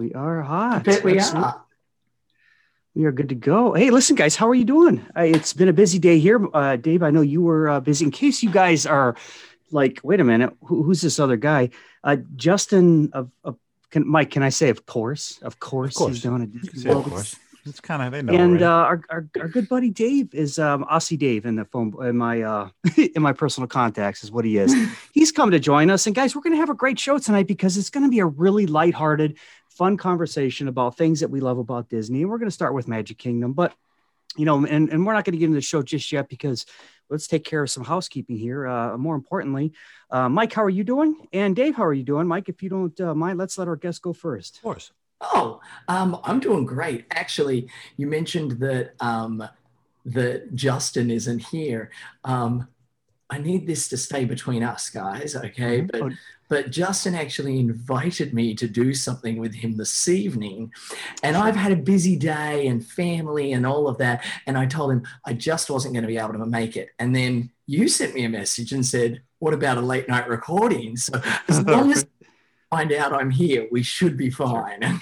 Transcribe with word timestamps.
We 0.00 0.14
are 0.14 0.40
hot. 0.40 0.84
bet 0.84 1.04
we 1.04 1.18
Absolutely. 1.18 1.44
are. 1.50 1.64
We 2.94 3.04
are 3.04 3.12
good 3.12 3.28
to 3.28 3.34
go. 3.34 3.74
Hey, 3.74 3.90
listen, 3.90 4.16
guys, 4.16 4.34
how 4.34 4.48
are 4.48 4.54
you 4.54 4.64
doing? 4.64 5.04
Uh, 5.14 5.24
it's 5.24 5.52
been 5.52 5.68
a 5.68 5.74
busy 5.74 5.98
day 5.98 6.18
here. 6.18 6.40
Uh, 6.54 6.76
Dave, 6.76 7.02
I 7.02 7.10
know 7.10 7.20
you 7.20 7.42
were 7.42 7.68
uh, 7.68 7.80
busy. 7.80 8.06
In 8.06 8.10
case 8.10 8.42
you 8.42 8.50
guys 8.50 8.86
are 8.86 9.14
like, 9.70 10.00
wait 10.02 10.18
a 10.20 10.24
minute, 10.24 10.56
who, 10.64 10.84
who's 10.84 11.02
this 11.02 11.20
other 11.20 11.36
guy? 11.36 11.68
Uh, 12.02 12.16
Justin 12.34 13.10
of, 13.12 13.30
of 13.44 13.58
can, 13.90 14.08
Mike, 14.08 14.30
can 14.30 14.42
I 14.42 14.48
say, 14.48 14.70
of 14.70 14.86
course, 14.86 15.38
of 15.42 15.60
course, 15.60 15.96
course. 15.96 16.14
he's 16.14 16.22
doing 16.22 16.50
You 16.50 16.60
it. 16.64 16.82
can 16.82 16.96
of 16.96 17.04
course. 17.04 17.36
It's 17.66 17.78
kind 17.78 18.00
of 18.00 18.10
they 18.12 18.22
know. 18.22 18.32
and 18.32 18.62
already. 18.62 18.64
uh, 18.64 18.70
our, 18.70 19.02
our 19.10 19.28
our 19.38 19.48
good 19.48 19.68
buddy 19.68 19.90
Dave 19.90 20.34
is 20.34 20.58
um, 20.58 20.82
Aussie 20.90 21.18
Dave 21.18 21.44
in 21.44 21.56
the 21.56 21.66
phone 21.66 21.94
in 22.06 22.16
my 22.16 22.40
uh, 22.40 22.70
in 22.96 23.20
my 23.20 23.34
personal 23.34 23.68
contacts 23.68 24.24
is 24.24 24.32
what 24.32 24.46
he 24.46 24.56
is. 24.56 24.74
He's 25.12 25.30
come 25.30 25.50
to 25.50 25.58
join 25.60 25.90
us, 25.90 26.06
and 26.06 26.16
guys, 26.16 26.34
we're 26.34 26.40
going 26.40 26.54
to 26.54 26.58
have 26.58 26.70
a 26.70 26.74
great 26.74 26.98
show 26.98 27.18
tonight 27.18 27.46
because 27.46 27.76
it's 27.76 27.90
going 27.90 28.04
to 28.04 28.08
be 28.10 28.20
a 28.20 28.24
really 28.24 28.66
lighthearted, 28.66 29.36
fun 29.80 29.96
conversation 29.96 30.68
about 30.68 30.94
things 30.94 31.20
that 31.20 31.30
we 31.30 31.40
love 31.40 31.56
about 31.56 31.88
Disney, 31.88 32.20
and 32.20 32.30
we're 32.30 32.36
going 32.36 32.50
to 32.50 32.54
start 32.54 32.74
with 32.74 32.86
Magic 32.86 33.16
Kingdom, 33.16 33.54
but 33.54 33.72
you 34.36 34.44
know, 34.44 34.66
and 34.66 34.90
and 34.90 35.06
we're 35.06 35.14
not 35.14 35.24
going 35.24 35.32
to 35.32 35.38
get 35.38 35.46
into 35.46 35.54
the 35.54 35.62
show 35.62 35.80
just 35.80 36.12
yet 36.12 36.28
because 36.28 36.66
let's 37.08 37.26
take 37.26 37.44
care 37.44 37.62
of 37.62 37.70
some 37.70 37.82
housekeeping 37.82 38.36
here. 38.36 38.68
Uh, 38.68 38.98
more 38.98 39.14
importantly, 39.14 39.72
uh, 40.10 40.28
Mike, 40.28 40.52
how 40.52 40.62
are 40.62 40.68
you 40.68 40.84
doing? 40.84 41.26
And 41.32 41.56
Dave, 41.56 41.76
how 41.76 41.86
are 41.86 41.94
you 41.94 42.02
doing? 42.02 42.26
Mike, 42.26 42.50
if 42.50 42.62
you 42.62 42.68
don't 42.68 43.00
uh, 43.00 43.14
mind, 43.14 43.38
let's 43.38 43.56
let 43.56 43.68
our 43.68 43.76
guests 43.76 44.00
go 44.00 44.12
first. 44.12 44.56
of 44.58 44.62
course. 44.62 44.92
Oh, 45.22 45.62
um, 45.88 46.20
I'm 46.24 46.40
doing 46.40 46.66
great. 46.66 47.06
Actually, 47.12 47.66
you 47.96 48.06
mentioned 48.06 48.52
that 48.60 48.92
um, 49.00 49.42
that 50.04 50.54
Justin 50.54 51.10
isn't 51.10 51.38
here. 51.38 51.90
Um, 52.22 52.68
I 53.30 53.38
need 53.38 53.66
this 53.66 53.88
to 53.88 53.96
stay 53.96 54.26
between 54.26 54.62
us, 54.62 54.90
guys. 54.90 55.34
Okay, 55.36 55.80
but 55.80 56.02
Oh, 56.02 56.10
but 56.50 56.70
Justin 56.70 57.14
actually 57.14 57.58
invited 57.58 58.34
me 58.34 58.54
to 58.56 58.68
do 58.68 58.92
something 58.92 59.38
with 59.38 59.54
him 59.54 59.76
this 59.78 60.08
evening, 60.08 60.70
and 61.22 61.36
I've 61.36 61.56
had 61.56 61.72
a 61.72 61.76
busy 61.76 62.16
day 62.16 62.66
and 62.66 62.84
family 62.84 63.52
and 63.54 63.64
all 63.64 63.88
of 63.88 63.96
that. 63.98 64.22
And 64.46 64.58
I 64.58 64.66
told 64.66 64.92
him 64.92 65.04
I 65.24 65.32
just 65.32 65.70
wasn't 65.70 65.94
going 65.94 66.02
to 66.02 66.08
be 66.08 66.18
able 66.18 66.34
to 66.34 66.44
make 66.44 66.76
it. 66.76 66.90
And 66.98 67.16
then 67.16 67.50
you 67.66 67.88
sent 67.88 68.14
me 68.14 68.24
a 68.24 68.28
message 68.28 68.72
and 68.72 68.84
said, 68.84 69.22
"What 69.38 69.54
about 69.54 69.78
a 69.78 69.80
late 69.80 70.08
night 70.08 70.28
recording?" 70.28 70.96
So 70.98 71.22
as 71.48 71.62
long 71.66 71.92
as 71.92 72.04
I 72.70 72.76
find 72.76 72.92
out 72.92 73.12
I'm 73.14 73.30
here, 73.30 73.68
we 73.70 73.82
should 73.82 74.16
be 74.18 74.28
fine. 74.30 75.00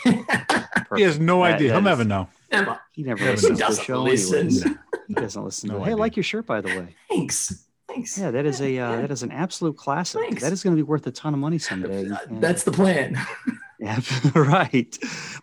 He 0.96 1.02
has 1.02 1.18
no 1.18 1.42
That- 1.42 1.54
idea. 1.54 1.68
that 1.68 1.74
He'll 1.74 1.82
never 1.82 2.04
know. 2.04 2.28
Never. 2.52 2.78
He 2.92 3.02
never 3.02 3.22
He 3.24 3.30
listens 3.30 3.48
to 3.48 3.54
the 3.54 3.58
doesn't 3.68 3.84
show. 3.84 4.02
listen. 4.02 4.38
anyways. 4.48 4.64
He 5.08 5.14
doesn't 5.14 5.44
listen. 5.44 5.68
No 5.68 5.74
to 5.76 5.82
it. 5.82 5.84
Hey, 5.86 5.90
I 5.92 5.94
like 5.94 6.16
your 6.16 6.22
shirt, 6.24 6.46
by 6.46 6.60
the 6.60 6.68
way. 6.68 6.94
Thanks. 7.08 7.64
Thanks. 7.98 8.16
Yeah, 8.16 8.30
that 8.30 8.46
is 8.46 8.60
a 8.60 8.78
uh, 8.78 9.00
that 9.00 9.10
is 9.10 9.24
an 9.24 9.32
absolute 9.32 9.76
classic. 9.76 10.20
Thanks. 10.20 10.42
That 10.42 10.52
is 10.52 10.62
going 10.62 10.76
to 10.76 10.78
be 10.78 10.84
worth 10.84 11.04
a 11.08 11.10
ton 11.10 11.34
of 11.34 11.40
money 11.40 11.58
someday. 11.58 12.08
Uh, 12.08 12.16
And- 12.28 12.40
That's 12.40 12.62
the 12.62 12.70
plan. 12.70 13.16
yeah, 13.80 13.98
right. 14.36 14.96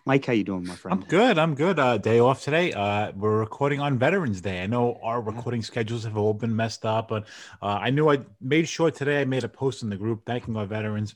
Mike, 0.06 0.24
how 0.24 0.32
you 0.32 0.42
doing, 0.42 0.64
my 0.66 0.74
friend? 0.74 1.02
I'm 1.02 1.06
good. 1.08 1.36
I'm 1.36 1.54
good. 1.54 1.78
Uh, 1.78 1.98
day 1.98 2.18
off 2.18 2.42
today. 2.42 2.72
Uh, 2.72 3.12
we're 3.14 3.38
recording 3.38 3.80
on 3.80 3.98
Veterans 3.98 4.40
Day. 4.40 4.62
I 4.62 4.66
know 4.66 4.98
our 5.02 5.20
recording 5.20 5.62
schedules 5.62 6.04
have 6.04 6.16
all 6.16 6.32
been 6.32 6.56
messed 6.56 6.86
up, 6.86 7.08
but 7.08 7.24
uh, 7.60 7.66
I 7.66 7.90
knew 7.90 8.10
I 8.10 8.20
made 8.40 8.66
sure 8.68 8.90
today 8.90 9.20
I 9.20 9.26
made 9.26 9.44
a 9.44 9.48
post 9.50 9.82
in 9.82 9.90
the 9.90 9.96
group 9.96 10.24
thanking 10.24 10.56
our 10.56 10.64
veterans. 10.66 11.14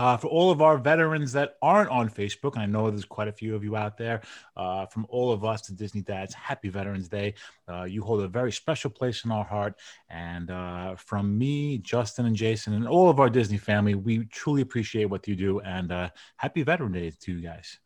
Uh, 0.00 0.16
for 0.16 0.28
all 0.28 0.50
of 0.50 0.62
our 0.62 0.78
veterans 0.78 1.30
that 1.30 1.56
aren't 1.60 1.90
on 1.90 2.08
Facebook, 2.08 2.54
and 2.54 2.62
I 2.62 2.64
know 2.64 2.88
there's 2.88 3.04
quite 3.04 3.28
a 3.28 3.32
few 3.32 3.54
of 3.54 3.62
you 3.62 3.76
out 3.76 3.98
there, 3.98 4.22
uh, 4.56 4.86
from 4.86 5.04
all 5.10 5.30
of 5.30 5.44
us 5.44 5.60
to 5.66 5.74
Disney 5.74 6.00
Dads, 6.00 6.32
happy 6.32 6.70
Veterans 6.70 7.06
Day. 7.06 7.34
Uh, 7.68 7.82
you 7.82 8.02
hold 8.02 8.22
a 8.22 8.28
very 8.28 8.50
special 8.50 8.88
place 8.88 9.26
in 9.26 9.30
our 9.30 9.44
heart. 9.44 9.74
And 10.08 10.50
uh, 10.50 10.94
from 10.94 11.36
me, 11.36 11.76
Justin, 11.76 12.24
and 12.24 12.34
Jason, 12.34 12.72
and 12.72 12.88
all 12.88 13.10
of 13.10 13.20
our 13.20 13.28
Disney 13.28 13.58
family, 13.58 13.94
we 13.94 14.24
truly 14.24 14.62
appreciate 14.62 15.04
what 15.04 15.28
you 15.28 15.36
do. 15.36 15.60
And 15.60 15.92
uh, 15.92 16.08
happy 16.36 16.62
Veteran 16.62 16.92
Day 16.92 17.12
to 17.20 17.32
you 17.32 17.42
guys. 17.42 17.78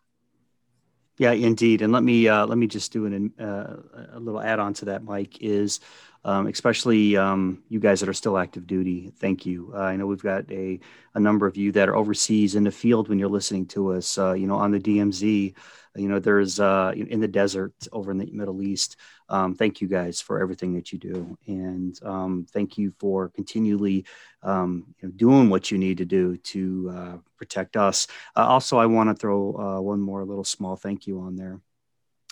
Yeah, 1.17 1.33
indeed. 1.33 1.83
And 1.83 1.93
let 1.93 2.03
me 2.03 2.29
uh, 2.29 2.47
let 2.47 2.59
me 2.59 2.67
just 2.67 2.93
do 2.93 3.07
an, 3.07 3.33
uh, 3.39 3.77
a 4.13 4.19
little 4.19 4.41
add 4.41 4.59
on 4.59 4.75
to 4.75 4.87
that, 4.87 5.05
Mike. 5.05 5.41
Is 5.41 5.81
um, 6.25 6.47
especially 6.49 7.17
um, 7.17 7.63
you 7.69 7.79
guys 7.79 8.01
that 8.01 8.09
are 8.09 8.15
still 8.15 8.37
active 8.37 8.67
duty. 8.67 9.13
Thank 9.19 9.47
you. 9.47 9.73
Uh, 9.75 9.83
I 9.83 9.97
know 9.97 10.07
we've 10.07 10.23
got 10.23 10.51
a 10.51 10.81
a 11.15 11.21
number 11.21 11.47
of 11.47 11.57
you 11.57 11.71
that 11.73 11.89
are 11.89 11.95
overseas 11.97 12.57
in 12.57 12.65
the 12.65 12.73
field 12.73 13.09
when 13.09 13.19
you're 13.19 13.29
listening 13.29 13.67
to 13.67 13.93
us. 13.93 14.19
Uh, 14.19 14.33
you 14.33 14.47
know, 14.47 14.57
on 14.57 14.73
the 14.73 14.81
DMZ. 14.81 15.55
You 15.97 16.09
know, 16.09 16.19
there's 16.19 16.59
uh, 16.59 16.93
in 16.95 17.21
the 17.21 17.29
desert 17.29 17.75
over 17.93 18.11
in 18.11 18.19
the 18.19 18.31
Middle 18.33 18.63
East. 18.63 18.97
Um, 19.29 19.55
thank 19.55 19.81
you 19.81 19.89
guys 19.89 20.21
for 20.21 20.41
everything 20.41 20.75
that 20.75 20.93
you 20.93 20.99
do, 20.99 21.39
and 21.47 21.99
um, 22.03 22.47
thank 22.53 22.77
you 22.79 22.93
for 22.99 23.29
continually 23.29 24.05
um, 24.43 24.95
you 25.01 25.09
know, 25.09 25.15
doing 25.15 25.51
what 25.51 25.71
you 25.71 25.79
need 25.79 25.99
to 25.99 26.05
do 26.05 26.37
to 26.37 26.93
uh, 26.95 27.17
protect 27.37 27.77
us. 27.77 28.07
Uh, 28.37 28.47
also, 28.47 28.79
I 28.79 28.87
want 28.87 29.11
to 29.11 29.15
throw 29.15 29.57
uh, 29.57 29.81
one 29.81 30.01
more 30.01 30.25
little 30.25 30.45
small 30.45 30.77
thank 30.77 31.07
you 31.07 31.21
on 31.21 31.37
there. 31.37 31.61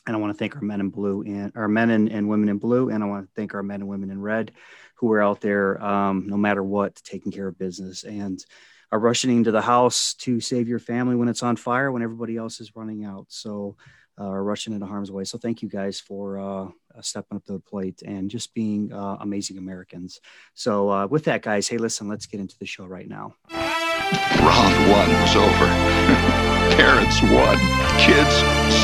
And 0.07 0.17
I 0.17 0.19
want 0.19 0.35
to 0.35 0.39
thank 0.39 0.57
our 0.57 0.63
men 0.63 0.81
in 0.81 0.91
blue 0.91 1.23
and 1.23 1.53
our 1.55 1.69
men 1.69 1.91
and, 1.91 2.11
and 2.11 2.29
women 2.29 2.49
in 2.49 2.59
blue. 2.59 2.89
And 2.89 3.05
I 3.05 3.07
want 3.07 3.25
to 3.25 3.33
thank 3.37 3.55
our 3.55 3.63
men 3.63 3.83
and 3.83 3.89
women 3.89 4.11
in 4.11 4.21
red 4.21 4.51
who 4.97 5.13
are 5.13 5.23
out 5.23 5.41
there, 5.41 5.83
um, 5.83 6.27
no 6.27 6.37
matter 6.37 6.63
what, 6.63 6.97
taking 6.97 7.31
care 7.31 7.47
of 7.47 7.59
business 7.59 8.03
and 8.03 8.45
are 8.93 8.99
rushing 8.99 9.35
into 9.35 9.51
the 9.51 9.63
house 9.63 10.15
to 10.15 10.39
save 10.39 10.69
your 10.69 10.79
family 10.79 11.17
when 11.17 11.29
it's 11.29 11.43
on 11.43 11.57
fire, 11.57 11.91
when 11.91 12.03
everybody 12.03 12.37
else 12.37 12.61
is 12.61 12.77
running 12.77 13.05
out. 13.05 13.27
So, 13.29 13.77
uh, 14.21 14.25
are 14.25 14.45
rushing 14.45 14.75
into 14.75 14.85
harm's 14.85 15.11
way. 15.11 15.25
So, 15.25 15.39
thank 15.39 15.63
you 15.63 15.69
guys 15.69 15.99
for 15.99 16.39
uh, 16.39 16.65
uh, 16.67 17.01
stepping 17.01 17.37
up 17.37 17.45
to 17.47 17.55
the 17.55 17.59
plate 17.59 18.03
and 18.03 18.31
just 18.31 18.53
being 18.53 18.93
uh, 18.93 19.17
amazing 19.21 19.57
Americans. 19.57 20.21
So, 20.55 20.91
uh, 20.91 21.07
with 21.07 21.25
that, 21.25 21.41
guys, 21.41 21.67
hey, 21.67 21.79
listen, 21.79 22.09
let's 22.09 22.27
get 22.27 22.39
into 22.39 22.59
the 22.59 22.67
show 22.67 22.85
right 22.85 23.09
now. 23.09 23.35
Round 23.51 24.91
one 24.91 25.09
was 25.09 25.37
over. 25.37 25.67
Parents 26.77 27.23
won. 27.23 27.57
Kids 27.99 28.35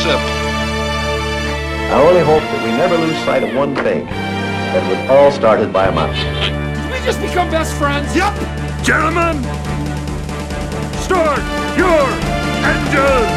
sip. 0.02 0.18
I 1.90 2.02
only 2.02 2.20
hope 2.20 2.42
that 2.42 2.64
we 2.64 2.70
never 2.76 2.96
lose 2.96 3.16
sight 3.24 3.42
of 3.42 3.54
one 3.54 3.74
thing 3.74 4.04
that 4.04 4.84
it 4.84 4.88
was 4.88 5.10
all 5.10 5.30
started 5.30 5.72
by 5.72 5.88
a 5.88 5.92
mouse. 5.92 6.16
we 6.92 6.98
just 7.04 7.20
become 7.20 7.50
best 7.50 7.74
friends? 7.76 8.14
Yep, 8.14 8.34
gentlemen, 8.82 9.42
start 11.08 11.40
your 11.78 12.04
engine. 12.68 13.28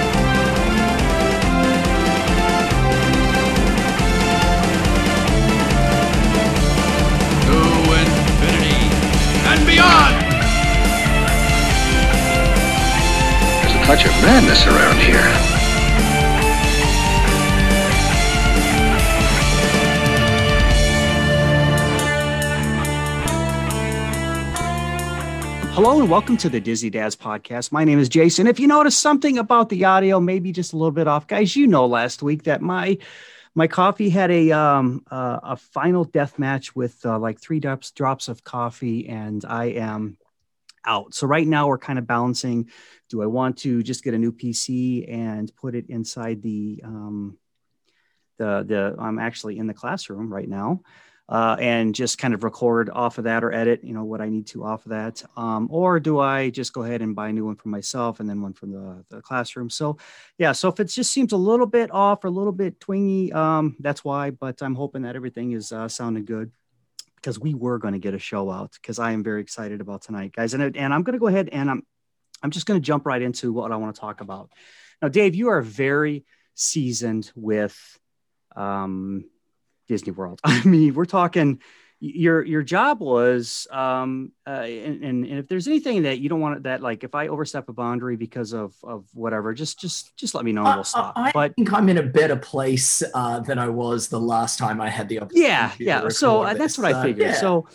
To 7.48 7.58
infinity 7.96 8.84
and 9.48 9.66
beyond! 9.66 10.16
There's 13.62 13.76
a 13.76 13.86
touch 13.86 14.04
of 14.04 14.12
madness 14.22 14.68
around 14.68 15.00
here. 15.00 15.61
Hello 25.74 26.02
and 26.02 26.10
welcome 26.10 26.36
to 26.36 26.50
the 26.50 26.60
Disney 26.60 26.90
Dads 26.90 27.16
podcast. 27.16 27.72
My 27.72 27.86
name 27.86 27.98
is 27.98 28.10
Jason. 28.10 28.46
If 28.46 28.60
you 28.60 28.68
notice 28.68 28.98
something 28.98 29.38
about 29.38 29.70
the 29.70 29.86
audio, 29.86 30.20
maybe 30.20 30.52
just 30.52 30.74
a 30.74 30.76
little 30.76 30.92
bit 30.92 31.08
off, 31.08 31.28
guys, 31.28 31.56
you 31.56 31.66
know 31.66 31.86
last 31.86 32.22
week 32.22 32.44
that 32.44 32.62
my 32.62 32.98
my 33.56 33.68
coffee 33.68 34.10
had 34.10 34.32
a 34.32 34.52
um 34.52 35.06
uh, 35.10 35.40
a 35.42 35.56
final 35.56 36.04
death 36.04 36.38
match 36.38 36.76
with 36.76 37.00
uh, 37.06 37.18
like 37.18 37.40
three 37.40 37.62
drops 37.62 37.92
drops 37.92 38.28
of 38.28 38.44
coffee, 38.44 39.08
and 39.08 39.46
I 39.46 39.68
am 39.68 40.18
out. 40.86 41.14
So 41.14 41.26
right 41.26 41.48
now 41.48 41.70
we're 41.70 41.78
kind 41.78 41.98
of 41.98 42.06
balancing. 42.06 42.70
Do 43.10 43.22
I 43.22 43.28
want 43.28 43.60
to 43.60 43.82
just 43.82 44.04
get 44.04 44.14
a 44.14 44.20
new 44.20 44.34
PC 44.34 45.10
and 45.10 45.56
put 45.56 45.74
it 45.74 45.86
inside 45.90 46.42
the 46.42 46.82
um 46.84 47.38
the 48.38 48.66
the 48.68 48.96
I'm 49.00 49.20
actually 49.20 49.58
in 49.58 49.68
the 49.68 49.74
classroom 49.74 50.34
right 50.34 50.50
now 50.50 50.82
uh, 51.32 51.56
and 51.62 51.96
just 51.96 52.18
kind 52.18 52.34
of 52.34 52.44
record 52.44 52.90
off 52.90 53.18
of 53.18 53.24
that 53.24 53.42
or 53.42 53.54
edit, 53.54 53.86
you 53.86 53.94
know, 53.94 54.04
what 54.04 54.20
I 54.20 54.28
need 54.28 54.48
to 54.48 54.66
off 54.66 54.86
of 54.86 54.90
that. 54.90 55.24
Um, 55.38 55.70
or 55.72 55.98
do 55.98 56.20
I 56.20 56.50
just 56.50 56.74
go 56.74 56.84
ahead 56.84 57.02
and 57.02 57.16
buy 57.16 57.30
a 57.30 57.34
new 57.34 57.46
one 57.46 57.56
for 57.56 57.70
myself 57.70 58.20
and 58.20 58.30
then 58.30 58.42
one 58.42 58.52
from 58.52 58.74
the, 58.74 59.06
the 59.10 59.22
classroom? 59.22 59.70
So, 59.70 59.98
yeah, 60.38 60.52
so 60.52 60.68
if 60.68 60.82
it 60.82 60.90
just 60.90 61.14
seems 61.14 61.32
a 61.32 61.38
little 61.38 61.66
bit 61.66 61.90
off 61.90 62.26
or 62.26 62.28
a 62.28 62.32
little 62.32 62.52
bit 62.52 62.82
twingy, 62.82 63.34
um, 63.34 63.78
that's 63.80 64.04
why. 64.04 64.32
But 64.32 64.62
I'm 64.62 64.76
hoping 64.76 65.04
that 65.04 65.16
everything 65.16 65.54
is 65.54 65.72
uh, 65.72 65.88
sounding 65.88 66.26
good 66.26 66.52
because 67.16 67.40
we 67.40 67.54
were 67.54 67.78
going 67.78 67.94
to 67.94 68.00
get 68.00 68.14
a 68.14 68.20
show 68.20 68.52
out 68.52 68.74
because 68.74 69.00
I 69.00 69.14
am 69.14 69.24
very 69.24 69.40
excited 69.40 69.80
about 69.80 70.02
tonight, 70.02 70.34
guys. 70.34 70.54
And, 70.54 70.76
and 70.76 70.94
I'm 70.94 71.04
going 71.04 71.14
to 71.14 71.20
go 71.20 71.28
ahead 71.28 71.48
and 71.54 71.72
I'm, 71.72 71.84
I'm 72.44 72.52
just 72.52 72.66
going 72.66 72.80
to 72.82 72.86
jump 72.86 73.06
right 73.06 73.22
into 73.22 73.54
what 73.54 73.72
I 73.72 73.78
want 73.78 73.96
to 73.96 74.02
talk 74.02 74.20
about. 74.20 74.52
Now, 75.02 75.08
Dave, 75.08 75.36
you 75.36 75.48
are 75.48 75.62
very 75.62 76.26
seasoned 76.56 77.32
with 77.36 77.78
um, 78.54 79.30
Disney 79.92 80.12
World. 80.20 80.40
I 80.46 80.64
mean, 80.64 80.94
we're 80.94 81.06
talking. 81.20 81.60
Your 82.04 82.44
your 82.44 82.64
job 82.64 83.00
was, 83.00 83.68
um, 83.70 84.32
uh, 84.48 84.66
and, 84.66 85.04
and 85.08 85.18
and 85.30 85.38
if 85.42 85.48
there's 85.48 85.68
anything 85.68 86.02
that 86.08 86.18
you 86.18 86.30
don't 86.30 86.40
want 86.42 86.64
that, 86.64 86.82
like 86.82 87.04
if 87.04 87.14
I 87.14 87.28
overstep 87.28 87.70
a 87.70 87.74
boundary 87.74 88.16
because 88.26 88.54
of 88.54 88.74
of 88.84 89.06
whatever, 89.14 89.54
just 89.54 89.80
just 89.80 90.18
just 90.18 90.34
let 90.34 90.44
me 90.44 90.52
know 90.52 90.66
and 90.66 90.76
we'll 90.78 90.84
stop. 90.84 91.14
I 91.16 91.32
but 91.32 91.54
think 91.56 91.72
I'm 91.72 91.90
in 91.90 92.00
a 92.00 92.08
better 92.20 92.38
place 92.38 93.04
uh, 93.14 93.40
than 93.42 93.60
I 93.60 93.70
was 93.70 94.08
the 94.08 94.20
last 94.20 94.58
time 94.58 94.82
I 94.82 94.90
had 94.90 95.10
the 95.10 95.20
opportunity. 95.22 95.46
yeah, 95.48 95.72
yeah. 95.80 96.10
So 96.10 96.42
uh, 96.42 96.56
that's 96.56 96.76
what 96.80 96.88
I 96.92 96.94
Uh, 96.94 97.04
figured. 97.04 97.28
yeah. 97.28 97.34
So 97.46 97.68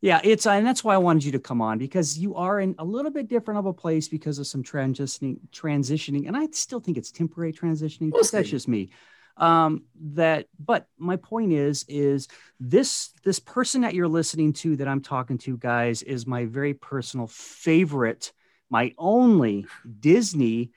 Yeah, 0.00 0.20
it's 0.24 0.46
and 0.46 0.66
that's 0.66 0.82
why 0.82 0.94
I 0.94 0.98
wanted 0.98 1.24
you 1.24 1.32
to 1.32 1.38
come 1.40 1.60
on 1.60 1.78
because 1.78 2.18
you 2.18 2.34
are 2.34 2.58
in 2.60 2.74
a 2.78 2.84
little 2.84 3.10
bit 3.10 3.26
different 3.28 3.58
of 3.58 3.66
a 3.66 3.72
place 3.72 4.08
because 4.08 4.38
of 4.40 4.46
some 4.46 4.62
transitioning, 4.62 5.38
transitioning, 5.52 6.26
and 6.28 6.36
I 6.36 6.48
still 6.52 6.80
think 6.80 6.98
it's 6.98 7.12
temporary 7.12 7.52
transitioning. 7.52 8.10
But 8.10 8.30
that's 8.30 8.50
just 8.50 8.68
me. 8.68 8.90
Um, 9.36 9.84
that, 10.14 10.46
but 10.58 10.86
my 10.98 11.16
point 11.16 11.52
is, 11.52 11.84
is 11.88 12.28
this 12.60 13.10
this 13.24 13.38
person 13.38 13.80
that 13.82 13.94
you're 13.94 14.08
listening 14.08 14.52
to 14.54 14.76
that 14.76 14.88
I'm 14.88 15.00
talking 15.02 15.38
to, 15.38 15.56
guys, 15.56 16.02
is 16.02 16.26
my 16.26 16.44
very 16.44 16.74
personal 16.74 17.26
favorite, 17.26 18.32
my 18.70 18.92
only 18.98 19.66
Disney 20.00 20.70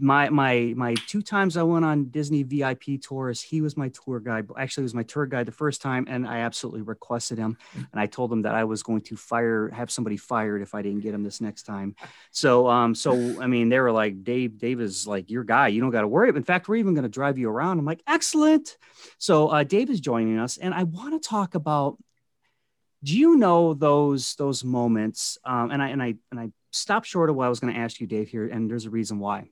my 0.00 0.30
my 0.30 0.72
my 0.76 0.94
two 0.94 1.20
times 1.20 1.56
I 1.56 1.62
went 1.62 1.84
on 1.84 2.06
Disney 2.06 2.42
VIP 2.42 3.00
tours, 3.02 3.42
he 3.42 3.60
was 3.60 3.76
my 3.76 3.90
tour 3.90 4.18
guide. 4.18 4.48
Actually, 4.56 4.82
he 4.82 4.84
was 4.84 4.94
my 4.94 5.02
tour 5.02 5.26
guide 5.26 5.46
the 5.46 5.52
first 5.52 5.82
time, 5.82 6.06
and 6.08 6.26
I 6.26 6.38
absolutely 6.38 6.82
requested 6.82 7.36
him, 7.36 7.58
and 7.74 8.00
I 8.00 8.06
told 8.06 8.32
him 8.32 8.42
that 8.42 8.54
I 8.54 8.64
was 8.64 8.82
going 8.82 9.02
to 9.02 9.16
fire, 9.16 9.68
have 9.70 9.90
somebody 9.90 10.16
fired 10.16 10.62
if 10.62 10.74
I 10.74 10.80
didn't 10.80 11.00
get 11.00 11.12
him 11.12 11.22
this 11.22 11.42
next 11.42 11.64
time. 11.64 11.96
So, 12.30 12.66
um, 12.68 12.94
so 12.94 13.12
I 13.42 13.46
mean, 13.46 13.68
they 13.68 13.78
were 13.78 13.92
like, 13.92 14.24
Dave, 14.24 14.58
Dave 14.58 14.80
is 14.80 15.06
like 15.06 15.30
your 15.30 15.44
guy. 15.44 15.68
You 15.68 15.82
don't 15.82 15.90
got 15.90 16.02
to 16.02 16.08
worry. 16.08 16.30
In 16.30 16.44
fact, 16.44 16.68
we're 16.68 16.76
even 16.76 16.94
going 16.94 17.02
to 17.02 17.10
drive 17.10 17.36
you 17.36 17.50
around. 17.50 17.78
I'm 17.78 17.84
like, 17.84 18.02
excellent. 18.06 18.78
So, 19.18 19.48
uh, 19.48 19.64
Dave 19.64 19.90
is 19.90 20.00
joining 20.00 20.38
us, 20.38 20.56
and 20.56 20.72
I 20.72 20.84
want 20.84 21.20
to 21.20 21.28
talk 21.28 21.54
about. 21.54 21.98
Do 23.04 23.16
you 23.16 23.36
know 23.36 23.74
those 23.74 24.34
those 24.34 24.64
moments? 24.64 25.38
Um, 25.44 25.70
and 25.70 25.80
I 25.80 25.88
and 25.90 26.02
I 26.02 26.14
and 26.32 26.40
I 26.40 26.50
stopped 26.72 27.06
short 27.06 27.30
of 27.30 27.36
what 27.36 27.46
I 27.46 27.48
was 27.48 27.60
going 27.60 27.72
to 27.72 27.78
ask 27.78 28.00
you, 28.00 28.08
Dave. 28.08 28.28
Here, 28.28 28.48
and 28.48 28.68
there's 28.68 28.86
a 28.86 28.90
reason 28.90 29.20
why 29.20 29.50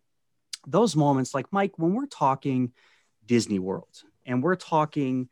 those 0.66 0.96
moments, 0.96 1.34
like 1.34 1.46
Mike, 1.52 1.78
when 1.78 1.94
we're 1.94 2.06
talking 2.06 2.72
Disney 3.24 3.58
World 3.58 4.02
and 4.24 4.42
we're 4.42 4.56
talking 4.56 5.28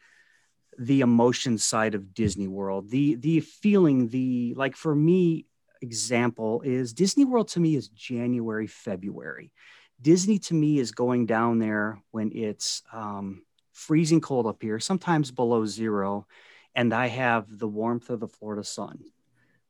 the 0.78 1.00
emotion 1.02 1.58
side 1.58 1.94
of 1.94 2.14
Disney 2.14 2.48
World, 2.48 2.90
the 2.90 3.16
the 3.16 3.40
feeling, 3.40 4.08
the 4.08 4.54
like 4.56 4.76
for 4.76 4.94
me, 4.94 5.46
example 5.82 6.62
is 6.62 6.92
Disney 6.92 7.24
World 7.24 7.48
to 7.48 7.60
me 7.60 7.76
is 7.76 7.88
January, 7.88 8.66
February. 8.66 9.52
Disney 10.00 10.38
to 10.40 10.54
me 10.54 10.78
is 10.78 10.90
going 10.90 11.26
down 11.26 11.58
there 11.58 12.02
when 12.10 12.32
it's 12.32 12.82
um, 12.92 13.44
freezing 13.72 14.20
cold 14.20 14.46
up 14.46 14.60
here, 14.60 14.80
sometimes 14.80 15.30
below 15.30 15.64
zero, 15.66 16.26
and 16.74 16.92
I 16.92 17.06
have 17.06 17.58
the 17.58 17.68
warmth 17.68 18.10
of 18.10 18.20
the 18.20 18.28
Florida 18.28 18.64
sun. 18.64 18.98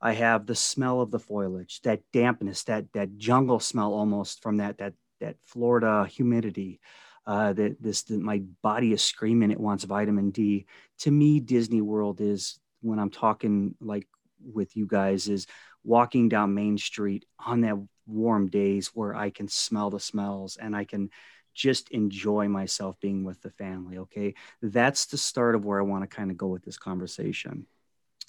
I 0.01 0.13
have 0.15 0.47
the 0.47 0.55
smell 0.55 1.01
of 1.01 1.11
the 1.11 1.19
foliage, 1.19 1.81
that 1.83 2.01
dampness, 2.13 2.65
that 2.65 2.93
that 2.93 3.17
jungle 3.17 3.61
smell 3.61 3.93
almost 3.93 4.43
from 4.43 4.59
that 4.59 4.79
that 4.79 4.95
that 5.25 5.37
Florida 5.45 6.07
humidity, 6.07 6.81
uh, 7.27 7.53
that 7.55 7.83
this 7.83 8.03
that 8.05 8.21
my 8.21 8.43
body 8.63 8.93
is 8.93 9.03
screaming 9.03 9.51
it 9.51 9.59
wants 9.59 9.85
vitamin 9.85 10.31
D. 10.31 10.67
To 11.01 11.11
me, 11.11 11.41
Disney 11.41 11.81
World 11.81 12.21
is 12.21 12.59
when 12.83 12.99
I'm 12.99 13.11
talking 13.11 13.75
like 13.81 14.07
with 14.53 14.77
you 14.77 14.87
guys 14.87 15.29
is 15.29 15.47
walking 15.83 16.29
down 16.29 16.55
Main 16.55 16.77
Street 16.77 17.25
on 17.39 17.63
that 17.63 17.77
warm 18.07 18.49
days 18.49 18.89
where 18.89 19.15
I 19.15 19.31
can 19.31 19.49
smell 19.49 19.89
the 19.89 20.01
smells 20.01 20.59
and 20.59 20.77
I 20.77 20.85
can 20.85 21.09
just 21.55 21.89
enjoy 21.91 22.49
myself 22.49 23.01
being 23.01 23.25
with 23.25 23.41
the 23.41 23.51
family. 23.51 23.99
Okay, 23.99 24.35
that's 24.61 25.07
the 25.07 25.17
start 25.17 25.55
of 25.55 25.65
where 25.65 25.81
I 25.81 25.85
want 25.85 26.03
to 26.09 26.15
kind 26.15 26.31
of 26.31 26.37
go 26.37 26.49
with 26.49 26.65
this 26.65 26.77
conversation. 26.77 27.67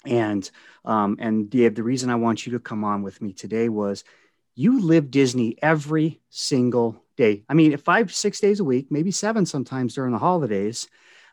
And 0.06 0.48
um, 0.86 1.16
and 1.20 1.50
Dave, 1.50 1.74
the 1.74 1.82
reason 1.82 2.08
I 2.08 2.14
want 2.14 2.46
you 2.46 2.52
to 2.52 2.60
come 2.60 2.84
on 2.84 3.02
with 3.02 3.20
me 3.20 3.34
today 3.34 3.68
was 3.68 4.04
you 4.56 4.80
live 4.80 5.10
Disney 5.10 5.56
every 5.62 6.20
single 6.30 7.04
day. 7.16 7.44
I 7.48 7.54
mean, 7.54 7.76
five, 7.76 8.12
six 8.12 8.40
days 8.40 8.58
a 8.58 8.64
week, 8.64 8.86
maybe 8.90 9.10
seven 9.10 9.46
sometimes 9.46 9.94
during 9.94 10.12
the 10.12 10.18
holidays. 10.18 10.88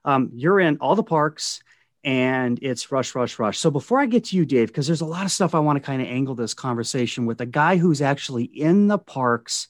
Um, 0.06 0.30
you're 0.34 0.60
in 0.60 0.78
all 0.78 0.96
the 0.96 1.04
parks 1.04 1.64
and 2.04 2.60
it's 2.62 2.92
rush, 2.92 3.16
rush, 3.16 3.40
rush. 3.40 3.58
So 3.58 3.72
before 3.72 4.00
I 4.00 4.06
get 4.06 4.26
to 4.26 4.36
you, 4.36 4.46
Dave, 4.46 4.68
because 4.68 4.88
there's 4.88 5.02
a 5.02 5.06
lot 5.06 5.24
of 5.24 5.32
stuff 5.32 5.56
I 5.56 5.60
want 5.60 5.78
to 5.78 5.86
kind 5.86 6.02
of 6.02 6.08
angle 6.10 6.36
this 6.36 6.54
conversation 6.54 7.26
with 7.26 7.40
a 7.40 7.46
guy 7.46 7.78
who's 7.78 8.02
actually 8.02 8.44
in 8.44 8.88
the 8.88 8.98
parks 8.98 9.70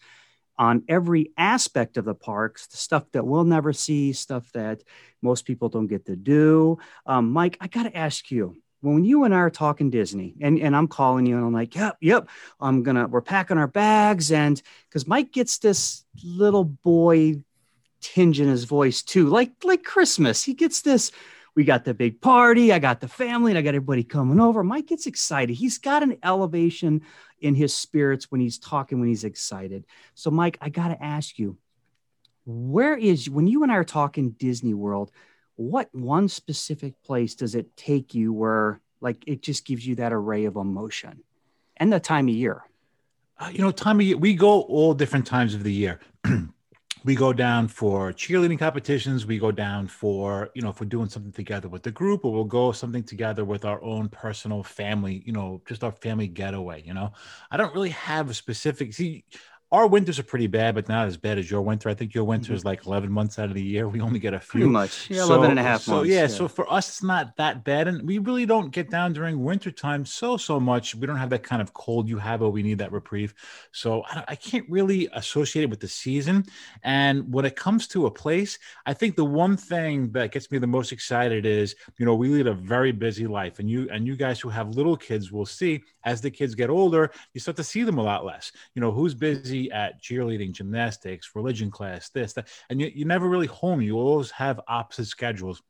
on 0.58 0.84
every 0.88 1.32
aspect 1.38 1.98
of 1.98 2.06
the 2.06 2.16
parks, 2.16 2.68
the 2.68 2.78
stuff 2.78 3.12
that 3.12 3.26
we'll 3.26 3.44
never 3.44 3.72
see, 3.72 4.14
stuff 4.14 4.52
that 4.54 4.82
most 5.22 5.46
people 5.46 5.70
don't 5.70 5.88
get 5.88 6.06
to 6.06 6.16
do. 6.16 6.78
Um, 7.06 7.32
Mike, 7.32 7.58
I 7.62 7.68
got 7.68 7.84
to 7.84 7.96
ask 7.96 8.32
you 8.32 8.56
when 8.92 9.06
you 9.06 9.24
and 9.24 9.34
I 9.34 9.38
are 9.38 9.50
talking 9.50 9.90
Disney 9.90 10.36
and, 10.42 10.60
and 10.60 10.76
I'm 10.76 10.88
calling 10.88 11.26
you 11.26 11.38
and 11.38 11.46
I'm 11.46 11.54
like, 11.54 11.76
yep, 11.76 11.98
yep, 12.02 12.28
I'm 12.60 12.84
gonna, 12.84 13.08
we're 13.08 13.22
packing 13.22 13.58
our 13.58 13.68
bags. 13.68 14.32
And 14.32 14.62
because 14.90 15.08
Mike 15.08 15.32
gets 15.32 15.58
this 15.60 16.04
little 16.24 16.66
boy 16.66 17.42
tinge 18.02 18.40
in 18.40 18.48
his 18.48 18.66
voice 18.66 19.02
too, 19.02 19.28
like, 19.28 19.52
like 19.64 19.84
Christmas. 19.84 20.44
He 20.44 20.54
gets 20.54 20.82
this, 20.82 21.12
we 21.56 21.64
got 21.64 21.86
the 21.86 21.94
big 21.94 22.20
party, 22.20 22.74
I 22.74 22.80
got 22.80 23.00
the 23.00 23.08
family, 23.08 23.52
and 23.52 23.58
I 23.58 23.62
got 23.62 23.70
everybody 23.70 24.04
coming 24.04 24.40
over. 24.40 24.64
Mike 24.64 24.88
gets 24.88 25.08
excited. 25.08 25.54
He's 25.54 25.78
got 25.78 26.04
an 26.04 26.18
elevation 26.24 27.04
in 27.40 27.56
his 27.56 27.76
spirits 27.76 28.32
when 28.32 28.42
he's 28.42 28.58
talking, 28.58 29.00
when 29.00 29.08
he's 29.08 29.24
excited. 29.24 29.86
So, 30.16 30.32
Mike, 30.32 30.58
I 30.62 30.70
got 30.70 30.90
to 30.90 31.02
ask 31.02 31.40
you, 31.40 31.58
where 32.46 32.98
is, 32.98 33.30
when 33.30 33.48
you 33.48 33.64
and 33.64 33.72
I 33.72 33.76
are 33.76 33.84
talking 33.84 34.32
Disney 34.32 34.74
World, 34.74 35.12
what 35.56 35.90
one 35.94 36.28
specific 36.28 37.02
place 37.04 37.36
does 37.36 37.56
it 37.56 37.76
take 37.78 38.14
you 38.14 38.34
where 38.34 38.82
like 39.02 39.24
it 39.28 39.42
just 39.42 39.66
gives 39.66 39.86
you 39.86 39.96
that 39.96 40.14
array 40.14 40.46
of 40.46 40.56
emotion? 40.56 41.24
And 41.78 41.92
the 41.92 42.00
time 42.00 42.28
of 42.28 42.36
year. 42.36 42.64
Uh, 43.40 43.50
you 43.52 43.60
know 43.60 43.72
time 43.72 44.00
of 44.00 44.06
year 44.06 44.18
we 44.18 44.34
go 44.34 44.62
all 44.62 44.94
different 44.94 45.26
times 45.26 45.54
of 45.54 45.64
the 45.64 45.74
year. 45.74 46.00
We 47.06 47.16
go 47.16 47.34
down 47.34 47.68
for 47.68 48.14
cheerleading 48.14 48.60
competitions. 48.60 49.26
We 49.26 49.38
go 49.38 49.52
down 49.52 49.88
for 49.88 50.52
you 50.56 50.62
know 50.62 50.70
if 50.70 50.80
we're 50.80 50.88
doing 50.88 51.10
something 51.10 51.34
together 51.34 51.68
with 51.68 51.84
the 51.84 51.92
group 51.92 52.24
or 52.24 52.32
we'll 52.32 52.46
go 52.46 52.72
something 52.72 53.04
together 53.04 53.44
with 53.44 53.66
our 53.66 53.84
own 53.84 54.08
personal 54.08 54.64
family 54.64 55.22
you 55.26 55.34
know 55.34 55.62
just 55.68 55.84
our 55.84 55.92
family 55.92 56.28
getaway 56.28 56.82
you 56.82 56.94
know? 56.94 57.12
I 57.52 57.58
don't 57.58 57.74
really 57.74 57.90
have 57.90 58.30
a 58.30 58.34
specific 58.34 58.94
see 58.94 59.26
our 59.74 59.88
winters 59.88 60.20
are 60.20 60.24
pretty 60.24 60.46
bad, 60.46 60.76
but 60.76 60.88
not 60.88 61.08
as 61.08 61.18
bad 61.18 61.40
as 61.40 61.50
your 61.50 61.64
winter. 61.64 61.90
I 61.90 61.96
think 61.96 62.14
your 62.14 62.26
winter 62.26 62.50
mm-hmm. 62.50 62.58
is 62.58 62.64
like 62.64 62.86
11 62.86 63.12
months 63.12 63.40
out 63.40 63.50
of 63.50 63.56
the 63.56 63.64
year. 63.64 63.90
We 63.90 64.02
only 64.02 64.20
get 64.20 64.36
a 64.36 64.40
few. 64.40 64.60
Pretty 64.60 64.68
much. 64.68 65.10
Yeah, 65.10 65.24
so, 65.24 65.34
11 65.34 65.50
and 65.50 65.60
a 65.60 65.64
half 65.64 65.82
so, 65.82 65.94
months. 65.94 66.10
Yeah, 66.12 66.22
yeah, 66.22 66.28
so 66.28 66.48
for 66.48 66.72
us, 66.72 66.90
it's 66.90 67.02
not 67.02 67.36
that 67.38 67.64
bad. 67.64 67.88
And 67.88 68.08
we 68.08 68.20
really 68.20 68.46
don't 68.46 68.70
get 68.70 68.92
down 68.92 69.14
during 69.14 69.44
winter 69.44 69.72
time 69.72 70.06
so, 70.06 70.38
so 70.38 70.60
much. 70.60 70.94
We 70.94 71.08
don't 71.08 71.18
have 71.18 71.32
that 71.32 71.42
kind 71.42 71.60
of 71.60 71.74
cold 71.74 72.08
you 72.08 72.20
have, 72.20 72.44
or 72.44 72.52
we 72.52 72.62
need 72.62 72.78
that 72.78 72.92
reprieve. 72.92 73.34
So 73.72 74.04
I, 74.04 74.24
I 74.28 74.36
can't 74.36 74.70
really 74.70 75.10
associate 75.14 75.64
it 75.64 75.72
with 75.72 75.80
the 75.80 75.88
season. 75.88 76.46
And 76.84 77.34
when 77.34 77.44
it 77.44 77.56
comes 77.56 77.88
to 77.90 78.06
a 78.06 78.12
place, 78.12 78.60
I 78.86 78.94
think 78.94 79.16
the 79.16 79.26
one 79.26 79.58
thing 79.58 80.12
that 80.12 80.32
gets 80.32 80.52
me 80.52 80.60
the 80.60 80.68
most 80.68 80.92
excited 80.92 81.48
is, 81.48 81.76
you 81.98 82.06
know, 82.06 82.14
we 82.14 82.30
lead 82.30 82.46
a 82.46 82.54
very 82.54 82.92
busy 82.92 83.26
life. 83.26 83.58
And 83.58 83.68
you, 83.68 83.90
and 83.92 84.06
you 84.06 84.18
guys 84.18 84.40
who 84.40 84.50
have 84.50 84.76
little 84.76 84.96
kids 84.96 85.32
will 85.32 85.48
see 85.48 85.82
as 86.04 86.22
the 86.22 86.30
kids 86.30 86.54
get 86.54 86.70
older, 86.70 87.10
you 87.34 87.40
start 87.40 87.58
to 87.58 87.64
see 87.64 87.82
them 87.82 87.98
a 87.98 88.04
lot 88.04 88.24
less. 88.24 88.52
You 88.76 88.80
know, 88.82 88.92
who's 88.92 89.16
busy 89.16 89.63
at 89.72 90.02
cheerleading, 90.02 90.52
gymnastics, 90.52 91.32
religion 91.36 91.72
class, 91.72 92.10
this, 92.10 92.34
that, 92.34 92.48
and 92.70 92.82
you, 92.82 92.92
you're 92.94 93.08
never 93.08 93.28
really 93.28 93.48
home. 93.48 93.82
You 93.82 93.98
always 93.98 94.32
have 94.32 94.60
opposite 94.68 95.08
schedules. 95.08 95.62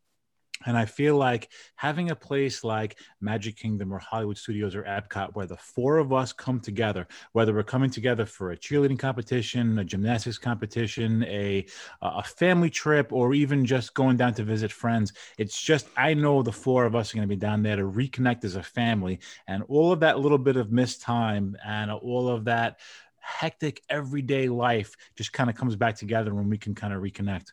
And 0.65 0.77
I 0.77 0.85
feel 0.85 1.17
like 1.17 1.49
having 1.75 2.11
a 2.11 2.15
place 2.15 2.63
like 2.63 2.97
Magic 3.19 3.57
Kingdom 3.57 3.93
or 3.93 3.99
Hollywood 3.99 4.37
Studios 4.37 4.75
or 4.75 4.83
Epcot, 4.83 5.35
where 5.35 5.45
the 5.45 5.57
four 5.57 5.97
of 5.97 6.13
us 6.13 6.31
come 6.31 6.61
together, 6.61 7.05
whether 7.33 7.53
we're 7.53 7.63
coming 7.63 7.89
together 7.89 8.25
for 8.25 8.51
a 8.51 8.57
cheerleading 8.57 8.99
competition, 8.99 9.77
a 9.79 9.83
gymnastics 9.83 10.37
competition, 10.37 11.23
a 11.25 11.65
a 12.01 12.23
family 12.23 12.69
trip, 12.69 13.11
or 13.11 13.33
even 13.33 13.65
just 13.65 13.93
going 13.93 14.15
down 14.15 14.33
to 14.35 14.43
visit 14.43 14.71
friends, 14.71 15.11
it's 15.37 15.61
just 15.61 15.87
I 15.97 16.13
know 16.13 16.41
the 16.41 16.51
four 16.51 16.85
of 16.85 16.95
us 16.95 17.11
are 17.11 17.17
going 17.17 17.27
to 17.27 17.35
be 17.35 17.39
down 17.39 17.61
there 17.61 17.75
to 17.75 17.83
reconnect 17.83 18.45
as 18.45 18.55
a 18.55 18.63
family, 18.63 19.19
and 19.47 19.63
all 19.67 19.91
of 19.91 19.99
that 20.01 20.19
little 20.19 20.37
bit 20.37 20.55
of 20.55 20.71
missed 20.71 21.01
time 21.01 21.57
and 21.65 21.91
all 21.91 22.29
of 22.29 22.45
that 22.45 22.79
hectic 23.23 23.81
everyday 23.89 24.49
life 24.49 24.95
just 25.15 25.33
kind 25.33 25.49
of 25.49 25.55
comes 25.55 25.75
back 25.75 25.95
together 25.95 26.35
when 26.35 26.49
we 26.49 26.57
can 26.57 26.75
kind 26.75 26.93
of 26.93 27.01
reconnect. 27.01 27.47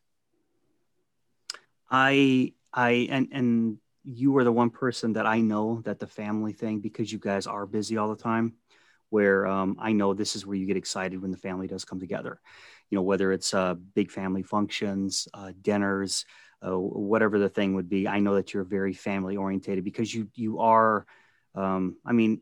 I 1.91 2.53
I 2.73 3.09
and 3.11 3.29
and 3.33 3.79
you 4.05 4.37
are 4.37 4.45
the 4.45 4.53
one 4.53 4.71
person 4.71 5.13
that 5.15 5.27
I 5.27 5.41
know 5.41 5.83
that 5.85 6.01
the 6.01 6.07
family 6.07 6.53
thing 6.53 6.81
because 6.81 7.13
you 7.13 7.19
guys 7.19 7.47
are 7.47 7.67
busy 7.67 7.97
all 7.97 8.09
the 8.09 8.23
time. 8.23 8.55
Where 9.11 9.45
um, 9.47 9.77
I 9.81 9.91
know 9.93 10.15
this 10.15 10.37
is 10.37 10.47
where 10.47 10.57
you 10.57 10.67
get 10.67 10.77
excited 10.77 11.21
when 11.21 11.33
the 11.33 11.37
family 11.37 11.67
does 11.67 11.85
come 11.85 11.99
together. 11.99 12.41
You 12.91 12.97
know, 12.97 13.03
whether 13.03 13.33
it's 13.33 13.53
uh, 13.53 13.75
big 13.75 14.11
family 14.13 14.45
functions, 14.45 15.27
uh, 15.35 15.53
dinners, 15.61 16.25
uh, 16.65 16.79
whatever 16.79 17.41
the 17.41 17.49
thing 17.49 17.75
would 17.75 17.89
be. 17.89 18.07
I 18.07 18.21
know 18.21 18.37
that 18.37 18.55
you're 18.55 18.63
very 18.63 18.93
family 18.93 19.37
orientated 19.37 19.83
because 19.85 20.15
you 20.15 20.29
you 20.35 20.61
are. 20.61 21.07
Um, 21.57 21.97
I 22.07 22.13
mean, 22.13 22.41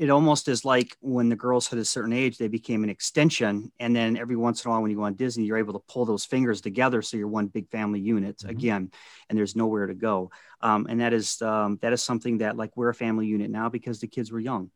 it 0.00 0.08
almost 0.08 0.48
is 0.48 0.64
like 0.64 0.96
when 1.00 1.28
the 1.28 1.36
girls 1.36 1.66
hit 1.66 1.78
a 1.78 1.84
certain 1.84 2.14
age, 2.14 2.38
they 2.38 2.48
became 2.48 2.82
an 2.82 2.88
extension. 2.88 3.70
And 3.78 3.94
then 3.94 4.16
every 4.16 4.34
once 4.34 4.64
in 4.64 4.68
a 4.68 4.72
while, 4.72 4.80
when 4.80 4.90
you 4.90 4.96
go 4.96 5.02
on 5.02 5.12
Disney, 5.12 5.44
you're 5.44 5.58
able 5.58 5.74
to 5.74 5.92
pull 5.92 6.06
those 6.06 6.24
fingers 6.24 6.62
together. 6.62 7.02
So 7.02 7.18
you're 7.18 7.28
one 7.28 7.48
big 7.48 7.68
family 7.68 8.00
unit 8.00 8.38
mm-hmm. 8.38 8.48
again, 8.48 8.90
and 9.28 9.38
there's 9.38 9.54
nowhere 9.54 9.88
to 9.88 9.94
go. 9.94 10.30
Um, 10.62 10.86
and 10.88 11.02
that 11.02 11.12
is, 11.12 11.42
um, 11.42 11.78
that 11.82 11.92
is 11.92 12.02
something 12.02 12.38
that 12.38 12.56
like 12.56 12.78
we're 12.78 12.88
a 12.88 12.94
family 12.94 13.26
unit 13.26 13.50
now 13.50 13.68
because 13.68 14.00
the 14.00 14.06
kids 14.06 14.32
were 14.32 14.40
young, 14.40 14.70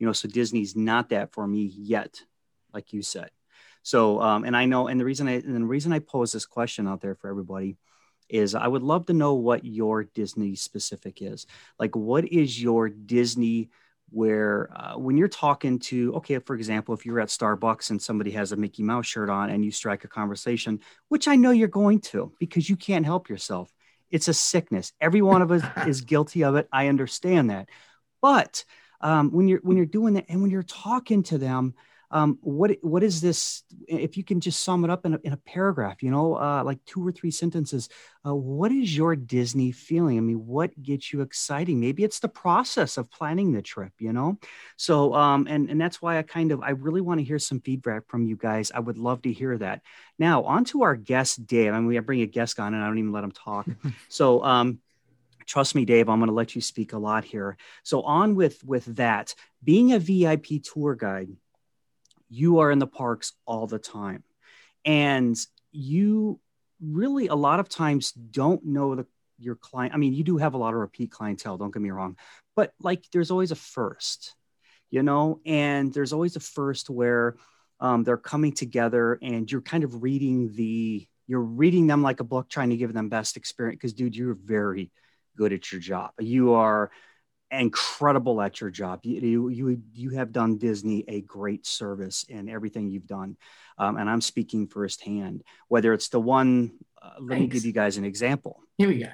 you 0.00 0.06
know, 0.08 0.12
so 0.12 0.26
Disney's 0.26 0.74
not 0.74 1.10
that 1.10 1.32
for 1.32 1.46
me 1.46 1.72
yet, 1.72 2.20
like 2.72 2.92
you 2.92 3.02
said. 3.02 3.30
So, 3.84 4.20
um, 4.20 4.42
and 4.42 4.56
I 4.56 4.64
know, 4.64 4.88
and 4.88 4.98
the 4.98 5.04
reason 5.04 5.28
I, 5.28 5.34
and 5.34 5.54
the 5.54 5.66
reason 5.66 5.92
I 5.92 6.00
pose 6.00 6.32
this 6.32 6.46
question 6.46 6.88
out 6.88 7.00
there 7.00 7.14
for 7.14 7.30
everybody 7.30 7.76
is 8.28 8.56
I 8.56 8.66
would 8.66 8.82
love 8.82 9.06
to 9.06 9.12
know 9.12 9.34
what 9.34 9.64
your 9.64 10.02
Disney 10.02 10.56
specific 10.56 11.22
is. 11.22 11.46
Like, 11.78 11.94
what 11.94 12.24
is 12.24 12.60
your 12.60 12.88
Disney 12.88 13.70
where 14.14 14.70
uh, 14.74 14.96
when 14.96 15.16
you're 15.16 15.28
talking 15.28 15.78
to, 15.80 16.14
okay, 16.14 16.38
for 16.38 16.54
example, 16.54 16.94
if 16.94 17.04
you're 17.04 17.20
at 17.20 17.28
Starbucks 17.28 17.90
and 17.90 18.00
somebody 18.00 18.30
has 18.30 18.52
a 18.52 18.56
Mickey 18.56 18.82
Mouse 18.82 19.06
shirt 19.06 19.28
on 19.28 19.50
and 19.50 19.64
you 19.64 19.70
strike 19.70 20.04
a 20.04 20.08
conversation, 20.08 20.80
which 21.08 21.26
I 21.26 21.36
know 21.36 21.50
you're 21.50 21.68
going 21.68 22.00
to 22.00 22.32
because 22.38 22.70
you 22.70 22.76
can't 22.76 23.04
help 23.04 23.28
yourself. 23.28 23.72
It's 24.10 24.28
a 24.28 24.34
sickness. 24.34 24.92
Every 25.00 25.20
one 25.20 25.42
of 25.42 25.50
us 25.50 25.62
is 25.88 26.02
guilty 26.02 26.44
of 26.44 26.54
it. 26.54 26.68
I 26.72 26.86
understand 26.86 27.50
that. 27.50 27.68
But 28.22 28.64
um, 29.00 29.32
when 29.32 29.48
you're 29.48 29.60
when 29.62 29.76
you're 29.76 29.86
doing 29.86 30.14
that 30.14 30.26
and 30.28 30.40
when 30.40 30.50
you're 30.50 30.62
talking 30.62 31.24
to 31.24 31.38
them, 31.38 31.74
um, 32.14 32.38
what 32.42 32.70
what 32.80 33.02
is 33.02 33.20
this? 33.20 33.64
If 33.88 34.16
you 34.16 34.22
can 34.22 34.38
just 34.38 34.62
sum 34.62 34.84
it 34.84 34.90
up 34.90 35.04
in 35.04 35.14
a, 35.14 35.18
in 35.24 35.32
a 35.32 35.36
paragraph, 35.36 36.00
you 36.00 36.12
know, 36.12 36.36
uh, 36.36 36.62
like 36.64 36.78
two 36.84 37.04
or 37.04 37.10
three 37.10 37.32
sentences. 37.32 37.88
Uh, 38.24 38.34
what 38.34 38.70
is 38.70 38.96
your 38.96 39.16
Disney 39.16 39.72
feeling? 39.72 40.16
I 40.16 40.20
mean, 40.20 40.46
what 40.46 40.80
gets 40.80 41.12
you 41.12 41.22
exciting? 41.22 41.80
Maybe 41.80 42.04
it's 42.04 42.20
the 42.20 42.28
process 42.28 42.98
of 42.98 43.10
planning 43.10 43.52
the 43.52 43.62
trip, 43.62 43.92
you 43.98 44.12
know. 44.12 44.38
So, 44.76 45.12
um, 45.12 45.48
and 45.50 45.68
and 45.68 45.80
that's 45.80 46.00
why 46.00 46.16
I 46.18 46.22
kind 46.22 46.52
of 46.52 46.62
I 46.62 46.70
really 46.70 47.00
want 47.00 47.18
to 47.18 47.24
hear 47.24 47.40
some 47.40 47.60
feedback 47.60 48.06
from 48.06 48.24
you 48.26 48.36
guys. 48.36 48.70
I 48.72 48.78
would 48.78 48.96
love 48.96 49.22
to 49.22 49.32
hear 49.32 49.58
that. 49.58 49.82
Now, 50.16 50.44
on 50.44 50.64
to 50.66 50.84
our 50.84 50.94
guest, 50.94 51.44
Dave. 51.48 51.72
I 51.72 51.78
mean, 51.78 51.86
we 51.86 51.98
bring 51.98 52.20
a 52.20 52.26
guest 52.26 52.60
on, 52.60 52.74
and 52.74 52.82
I 52.82 52.86
don't 52.86 52.98
even 52.98 53.12
let 53.12 53.24
him 53.24 53.32
talk. 53.32 53.66
so, 54.08 54.42
um, 54.44 54.78
trust 55.46 55.74
me 55.74 55.84
dave 55.84 56.08
i'm 56.08 56.20
going 56.20 56.30
to 56.30 56.34
let 56.34 56.54
you 56.54 56.62
speak 56.62 56.94
a 56.94 56.98
lot 56.98 57.22
here 57.22 57.58
so 57.82 58.00
on 58.00 58.34
with 58.34 58.64
with 58.64 58.86
that 58.96 59.34
being 59.62 59.92
a 59.92 59.98
vip 59.98 60.46
tour 60.64 60.94
guide 60.94 61.28
you 62.34 62.58
are 62.60 62.70
in 62.70 62.78
the 62.78 62.86
parks 62.86 63.32
all 63.46 63.66
the 63.66 63.78
time. 63.78 64.22
And 64.84 65.36
you 65.72 66.40
really 66.80 67.28
a 67.28 67.34
lot 67.34 67.60
of 67.60 67.68
times 67.68 68.12
don't 68.12 68.64
know 68.64 68.94
the 68.94 69.06
your 69.38 69.54
client 69.56 69.94
i 69.94 69.96
mean 69.96 70.12
you 70.12 70.22
do 70.22 70.36
have 70.36 70.54
a 70.54 70.58
lot 70.58 70.74
of 70.74 70.80
repeat 70.80 71.10
clientele 71.10 71.56
don't 71.56 71.72
get 71.72 71.82
me 71.82 71.90
wrong 71.90 72.16
but 72.54 72.72
like 72.78 73.04
there's 73.10 73.30
always 73.30 73.50
a 73.50 73.56
first 73.56 74.34
you 74.94 75.02
know? 75.02 75.40
And 75.44 75.92
there's 75.92 76.12
always 76.12 76.36
a 76.36 76.40
first 76.40 76.88
where 76.88 77.34
um, 77.80 78.04
they're 78.04 78.16
coming 78.16 78.52
together 78.52 79.18
and 79.20 79.50
you're 79.50 79.60
kind 79.60 79.82
of 79.82 80.04
reading 80.04 80.54
the 80.54 81.08
you're 81.26 81.40
reading 81.40 81.88
them 81.88 82.02
like 82.02 82.20
a 82.20 82.24
book 82.24 82.48
trying 82.48 82.70
to 82.70 82.76
give 82.76 82.92
them 82.92 83.08
best 83.08 83.36
experience 83.36 83.78
because 83.78 83.94
dude 83.94 84.14
you're 84.14 84.36
very 84.40 84.92
good 85.36 85.52
at 85.52 85.72
your 85.72 85.80
job. 85.80 86.12
You 86.20 86.52
are 86.52 86.92
incredible 87.50 88.40
at 88.40 88.60
your 88.60 88.70
job. 88.70 89.00
You, 89.02 89.48
you, 89.48 89.82
you 89.92 90.10
have 90.10 90.32
done 90.32 90.58
Disney 90.58 91.04
a 91.08 91.20
great 91.20 91.66
service 91.66 92.24
in 92.28 92.48
everything 92.48 92.90
you've 92.90 93.06
done. 93.06 93.36
Um, 93.78 93.96
and 93.96 94.08
I'm 94.08 94.20
speaking 94.20 94.66
firsthand, 94.66 95.42
whether 95.68 95.92
it's 95.92 96.08
the 96.08 96.20
one, 96.20 96.72
uh, 97.00 97.10
let 97.20 97.38
me 97.38 97.46
give 97.46 97.64
you 97.64 97.72
guys 97.72 97.96
an 97.96 98.04
example. 98.04 98.60
Here 98.78 98.88
we 98.88 98.98
go. 98.98 99.08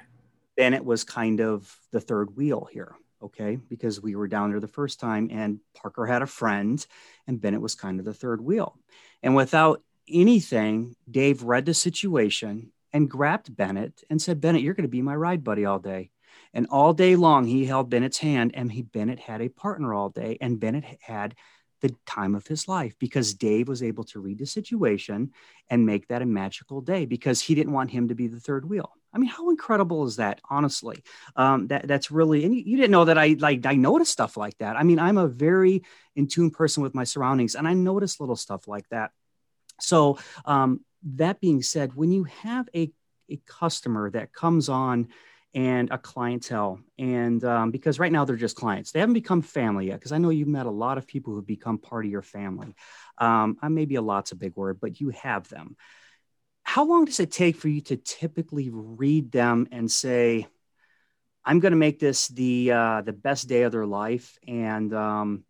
Bennett 0.57 0.85
was 0.85 1.03
kind 1.03 1.39
of 1.39 1.75
the 1.91 2.01
third 2.01 2.35
wheel 2.35 2.67
here. 2.71 2.95
Okay. 3.23 3.57
Because 3.69 4.01
we 4.01 4.15
were 4.15 4.27
down 4.27 4.49
there 4.49 4.59
the 4.59 4.67
first 4.67 4.99
time 4.99 5.29
and 5.31 5.59
Parker 5.75 6.05
had 6.05 6.21
a 6.21 6.27
friend 6.27 6.85
and 7.27 7.39
Bennett 7.39 7.61
was 7.61 7.75
kind 7.75 7.99
of 7.99 8.05
the 8.05 8.13
third 8.13 8.41
wheel. 8.41 8.77
And 9.21 9.35
without 9.35 9.81
anything, 10.09 10.95
Dave 11.09 11.43
read 11.43 11.65
the 11.65 11.73
situation 11.73 12.71
and 12.93 13.09
grabbed 13.09 13.55
Bennett 13.55 14.03
and 14.09 14.21
said, 14.21 14.41
Bennett, 14.41 14.61
you're 14.61 14.73
going 14.73 14.83
to 14.83 14.89
be 14.89 15.01
my 15.01 15.15
ride 15.15 15.43
buddy 15.43 15.65
all 15.65 15.79
day. 15.79 16.10
And 16.53 16.67
all 16.69 16.93
day 16.93 17.15
long, 17.15 17.45
he 17.45 17.65
held 17.65 17.89
Bennett's 17.89 18.17
hand, 18.17 18.51
and 18.53 18.71
he 18.71 18.81
Bennett 18.81 19.19
had 19.19 19.41
a 19.41 19.49
partner 19.49 19.93
all 19.93 20.09
day, 20.09 20.37
and 20.41 20.59
Bennett 20.59 20.85
had 21.01 21.35
the 21.81 21.93
time 22.05 22.35
of 22.35 22.47
his 22.47 22.67
life 22.67 22.95
because 22.99 23.33
Dave 23.33 23.67
was 23.67 23.83
able 23.83 24.03
to 24.05 24.19
read 24.19 24.37
the 24.37 24.45
situation 24.45 25.31
and 25.69 25.85
make 25.85 26.07
that 26.07 26.21
a 26.21 26.25
magical 26.25 26.79
day 26.79 27.05
because 27.05 27.41
he 27.41 27.55
didn't 27.55 27.73
want 27.73 27.89
him 27.89 28.07
to 28.07 28.15
be 28.15 28.27
the 28.27 28.39
third 28.39 28.69
wheel. 28.69 28.93
I 29.13 29.17
mean, 29.17 29.29
how 29.29 29.49
incredible 29.49 30.05
is 30.05 30.17
that? 30.17 30.39
Honestly, 30.49 31.03
um, 31.35 31.67
that 31.67 31.87
that's 31.87 32.11
really. 32.11 32.45
And 32.45 32.55
you, 32.55 32.63
you, 32.65 32.77
didn't 32.77 32.91
know 32.91 33.05
that 33.05 33.17
I 33.17 33.35
like 33.39 33.65
I 33.65 33.75
noticed 33.75 34.11
stuff 34.11 34.37
like 34.37 34.57
that. 34.59 34.77
I 34.77 34.83
mean, 34.83 34.99
I'm 34.99 35.17
a 35.17 35.27
very 35.27 35.83
in 36.15 36.27
tune 36.27 36.51
person 36.51 36.81
with 36.81 36.95
my 36.95 37.03
surroundings, 37.03 37.55
and 37.55 37.67
I 37.67 37.73
notice 37.73 38.19
little 38.19 38.37
stuff 38.37 38.67
like 38.67 38.87
that. 38.89 39.11
So 39.81 40.19
um, 40.45 40.81
that 41.03 41.41
being 41.41 41.61
said, 41.61 41.95
when 41.95 42.11
you 42.11 42.23
have 42.23 42.69
a 42.73 42.91
a 43.29 43.41
customer 43.45 44.09
that 44.11 44.33
comes 44.33 44.69
on 44.69 45.09
and 45.53 45.91
a 45.91 45.97
clientele. 45.97 46.79
And 46.97 47.43
um, 47.43 47.71
because 47.71 47.99
right 47.99 48.11
now 48.11 48.25
they're 48.25 48.35
just 48.35 48.55
clients, 48.55 48.91
they 48.91 48.99
haven't 48.99 49.13
become 49.13 49.41
family 49.41 49.87
yet. 49.87 49.99
Because 49.99 50.11
I 50.11 50.17
know 50.17 50.29
you've 50.29 50.47
met 50.47 50.65
a 50.65 50.71
lot 50.71 50.97
of 50.97 51.07
people 51.07 51.33
who've 51.33 51.45
become 51.45 51.77
part 51.77 52.05
of 52.05 52.11
your 52.11 52.21
family. 52.21 52.75
Um, 53.17 53.57
maybe 53.69 53.95
a 53.95 54.01
lot's 54.01 54.31
a 54.31 54.35
big 54.35 54.55
word, 54.55 54.79
but 54.79 54.99
you 54.99 55.09
have 55.09 55.47
them. 55.49 55.75
How 56.63 56.85
long 56.85 57.05
does 57.05 57.19
it 57.19 57.31
take 57.31 57.55
for 57.55 57.67
you 57.67 57.81
to 57.81 57.97
typically 57.97 58.69
read 58.71 59.31
them 59.31 59.67
and 59.71 59.91
say, 59.91 60.47
"I'm 61.43 61.59
going 61.59 61.71
to 61.71 61.77
make 61.77 61.99
this 61.99 62.27
the 62.27 62.71
uh, 62.71 63.01
the 63.01 63.13
best 63.13 63.47
day 63.47 63.63
of 63.63 63.71
their 63.71 63.85
life," 63.85 64.37
and 64.47 64.93
um, 64.93 65.43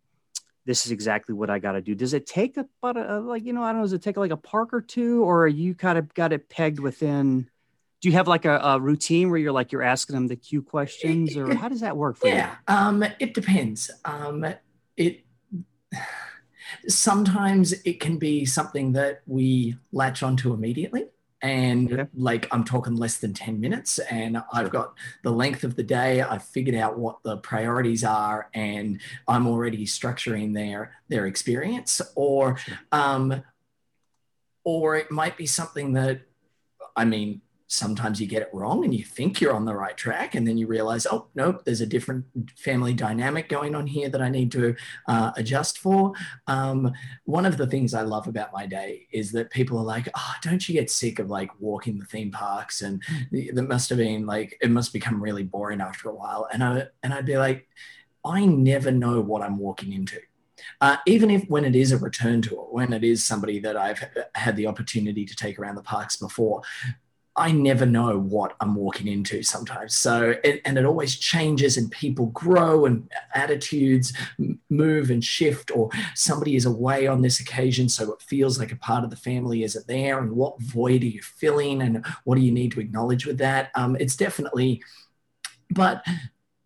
this 0.64 0.86
is 0.86 0.92
exactly 0.92 1.34
what 1.34 1.50
I 1.50 1.58
got 1.58 1.72
to 1.72 1.80
do. 1.80 1.94
Does 1.94 2.14
it 2.14 2.26
take 2.26 2.56
about 2.56 2.96
a, 2.96 3.20
like 3.20 3.44
you 3.44 3.52
know 3.52 3.62
I 3.62 3.72
don't 3.72 3.80
know 3.80 3.84
does 3.84 3.92
it 3.92 4.02
take 4.02 4.16
like 4.16 4.30
a 4.30 4.36
park 4.36 4.72
or 4.72 4.80
two, 4.80 5.22
or 5.22 5.44
are 5.44 5.48
you 5.48 5.74
kind 5.74 5.98
of 5.98 6.12
got 6.14 6.32
it 6.32 6.48
pegged 6.48 6.80
within 6.80 7.48
do 8.02 8.08
you 8.08 8.14
have 8.16 8.26
like 8.26 8.44
a, 8.44 8.58
a, 8.58 8.80
routine 8.80 9.30
where 9.30 9.38
you're 9.38 9.52
like 9.52 9.70
you're 9.70 9.82
asking 9.82 10.14
them 10.14 10.26
the 10.26 10.34
cue 10.34 10.60
questions 10.60 11.36
or 11.36 11.54
how 11.54 11.68
does 11.68 11.80
that 11.80 11.96
work 11.96 12.16
for 12.16 12.26
yeah, 12.26 12.34
you? 12.34 12.38
Yeah, 12.68 12.88
um, 12.88 13.04
it 13.20 13.32
depends. 13.32 13.92
Um, 14.04 14.44
it 14.96 15.24
sometimes 16.88 17.72
it 17.84 18.00
can 18.00 18.18
be 18.18 18.44
something 18.44 18.92
that 18.92 19.22
we 19.26 19.76
latch 19.92 20.22
onto 20.22 20.52
immediately. 20.52 21.06
And 21.42 21.92
okay. 21.92 22.08
like 22.14 22.46
I'm 22.52 22.64
talking 22.64 22.94
less 22.94 23.18
than 23.18 23.34
10 23.34 23.60
minutes, 23.60 23.98
and 23.98 24.40
I've 24.52 24.70
got 24.70 24.94
the 25.24 25.32
length 25.32 25.64
of 25.64 25.74
the 25.74 25.82
day. 25.82 26.22
I've 26.22 26.44
figured 26.44 26.76
out 26.76 26.98
what 26.98 27.20
the 27.24 27.36
priorities 27.38 28.04
are, 28.04 28.48
and 28.54 29.00
I'm 29.26 29.48
already 29.48 29.84
structuring 29.84 30.54
their 30.54 30.92
their 31.08 31.26
experience. 31.26 32.00
Or, 32.14 32.58
um, 32.92 33.42
or 34.62 34.94
it 34.94 35.10
might 35.10 35.36
be 35.36 35.46
something 35.46 35.94
that, 35.94 36.20
I 36.94 37.06
mean, 37.06 37.40
sometimes 37.72 38.20
you 38.20 38.26
get 38.26 38.42
it 38.42 38.50
wrong 38.52 38.84
and 38.84 38.94
you 38.94 39.02
think 39.02 39.40
you're 39.40 39.54
on 39.54 39.64
the 39.64 39.74
right 39.74 39.96
track 39.96 40.34
and 40.34 40.46
then 40.46 40.58
you 40.58 40.66
realize 40.66 41.06
oh 41.10 41.26
nope 41.34 41.64
there's 41.64 41.80
a 41.80 41.86
different 41.86 42.24
family 42.54 42.92
dynamic 42.92 43.48
going 43.48 43.74
on 43.74 43.86
here 43.86 44.10
that 44.10 44.20
i 44.20 44.28
need 44.28 44.52
to 44.52 44.74
uh, 45.08 45.32
adjust 45.36 45.78
for. 45.78 46.12
Um, 46.46 46.92
one 47.24 47.46
of 47.46 47.56
the 47.56 47.66
things 47.66 47.94
i 47.94 48.02
love 48.02 48.28
about 48.28 48.52
my 48.52 48.66
day 48.66 49.06
is 49.10 49.32
that 49.32 49.50
people 49.50 49.78
are 49.78 49.84
like 49.84 50.08
oh 50.14 50.34
don't 50.42 50.68
you 50.68 50.74
get 50.74 50.90
sick 50.90 51.18
of 51.18 51.30
like 51.30 51.50
walking 51.60 51.98
the 51.98 52.04
theme 52.04 52.30
parks 52.30 52.82
and 52.82 53.02
that 53.30 53.68
must 53.68 53.88
have 53.88 53.98
been 53.98 54.26
like 54.26 54.58
it 54.60 54.70
must 54.70 54.92
become 54.92 55.22
really 55.22 55.42
boring 55.42 55.80
after 55.80 56.10
a 56.10 56.14
while? 56.14 56.48
And 56.52 56.62
i 56.62 56.86
and 57.02 57.14
i'd 57.14 57.26
be 57.26 57.38
like 57.38 57.66
i 58.24 58.44
never 58.44 58.90
know 58.90 59.20
what 59.20 59.42
i'm 59.42 59.58
walking 59.58 59.92
into. 59.92 60.18
Uh, 60.80 60.96
even 61.06 61.30
if 61.30 61.48
when 61.48 61.64
it 61.64 61.76
is 61.76 61.92
a 61.92 61.98
return 61.98 62.42
tour, 62.42 62.66
when 62.70 62.92
it 62.92 63.04
is 63.04 63.24
somebody 63.24 63.58
that 63.60 63.76
I've 63.76 64.04
had 64.34 64.56
the 64.56 64.66
opportunity 64.66 65.24
to 65.24 65.36
take 65.36 65.58
around 65.58 65.76
the 65.76 65.82
parks 65.82 66.16
before, 66.16 66.62
I 67.34 67.50
never 67.50 67.86
know 67.86 68.18
what 68.18 68.54
I'm 68.60 68.74
walking 68.74 69.08
into 69.08 69.42
sometimes. 69.42 69.96
So, 69.96 70.34
it, 70.44 70.60
and 70.64 70.76
it 70.76 70.84
always 70.84 71.16
changes, 71.16 71.78
and 71.78 71.90
people 71.90 72.26
grow, 72.26 72.84
and 72.84 73.10
attitudes 73.34 74.12
move 74.68 75.10
and 75.10 75.24
shift, 75.24 75.70
or 75.74 75.88
somebody 76.14 76.56
is 76.56 76.66
away 76.66 77.06
on 77.06 77.22
this 77.22 77.40
occasion. 77.40 77.88
So, 77.88 78.12
it 78.12 78.20
feels 78.20 78.58
like 78.58 78.70
a 78.70 78.76
part 78.76 79.02
of 79.02 79.10
the 79.10 79.16
family 79.16 79.62
isn't 79.62 79.86
there. 79.86 80.18
And 80.18 80.32
what 80.32 80.60
void 80.60 81.02
are 81.02 81.06
you 81.06 81.22
filling, 81.22 81.80
and 81.80 82.04
what 82.24 82.34
do 82.34 82.42
you 82.42 82.52
need 82.52 82.72
to 82.72 82.80
acknowledge 82.80 83.24
with 83.24 83.38
that? 83.38 83.70
Um, 83.74 83.96
it's 83.98 84.16
definitely, 84.16 84.82
but 85.70 86.04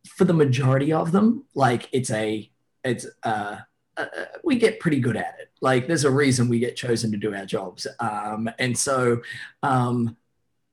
for 0.09 0.25
the 0.25 0.35
majority 0.35 0.93
of 0.93 1.13
them, 1.13 1.45
like 1.55 1.89
it's 1.93 2.11
a, 2.11 2.51
it's, 2.83 3.07
uh, 3.23 3.59
uh, 3.97 4.07
we 4.43 4.57
get 4.57 4.81
pretty 4.81 5.01
good 5.01 5.17
at 5.17 5.37
it. 5.39 5.51
Like 5.61 5.87
there's 5.87 6.05
a 6.05 6.11
reason 6.11 6.49
we 6.49 6.59
get 6.59 6.77
chosen 6.77 7.13
to 7.13 7.17
do 7.17 7.35
our 7.35 7.47
jobs. 7.47 7.87
Um, 8.01 8.51
and 8.59 8.77
so, 8.77 9.23
um, 9.63 10.17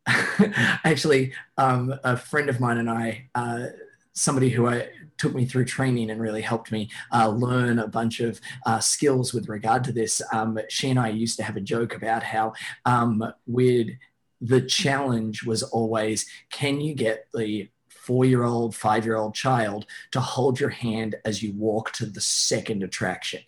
actually, 0.84 1.34
um, 1.58 1.94
a 2.04 2.18
friend 2.18 2.50
of 2.50 2.60
mine 2.60 2.78
and 2.78 2.90
I, 2.90 3.30
uh, 3.36 3.68
somebody 4.14 4.50
who 4.50 4.68
I 4.68 4.90
took 5.18 5.34
me 5.34 5.46
through 5.46 5.66
training 5.66 6.10
and 6.10 6.22
really 6.22 6.42
helped 6.42 6.72
me 6.72 6.90
uh, 7.12 7.30
learn 7.30 7.80
a 7.80 7.88
bunch 7.88 8.20
of 8.20 8.40
uh, 8.66 8.80
skills 8.80 9.34
with 9.34 9.50
regard 9.50 9.84
to 9.86 9.92
this. 9.92 10.22
Um, 10.32 10.60
she 10.70 10.90
and 10.90 11.00
I 11.00 11.10
used 11.10 11.38
to 11.38 11.44
have 11.44 11.56
a 11.56 11.62
joke 11.62 11.96
about 11.96 12.24
how 12.24 12.54
um, 12.86 13.24
we'd 13.48 13.98
the 14.42 14.60
challenge 14.60 15.44
was 15.44 15.64
always 15.64 16.26
can 16.50 16.82
you 16.82 16.94
get 16.94 17.28
the 17.34 17.70
four 17.88 18.26
year 18.26 18.44
old, 18.44 18.76
five 18.76 19.06
year 19.06 19.16
old 19.16 19.34
child 19.34 19.86
to 20.12 20.20
hold 20.20 20.60
your 20.60 20.70
hand 20.70 21.16
as 21.24 21.42
you 21.42 21.54
walk 21.54 21.94
to 21.94 22.06
the 22.06 22.20
second 22.20 22.84
attraction? 22.84 23.42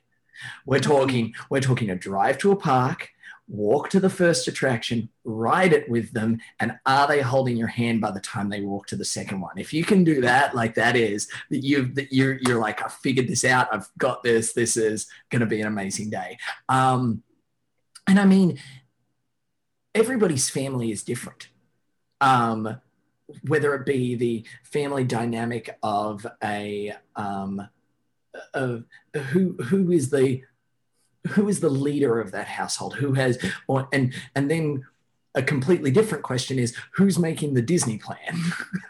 We're 0.65 0.79
talking, 0.79 1.33
we're 1.49 1.61
talking 1.61 1.89
a 1.89 1.95
drive 1.95 2.37
to 2.39 2.51
a 2.51 2.55
park 2.55 3.09
walk 3.47 3.89
to 3.91 3.99
the 3.99 4.09
first 4.09 4.47
attraction, 4.47 5.09
ride 5.23 5.73
it 5.73 5.87
with 5.89 6.11
them, 6.13 6.39
and 6.59 6.77
are 6.85 7.07
they 7.07 7.21
holding 7.21 7.57
your 7.57 7.67
hand 7.67 8.01
by 8.01 8.11
the 8.11 8.19
time 8.19 8.49
they 8.49 8.61
walk 8.61 8.87
to 8.87 8.95
the 8.95 9.05
second 9.05 9.39
one? 9.41 9.57
If 9.57 9.73
you 9.73 9.83
can 9.83 10.03
do 10.03 10.21
that, 10.21 10.55
like 10.55 10.75
that 10.75 10.95
is 10.95 11.27
that 11.51 11.63
you 11.63 11.87
that 11.93 12.11
you're 12.13 12.39
you're 12.41 12.59
like 12.59 12.81
I 12.83 12.87
figured 12.89 13.27
this 13.27 13.45
out. 13.45 13.67
I've 13.71 13.89
got 13.97 14.23
this. 14.23 14.53
This 14.53 14.77
is 14.77 15.07
going 15.29 15.41
to 15.41 15.45
be 15.45 15.61
an 15.61 15.67
amazing 15.67 16.09
day. 16.09 16.37
Um, 16.69 17.23
and 18.07 18.19
I 18.19 18.25
mean, 18.25 18.59
everybody's 19.93 20.49
family 20.49 20.91
is 20.91 21.03
different. 21.03 21.49
um, 22.21 22.81
whether 23.47 23.73
it 23.75 23.85
be 23.85 24.15
the 24.15 24.45
family 24.63 25.03
dynamic 25.03 25.77
of 25.83 26.25
a 26.43 26.93
um, 27.15 27.67
of 28.53 28.85
who 29.31 29.53
who 29.53 29.91
is 29.91 30.09
the 30.09 30.41
who 31.29 31.49
is 31.49 31.59
the 31.59 31.69
leader 31.69 32.19
of 32.19 32.31
that 32.31 32.47
household? 32.47 32.95
Who 32.95 33.13
has 33.13 33.37
or 33.67 33.87
and 33.91 34.13
and 34.35 34.49
then 34.49 34.85
a 35.33 35.43
completely 35.43 35.91
different 35.91 36.23
question 36.23 36.57
is 36.57 36.75
who's 36.93 37.19
making 37.19 37.53
the 37.53 37.61
disney 37.61 37.97
plan? 37.97 38.39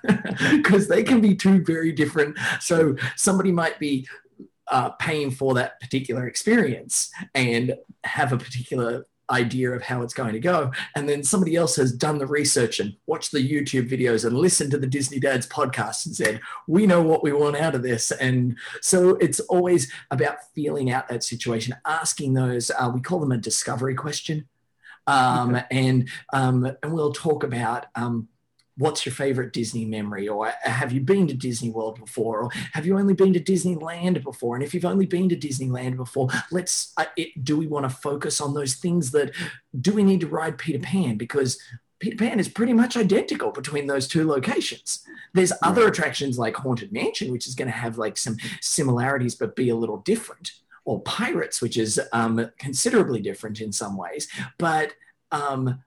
Because 0.51 0.89
they 0.89 1.01
can 1.01 1.22
be 1.22 1.34
two 1.34 1.63
very 1.63 1.94
different 1.94 2.38
so 2.60 2.96
somebody 3.15 3.51
might 3.54 3.80
be 3.80 4.06
uh, 4.68 4.89
paying 4.92 5.32
for 5.32 5.54
that 5.54 5.80
particular 5.80 6.27
experience 6.27 7.10
and 7.34 7.75
have 8.04 8.34
a 8.34 8.38
particular 8.38 9.06
idea 9.29 9.72
of 9.72 9.82
how 9.82 10.01
it's 10.01 10.13
going 10.13 10.34
to 10.34 10.39
go. 10.39 10.72
And 10.96 11.08
then 11.10 11.24
somebody 11.24 11.55
else 11.55 11.75
has 11.77 11.91
done 11.91 12.17
the 12.17 12.27
research 12.27 12.79
and 12.79 12.96
watched 13.08 13.32
the 13.32 13.39
YouTube 13.39 13.89
videos 13.89 14.25
and 14.25 14.38
listened 14.38 14.72
to 14.72 14.77
the 14.77 14.88
Disney 14.88 15.20
Dads 15.20 15.48
podcast 15.48 16.05
and 16.05 16.15
said, 16.15 16.41
we 16.67 16.86
know 16.86 17.01
what 17.01 17.24
we 17.24 17.32
want 17.32 17.55
out 17.55 17.75
of 17.75 17.84
this. 17.84 18.12
And 18.12 18.58
so 18.82 19.15
it's 19.15 19.39
always 19.41 19.91
about 20.12 20.38
feeling 20.53 20.91
out 20.91 21.08
that 21.08 21.24
situation, 21.24 21.75
asking 21.86 22.34
those, 22.34 22.72
uh, 22.72 22.91
we 22.94 23.01
call 23.01 23.20
them 23.20 23.32
a 23.32 23.38
discovery 23.38 23.96
question. 23.96 24.48
Um, 25.08 25.60
and, 25.70 26.10
um, 26.34 26.65
and 26.82 26.94
we'll 26.94 27.13
talk 27.13 27.44
about 27.44 27.86
um, 27.96 28.27
what's 28.77 29.05
your 29.05 29.13
favorite 29.13 29.53
Disney 29.53 29.86
memory? 29.86 30.27
Or 30.27 30.51
have 30.63 30.91
you 30.91 31.00
been 31.00 31.27
to 31.27 31.34
Disney 31.34 31.70
World 31.70 32.00
before? 32.00 32.44
Or 32.44 32.50
have 32.74 32.86
you 32.86 32.98
only 32.98 33.13
been 33.13 33.34
to 33.34 33.39
Disneyland 33.39 34.22
before? 34.24 34.55
And 34.55 34.63
if 34.63 34.74
you've 34.74 34.86
only 34.86 35.05
been 35.05 35.29
to 35.29 35.36
Disneyland 35.36 35.96
before, 35.96 36.29
let's, 36.51 36.91
uh, 36.98 37.05
it, 37.15 37.44
do 37.44 37.58
we 37.58 37.67
want 37.67 37.89
to 37.89 37.96
focus 37.96 38.41
on 38.41 38.53
those 38.53 38.75
things 38.75 39.12
that, 39.12 39.32
do 39.79 39.94
we 39.94 40.03
need 40.03 40.20
to 40.22 40.27
ride 40.27 40.58
Peter 40.58 40.79
Pan? 40.79 41.15
Because 41.15 41.58
Peter 42.00 42.17
Pan 42.17 42.39
is 42.39 42.50
pretty 42.50 42.74
much 42.74 42.98
identical 42.98 43.51
between 43.51 43.88
those 43.88 44.08
two 44.08 44.27
locations. 44.27 45.05
There's 45.34 45.53
other 45.63 45.88
attractions 45.88 46.38
like 46.38 46.55
Haunted 46.58 46.91
Mansion, 46.91 47.32
which 47.32 47.48
is 47.48 47.55
going 47.55 47.70
to 47.70 47.77
have 47.77 47.98
like 47.98 48.17
some 48.17 48.38
similarities, 48.60 49.36
but 49.36 49.55
be 49.55 49.70
a 49.70 49.75
little 49.75 49.98
different. 49.98 50.51
Or 50.84 51.01
Pirates, 51.01 51.62
which 51.62 51.77
is 51.77 52.00
um, 52.12 52.51
considerably 52.60 53.22
different 53.22 53.60
in 53.60 53.72
some 53.72 53.98
ways. 53.98 54.27
But 54.60 54.94
um, 55.32 55.82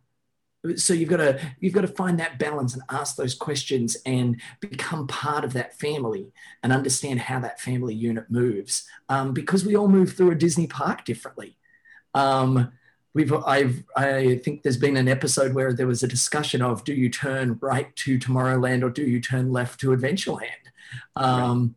so 0.76 0.92
you've 0.94 1.08
got 1.08 1.18
to 1.18 1.40
you've 1.60 1.74
got 1.74 1.82
to 1.82 1.88
find 1.88 2.18
that 2.20 2.38
balance 2.38 2.74
and 2.74 2.82
ask 2.90 3.16
those 3.16 3.34
questions 3.34 3.96
and 4.06 4.40
become 4.60 5.06
part 5.06 5.44
of 5.44 5.52
that 5.52 5.78
family 5.78 6.32
and 6.62 6.72
understand 6.72 7.20
how 7.20 7.40
that 7.40 7.60
family 7.60 7.94
unit 7.94 8.30
moves. 8.30 8.86
Um, 9.08 9.32
because 9.32 9.64
we 9.64 9.76
all 9.76 9.88
move 9.88 10.12
through 10.12 10.30
a 10.30 10.36
disney 10.36 10.66
park 10.66 11.04
differently. 11.04 11.56
Um, 12.14 12.72
we've 13.14 13.32
i've 13.32 13.82
i 13.96 14.38
think 14.44 14.62
there's 14.62 14.76
been 14.76 14.96
an 14.96 15.08
episode 15.08 15.54
where 15.54 15.72
there 15.72 15.86
was 15.86 16.02
a 16.02 16.08
discussion 16.08 16.60
of 16.60 16.84
do 16.84 16.92
you 16.92 17.08
turn 17.08 17.58
right 17.62 17.96
to 17.96 18.18
tomorrowland 18.18 18.82
or 18.82 18.90
do 18.90 19.02
you 19.02 19.18
turn 19.18 19.50
left 19.50 19.80
to 19.80 19.88
adventureland? 19.88 20.68
Um, 21.16 21.74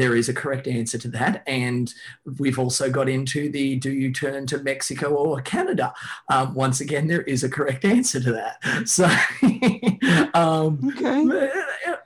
there 0.00 0.16
is 0.16 0.28
a 0.28 0.34
correct 0.34 0.66
answer 0.66 0.98
to 0.98 1.08
that. 1.08 1.42
And 1.46 1.92
we've 2.38 2.58
also 2.58 2.90
got 2.90 3.08
into 3.08 3.50
the 3.50 3.76
do 3.76 3.92
you 3.92 4.12
turn 4.12 4.46
to 4.46 4.58
Mexico 4.62 5.10
or 5.10 5.40
Canada? 5.42 5.92
Um, 6.28 6.54
once 6.54 6.80
again, 6.80 7.06
there 7.06 7.22
is 7.22 7.44
a 7.44 7.48
correct 7.48 7.84
answer 7.84 8.20
to 8.20 8.32
that. 8.32 8.56
So, 8.86 9.04
um, 10.34 10.80
okay. 10.96 11.50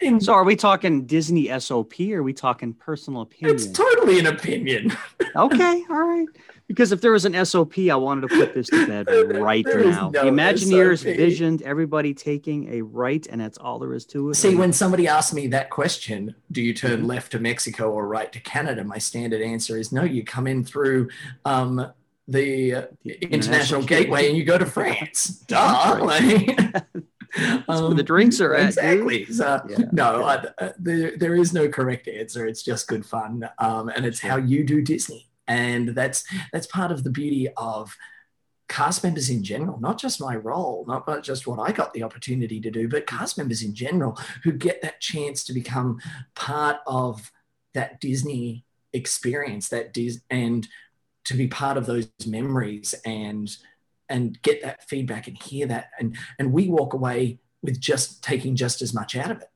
In, 0.00 0.20
so, 0.20 0.32
are 0.32 0.44
we 0.44 0.56
talking 0.56 1.06
Disney 1.06 1.48
SOP 1.58 2.00
or 2.00 2.18
are 2.18 2.22
we 2.22 2.32
talking 2.32 2.74
personal 2.74 3.22
opinion? 3.22 3.54
It's 3.54 3.66
totally 3.66 4.18
an 4.18 4.26
opinion. 4.26 4.92
okay. 5.36 5.84
All 5.88 6.06
right. 6.06 6.26
Because 6.66 6.92
if 6.92 7.02
there 7.02 7.12
was 7.12 7.26
an 7.26 7.44
SOP, 7.44 7.78
I 7.78 7.94
wanted 7.94 8.28
to 8.28 8.36
put 8.36 8.54
this 8.54 8.68
to 8.68 8.86
bed 8.86 9.06
right 9.36 9.66
now. 9.66 10.10
No 10.10 10.24
the 10.24 10.30
Imagineers 10.30 11.00
SOP. 11.00 11.16
visioned 11.16 11.62
everybody 11.62 12.14
taking 12.14 12.72
a 12.72 12.82
right, 12.82 13.26
and 13.26 13.40
that's 13.40 13.58
all 13.58 13.78
there 13.78 13.92
is 13.92 14.06
to 14.06 14.30
it. 14.30 14.34
See, 14.34 14.54
when 14.54 14.72
somebody 14.72 15.06
asks 15.06 15.34
me 15.34 15.46
that 15.48 15.68
question, 15.68 16.34
do 16.52 16.62
you 16.62 16.72
turn 16.72 17.06
left 17.06 17.32
to 17.32 17.38
Mexico 17.38 17.90
or 17.90 18.08
right 18.08 18.32
to 18.32 18.40
Canada? 18.40 18.82
My 18.82 18.96
standard 18.96 19.42
answer 19.42 19.76
is 19.76 19.92
no, 19.92 20.04
you 20.04 20.24
come 20.24 20.46
in 20.46 20.64
through 20.64 21.10
um, 21.44 21.92
the, 22.28 22.74
uh, 22.74 22.86
international, 23.04 23.82
gateway 23.82 24.28
and 24.28 24.36
you 24.36 24.44
go 24.44 24.56
to 24.56 24.64
France. 24.64 25.28
Duh. 25.46 25.96
That's 27.36 27.68
um, 27.68 27.84
where 27.84 27.94
the 27.94 28.02
drinks 28.02 28.40
are 28.40 28.54
at. 28.54 28.68
Exactly. 28.68 29.26
So, 29.26 29.60
yeah. 29.68 29.78
No, 29.92 30.24
I, 30.24 30.36
uh, 30.58 30.72
there, 30.78 31.14
there 31.18 31.34
is 31.34 31.52
no 31.52 31.68
correct 31.68 32.08
answer. 32.08 32.46
It's 32.46 32.62
just 32.62 32.88
good 32.88 33.04
fun. 33.04 33.48
Um, 33.58 33.90
and 33.90 34.06
it's 34.06 34.20
how 34.20 34.36
you 34.36 34.64
do 34.64 34.80
Disney 34.80 35.28
and 35.46 35.90
that's 35.90 36.24
that's 36.52 36.66
part 36.66 36.90
of 36.90 37.04
the 37.04 37.10
beauty 37.10 37.48
of 37.56 37.96
cast 38.68 39.04
members 39.04 39.28
in 39.28 39.42
general, 39.42 39.78
not 39.78 39.98
just 39.98 40.20
my 40.20 40.36
role, 40.36 40.84
not 40.88 41.06
just 41.22 41.46
what 41.46 41.58
I 41.58 41.70
got 41.70 41.92
the 41.92 42.02
opportunity 42.02 42.60
to 42.60 42.70
do, 42.70 42.88
but 42.88 43.06
cast 43.06 43.36
members 43.36 43.62
in 43.62 43.74
general 43.74 44.18
who 44.42 44.52
get 44.52 44.80
that 44.82 45.00
chance 45.00 45.44
to 45.44 45.52
become 45.52 46.00
part 46.34 46.78
of 46.86 47.30
that 47.74 48.00
Disney 48.00 48.64
experience, 48.92 49.68
that 49.68 49.92
Dis- 49.92 50.22
and 50.30 50.66
to 51.24 51.34
be 51.34 51.48
part 51.48 51.76
of 51.76 51.86
those 51.86 52.08
memories 52.26 52.94
and 53.04 53.54
and 54.08 54.40
get 54.42 54.62
that 54.62 54.86
feedback 54.88 55.26
and 55.26 55.42
hear 55.42 55.66
that 55.66 55.90
and 55.98 56.16
and 56.38 56.52
we 56.52 56.68
walk 56.68 56.92
away 56.92 57.38
with 57.62 57.80
just 57.80 58.22
taking 58.22 58.54
just 58.54 58.82
as 58.82 58.92
much 58.92 59.16
out 59.16 59.30
of 59.30 59.40
it. 59.40 59.50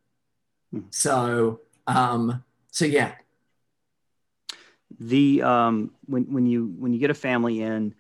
Hmm. 0.72 0.81
So 0.90 1.61
um 1.87 2.44
so 2.70 2.85
yeah, 2.85 3.14
the 4.98 5.42
um, 5.42 5.92
when 6.07 6.33
when 6.33 6.46
you 6.46 6.66
when 6.79 6.92
you 6.92 6.98
get 6.98 7.11
a 7.11 7.14
family 7.14 7.62
in, 7.62 7.94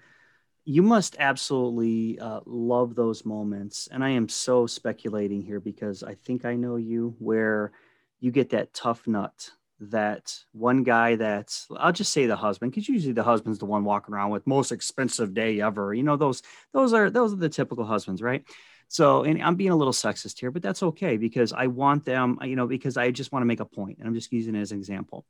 you 0.64 0.82
must 0.82 1.16
absolutely 1.18 2.18
uh, 2.18 2.40
love 2.44 2.94
those 2.94 3.24
moments. 3.24 3.88
And 3.90 4.04
I 4.04 4.10
am 4.10 4.28
so 4.28 4.66
speculating 4.66 5.42
here 5.42 5.60
because 5.60 6.02
I 6.02 6.14
think 6.14 6.44
I 6.44 6.56
know 6.56 6.76
you, 6.76 7.14
where 7.18 7.72
you 8.20 8.30
get 8.30 8.50
that 8.50 8.74
tough 8.74 9.06
nut 9.06 9.50
that 9.80 10.36
one 10.52 10.82
guy 10.82 11.14
that's 11.14 11.68
I'll 11.76 11.92
just 11.92 12.12
say 12.12 12.26
the 12.26 12.34
husband 12.34 12.72
because 12.72 12.88
usually 12.88 13.12
the 13.12 13.22
husband's 13.22 13.60
the 13.60 13.64
one 13.64 13.84
walking 13.84 14.12
around 14.12 14.30
with 14.30 14.46
most 14.46 14.72
expensive 14.72 15.34
day 15.34 15.60
ever. 15.60 15.94
You 15.94 16.02
know 16.02 16.16
those 16.16 16.42
those 16.72 16.92
are 16.92 17.10
those 17.10 17.32
are 17.32 17.36
the 17.36 17.48
typical 17.48 17.84
husbands, 17.84 18.20
right? 18.20 18.44
So, 18.88 19.22
and 19.22 19.40
I'm 19.42 19.54
being 19.54 19.70
a 19.70 19.76
little 19.76 19.92
sexist 19.92 20.40
here, 20.40 20.50
but 20.50 20.62
that's 20.62 20.82
okay 20.82 21.18
because 21.18 21.52
I 21.52 21.66
want 21.66 22.06
them, 22.06 22.38
you 22.42 22.56
know, 22.56 22.66
because 22.66 22.96
I 22.96 23.10
just 23.10 23.32
want 23.32 23.42
to 23.42 23.46
make 23.46 23.60
a 23.60 23.66
point, 23.66 23.98
and 23.98 24.08
I'm 24.08 24.14
just 24.14 24.32
using 24.32 24.54
it 24.54 24.62
as 24.62 24.72
an 24.72 24.78
example 24.78 25.26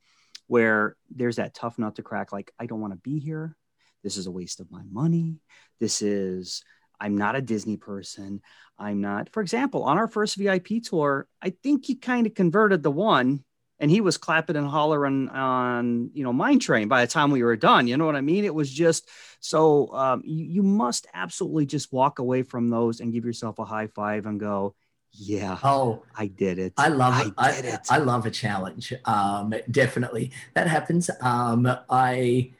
where 0.49 0.97
there's 1.11 1.37
that 1.37 1.55
tough 1.55 1.79
nut 1.79 1.95
to 1.95 2.03
crack 2.03 2.33
like 2.33 2.53
i 2.59 2.67
don't 2.67 2.81
want 2.81 2.93
to 2.93 2.99
be 2.99 3.19
here. 3.21 3.57
This 4.03 4.17
is 4.17 4.27
a 4.27 4.31
waste 4.31 4.61
of 4.61 4.71
my 4.71 4.83
money. 4.91 5.37
This 5.79 6.03
is 6.03 6.65
i'm 7.01 7.17
not 7.17 7.37
a 7.37 7.43
disney 7.43 7.77
person. 7.77 8.43
I'm 8.79 9.01
not 9.01 9.31
for 9.33 9.41
example 9.41 9.85
on 9.85 9.99
our 9.99 10.09
first 10.09 10.37
vip 10.37 10.69
tour 10.85 11.27
i 11.43 11.51
think 11.51 11.85
he 11.85 11.95
kind 11.95 12.27
of 12.27 12.35
converted 12.35 12.83
the 12.83 12.91
one 12.91 13.45
and 13.81 13.91
he 13.91 14.01
was 14.01 14.19
clapping 14.19 14.57
and 14.57 14.67
hollering 14.67 15.29
on 15.29 16.11
you 16.15 16.25
know 16.25 16.33
mine 16.33 16.59
train 16.59 16.89
by 16.89 17.05
the 17.05 17.11
time 17.11 17.31
we 17.31 17.43
were 17.43 17.57
done 17.57 17.87
you 17.87 17.97
know 17.97 18.07
what 18.07 18.17
i 18.17 18.21
mean? 18.21 18.45
It 18.45 18.55
was 18.55 18.71
just 18.71 19.09
so 19.41 19.93
um, 19.95 20.23
you, 20.25 20.45
you 20.45 20.63
must 20.63 21.07
absolutely 21.15 21.67
just 21.67 21.93
walk 21.93 22.19
away 22.19 22.43
from 22.43 22.71
those 22.71 23.01
and 23.01 23.13
give 23.13 23.25
yourself 23.25 23.59
a 23.59 23.65
high 23.65 23.87
five 23.89 24.27
and 24.27 24.41
go 24.41 24.75
yeah. 25.13 25.59
Oh, 25.65 26.05
I 26.17 26.27
did 26.27 26.59
it. 26.59 26.73
I 26.77 26.89
love 26.89 27.27
it. 27.27 27.33
I, 27.37 27.51
it. 27.51 27.81
I 27.91 27.99
love 27.99 28.27
a 28.27 28.31
challenge. 28.31 28.93
Um, 29.05 29.55
definitely 29.71 30.31
that 30.55 30.69
happens. 30.69 31.11
Um, 31.21 31.69
I, 31.91 32.53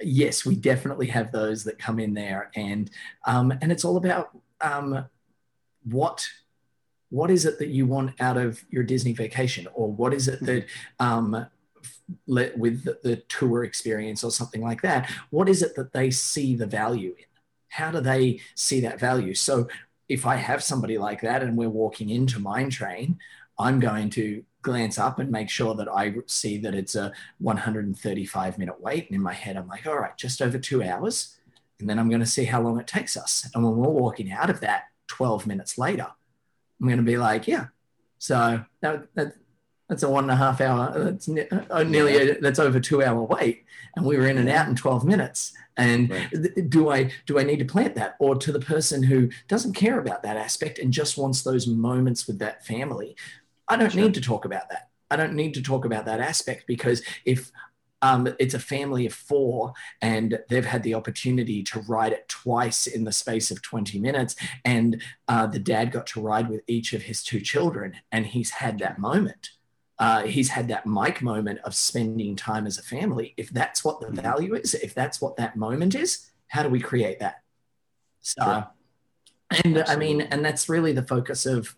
yes, 0.00 0.44
we 0.44 0.56
definitely 0.56 1.06
have 1.08 1.30
those 1.30 1.64
that 1.64 1.78
come 1.78 2.00
in 2.00 2.14
there 2.14 2.50
and, 2.56 2.90
um, 3.26 3.52
and 3.62 3.70
it's 3.70 3.84
all 3.84 3.96
about, 3.96 4.30
um, 4.60 5.06
what, 5.84 6.26
what 7.10 7.30
is 7.30 7.44
it 7.44 7.58
that 7.58 7.68
you 7.68 7.86
want 7.86 8.20
out 8.20 8.36
of 8.36 8.64
your 8.70 8.82
Disney 8.82 9.12
vacation 9.12 9.68
or 9.74 9.92
what 9.92 10.12
is 10.12 10.28
it 10.28 10.36
mm-hmm. 10.36 10.46
that, 10.46 10.66
um, 10.98 11.46
let, 12.26 12.58
with 12.58 12.84
the, 12.84 12.98
the 13.02 13.16
tour 13.28 13.64
experience 13.64 14.24
or 14.24 14.30
something 14.30 14.60
like 14.60 14.82
that, 14.82 15.10
what 15.30 15.48
is 15.48 15.62
it 15.62 15.76
that 15.76 15.92
they 15.92 16.10
see 16.10 16.56
the 16.56 16.66
value 16.66 17.14
in? 17.16 17.24
How 17.68 17.90
do 17.90 18.00
they 18.00 18.40
see 18.54 18.80
that 18.80 19.00
value? 19.00 19.34
So 19.34 19.68
if 20.12 20.26
I 20.26 20.36
have 20.36 20.62
somebody 20.62 20.98
like 20.98 21.22
that 21.22 21.42
and 21.42 21.56
we're 21.56 21.70
walking 21.70 22.10
into 22.10 22.38
Mine 22.38 22.68
Train, 22.68 23.18
I'm 23.58 23.80
going 23.80 24.10
to 24.10 24.44
glance 24.60 24.98
up 24.98 25.18
and 25.18 25.30
make 25.30 25.48
sure 25.48 25.74
that 25.74 25.88
I 25.88 26.14
see 26.26 26.58
that 26.58 26.74
it's 26.74 26.94
a 26.94 27.12
135 27.38 28.58
minute 28.58 28.78
wait. 28.78 29.06
And 29.06 29.16
in 29.16 29.22
my 29.22 29.32
head, 29.32 29.56
I'm 29.56 29.68
like, 29.68 29.86
all 29.86 29.98
right, 29.98 30.16
just 30.18 30.42
over 30.42 30.58
two 30.58 30.82
hours. 30.82 31.38
And 31.80 31.88
then 31.88 31.98
I'm 31.98 32.10
going 32.10 32.20
to 32.20 32.26
see 32.26 32.44
how 32.44 32.60
long 32.60 32.78
it 32.78 32.86
takes 32.86 33.16
us. 33.16 33.48
And 33.54 33.64
when 33.64 33.74
we're 33.74 33.88
walking 33.88 34.30
out 34.30 34.50
of 34.50 34.60
that 34.60 34.84
12 35.08 35.46
minutes 35.46 35.78
later, 35.78 36.08
I'm 36.80 36.86
going 36.86 36.98
to 36.98 37.02
be 37.02 37.16
like, 37.16 37.48
yeah. 37.48 37.68
So 38.18 38.64
that, 38.82 39.06
that, 39.14 39.34
that's 39.92 40.02
a 40.02 40.08
one 40.08 40.24
and 40.24 40.30
a 40.30 40.36
half 40.36 40.62
hour, 40.62 40.98
that's 40.98 41.28
uh, 41.28 41.82
nearly, 41.82 42.30
a, 42.30 42.40
that's 42.40 42.58
over 42.58 42.80
two 42.80 43.02
hour 43.02 43.22
wait. 43.22 43.64
And 43.94 44.06
we 44.06 44.16
were 44.16 44.26
in 44.26 44.38
and 44.38 44.48
out 44.48 44.66
in 44.66 44.74
12 44.74 45.04
minutes 45.04 45.52
and 45.76 46.10
right. 46.10 46.70
do 46.70 46.90
i 46.90 47.10
do 47.24 47.38
i 47.38 47.42
need 47.42 47.58
to 47.58 47.64
plant 47.64 47.94
that 47.94 48.14
or 48.18 48.36
to 48.36 48.52
the 48.52 48.60
person 48.60 49.02
who 49.02 49.30
doesn't 49.48 49.72
care 49.72 49.98
about 49.98 50.22
that 50.22 50.36
aspect 50.36 50.78
and 50.78 50.92
just 50.92 51.16
wants 51.16 51.42
those 51.42 51.66
moments 51.66 52.26
with 52.26 52.38
that 52.38 52.64
family 52.66 53.16
i 53.68 53.76
don't 53.76 53.92
sure. 53.92 54.02
need 54.02 54.12
to 54.12 54.20
talk 54.20 54.44
about 54.44 54.68
that 54.68 54.90
i 55.10 55.16
don't 55.16 55.32
need 55.32 55.54
to 55.54 55.62
talk 55.62 55.86
about 55.86 56.04
that 56.04 56.20
aspect 56.20 56.66
because 56.66 57.02
if 57.24 57.50
um, 58.02 58.28
it's 58.38 58.54
a 58.54 58.58
family 58.58 59.06
of 59.06 59.14
four, 59.14 59.72
and 60.02 60.40
they've 60.48 60.66
had 60.66 60.82
the 60.82 60.94
opportunity 60.94 61.62
to 61.62 61.80
ride 61.82 62.12
it 62.12 62.28
twice 62.28 62.86
in 62.86 63.04
the 63.04 63.12
space 63.12 63.52
of 63.52 63.62
20 63.62 63.98
minutes. 64.00 64.34
And 64.64 65.00
uh, 65.28 65.46
the 65.46 65.60
dad 65.60 65.92
got 65.92 66.08
to 66.08 66.20
ride 66.20 66.50
with 66.50 66.62
each 66.66 66.92
of 66.92 67.02
his 67.02 67.22
two 67.22 67.40
children, 67.40 67.94
and 68.10 68.26
he's 68.26 68.50
had 68.50 68.80
that 68.80 68.98
moment. 68.98 69.50
Uh, 69.98 70.22
he's 70.22 70.48
had 70.48 70.68
that 70.68 70.84
Mike 70.86 71.22
moment 71.22 71.60
of 71.64 71.74
spending 71.74 72.34
time 72.34 72.66
as 72.66 72.78
a 72.78 72.82
family. 72.82 73.34
If 73.36 73.50
that's 73.50 73.84
what 73.84 74.00
the 74.00 74.06
Mm-hmm. 74.06 74.16
value 74.20 74.54
is, 74.54 74.74
if 74.74 74.94
that's 74.94 75.20
what 75.20 75.36
that 75.36 75.54
moment 75.56 75.94
is, 75.94 76.30
how 76.48 76.62
do 76.62 76.68
we 76.68 76.80
create 76.80 77.20
that? 77.20 77.42
So, 78.20 78.42
Sure. 78.44 78.70
and 79.64 79.78
I 79.86 79.96
mean, 79.96 80.22
and 80.22 80.44
that's 80.44 80.68
really 80.68 80.92
the 80.92 81.02
focus 81.02 81.46
of, 81.46 81.76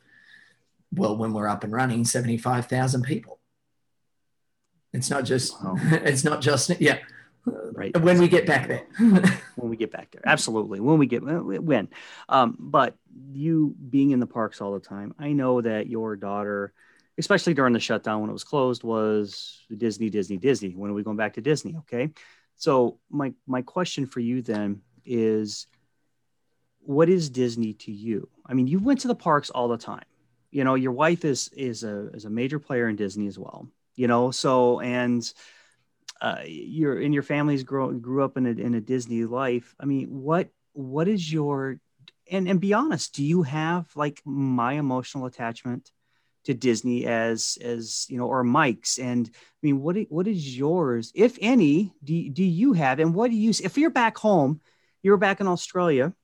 well, 0.93 1.17
when 1.17 1.33
we're 1.33 1.49
up 1.49 1.65
and 1.65 1.73
running, 1.73 2.05
75,000 2.05 3.03
people. 3.03 3.41
It's 4.93 5.11
not 5.11 5.25
just, 5.25 5.63
Wow. 5.63 5.75
it's 5.83 6.25
not 6.25 6.41
just, 6.41 6.71
yeah. 6.81 6.99
Right. 7.47 7.95
When 8.01 8.19
we 8.19 8.29
get 8.29 8.47
back 8.47 8.69
there. 8.69 8.87
when 9.57 9.69
we 9.71 9.77
get 9.77 9.91
back 9.91 10.11
there. 10.13 10.23
Absolutely. 10.25 10.81
When 10.81 10.99
we 10.99 11.07
get 11.07 11.23
when. 11.23 11.89
Um, 12.29 12.57
but 12.59 12.97
you 13.33 13.75
being 13.91 14.13
in 14.13 14.21
the 14.21 14.27
parks 14.27 14.63
all 14.63 14.73
the 14.73 14.81
time, 14.81 15.15
I 15.19 15.33
know 15.33 15.61
that 15.61 15.87
your 15.89 16.17
daughter, 16.17 16.73
especially 17.19 17.55
during 17.55 17.73
the 17.73 17.81
shutdown 17.81 18.21
when 18.21 18.31
it 18.31 18.35
was 18.35 18.45
closed, 18.45 18.83
was 18.83 19.65
Disney, 19.77 20.11
Disney, 20.11 20.37
Disney. 20.37 20.71
When 20.71 20.91
are 20.91 20.95
we 20.95 21.03
going 21.03 21.17
back 21.17 21.35
to 21.35 21.41
Disney? 21.41 21.77
Okay. 21.79 22.11
So 22.57 22.99
my 23.11 23.33
my 23.47 23.63
question 23.63 24.07
for 24.07 24.21
you 24.21 24.43
then 24.43 24.83
is 25.05 25.67
what 26.81 27.09
is 27.09 27.31
Disney 27.31 27.73
to 27.75 27.93
you? 27.93 28.29
I 28.47 28.55
mean, 28.55 28.67
you 28.67 28.79
went 28.79 29.01
to 29.01 29.09
the 29.09 29.15
parks 29.15 29.51
all 29.51 29.69
the 29.69 29.79
time. 29.79 30.05
You 30.51 30.65
know, 30.65 30.75
your 30.75 30.93
wife 30.93 31.25
is 31.25 31.49
is 31.49 31.83
a 31.85 32.09
is 32.09 32.25
a 32.25 32.31
major 32.31 32.59
player 32.59 32.89
in 32.89 32.97
Disney 32.97 33.27
as 33.27 33.39
well. 33.39 33.69
You 33.97 34.07
know, 34.09 34.31
so 34.31 34.81
and 34.81 35.33
uh, 36.21 36.43
your 36.45 37.01
and 37.01 37.13
your 37.13 37.23
family's 37.23 37.65
grow 37.65 37.93
grew 37.93 38.25
up 38.25 38.37
in 38.37 38.47
a 38.47 38.51
in 38.51 38.75
a 38.75 38.81
Disney 38.81 39.25
life. 39.25 39.75
I 39.81 39.85
mean, 39.85 40.09
what 40.09 40.49
what 40.73 41.09
is 41.09 41.33
your 41.33 41.79
and 42.31 42.49
and 42.49 42.61
be 42.61 42.73
honest, 42.73 43.15
do 43.15 43.25
you 43.25 43.43
have 43.43 43.87
like 43.97 44.21
my 44.25 44.75
emotional 44.75 45.27
attachment 45.27 45.91
to 46.45 46.55
Disney 46.55 47.07
as 47.07 47.59
as 47.63 48.07
you 48.09 48.19
know 48.19 48.27
or 48.27 48.45
Mike's. 48.45 48.99
And 48.99 49.31
I 49.35 49.59
mean 49.63 49.81
what 49.81 49.97
what 50.09 50.27
is 50.27 50.57
yours? 50.57 51.13
If 51.15 51.39
any 51.41 51.95
do, 52.03 52.29
do 52.31 52.45
you 52.45 52.73
have 52.75 53.01
and 53.01 53.15
what 53.15 53.31
do 53.31 53.37
you 53.37 53.51
if 53.63 53.79
you're 53.79 53.91
back 53.91 54.19
home 54.19 54.61
you're 55.03 55.17
back 55.17 55.41
in 55.41 55.47
Australia 55.47 56.15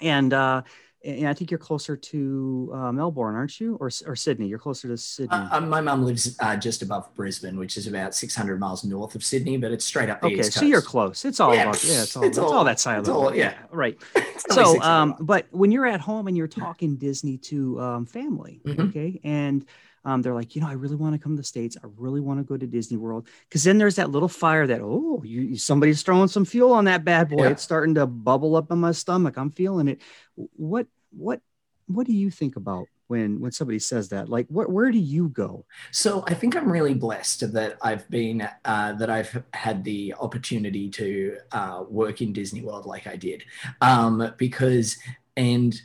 and 0.00 0.32
uh 0.32 0.62
and 1.04 1.28
I 1.28 1.34
think 1.34 1.50
you're 1.50 1.58
closer 1.58 1.96
to 1.96 2.70
uh, 2.74 2.92
Melbourne 2.92 3.34
aren't 3.36 3.60
you 3.60 3.76
or 3.76 3.88
or 4.06 4.16
Sydney 4.16 4.48
you're 4.48 4.58
closer 4.58 4.88
to 4.88 4.96
Sydney 4.96 5.36
Uh, 5.36 5.56
uh, 5.56 5.60
my 5.60 5.80
mum 5.80 6.04
lives 6.04 6.36
uh, 6.40 6.56
just 6.56 6.82
above 6.82 7.08
Brisbane, 7.14 7.56
which 7.58 7.76
is 7.76 7.86
about 7.86 8.14
600 8.14 8.58
miles 8.58 8.84
north 8.84 9.14
of 9.14 9.22
Sydney, 9.22 9.56
but 9.58 9.70
it's 9.70 9.84
straight 9.84 10.10
up 10.10 10.20
the 10.20 10.26
okay 10.26 10.42
so 10.42 10.64
you're 10.64 10.82
close 10.82 11.24
it's 11.24 11.40
all 11.40 11.54
Yeah, 11.54 11.62
about 11.62 11.84
yeah 11.84 12.02
it's 12.02 12.16
all, 12.16 12.22
it's 12.24 12.36
it's 12.36 12.38
all, 12.38 12.52
all- 12.58 12.64
that 12.64 12.80
side 12.80 12.98
of 12.98 13.08
all- 13.08 13.22
world. 13.22 13.36
yeah. 13.36 13.54
right 13.70 13.96
so 14.50 14.80
um 14.82 15.14
but 15.20 15.46
when 15.50 15.70
you're 15.70 15.86
at 15.86 16.00
home 16.00 16.26
and 16.26 16.36
you're 16.36 16.48
talking 16.48 16.96
disney 16.96 17.36
to 17.38 17.80
um 17.80 18.04
family 18.06 18.60
Mhm. 18.64 18.88
okay 18.88 19.20
and 19.24 19.64
um, 20.08 20.22
they're 20.22 20.34
like 20.34 20.54
you 20.54 20.62
know 20.62 20.68
i 20.68 20.72
really 20.72 20.96
want 20.96 21.14
to 21.14 21.18
come 21.18 21.36
to 21.36 21.42
the 21.42 21.46
states. 21.46 21.76
I 21.82 21.86
really 21.96 22.20
want 22.20 22.40
to 22.40 22.44
go 22.44 22.56
to 22.56 22.66
disney 22.66 22.96
world. 22.96 23.28
Because 23.48 23.62
then 23.62 23.76
there's 23.76 23.96
that 23.96 24.10
little 24.10 24.28
fire 24.28 24.66
that 24.66 24.80
oh 24.82 25.22
you 25.24 25.56
somebody's 25.56 26.02
throwing 26.02 26.28
some 26.28 26.44
fuel 26.44 26.72
on 26.72 26.86
that 26.86 27.04
bad 27.04 27.28
boy. 27.28 27.44
Yeah. 27.44 27.50
it's 27.50 27.62
starting 27.62 27.94
to 27.96 28.06
bubble 28.06 28.56
up 28.56 28.70
in 28.70 28.78
my 28.78 28.92
stomach. 28.92 29.36
I'm 29.36 29.50
feeling 29.50 29.88
it. 29.88 30.00
What 30.34 30.86
what 31.10 31.40
what 31.86 32.06
do 32.06 32.14
you 32.14 32.30
think 32.30 32.56
about 32.56 32.86
when 33.08 33.40
when 33.40 33.52
somebody 33.52 33.78
says 33.78 34.08
that? 34.08 34.30
Like 34.30 34.46
what 34.48 34.70
where 34.72 34.90
do 34.90 34.98
you 34.98 35.28
go? 35.28 35.66
So 35.90 36.24
I 36.26 36.32
think 36.32 36.56
I'm 36.56 36.72
really 36.72 36.94
blessed 36.94 37.52
that 37.52 37.76
I've 37.82 38.08
been 38.08 38.48
uh, 38.64 38.92
that 38.94 39.10
I've 39.10 39.42
had 39.52 39.84
the 39.84 40.14
opportunity 40.18 40.88
to 40.90 41.36
uh, 41.52 41.84
work 41.88 42.22
in 42.22 42.32
Disney 42.32 42.62
World 42.62 42.86
like 42.86 43.06
I 43.06 43.16
did, 43.16 43.44
um, 43.82 44.32
because 44.38 44.96
and 45.36 45.80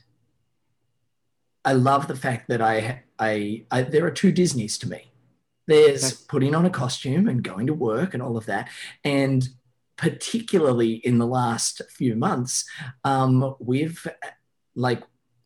I 1.66 1.74
love 1.74 2.08
the 2.08 2.16
fact 2.16 2.48
that 2.50 2.62
I, 2.62 3.04
I 3.20 3.66
I 3.72 3.82
there 3.84 4.06
are 4.06 4.12
two 4.12 4.32
Disneys 4.32 4.78
to 4.80 4.90
me. 4.90 5.12
There's 5.68 6.04
Okay. 6.04 6.24
putting 6.28 6.56
on 6.56 6.66
a 6.66 6.70
costume 6.70 7.28
and 7.30 7.44
going 7.44 7.68
to 7.68 7.74
work 7.74 8.14
and 8.14 8.22
all 8.22 8.38
of 8.38 8.46
that, 8.48 8.70
and 9.04 9.48
particularly 9.96 10.94
in 10.96 11.18
the 11.20 11.28
last 11.28 11.82
few 11.90 12.16
months, 12.16 12.66
um, 13.04 13.56
we've 13.60 14.06
like 14.76 15.04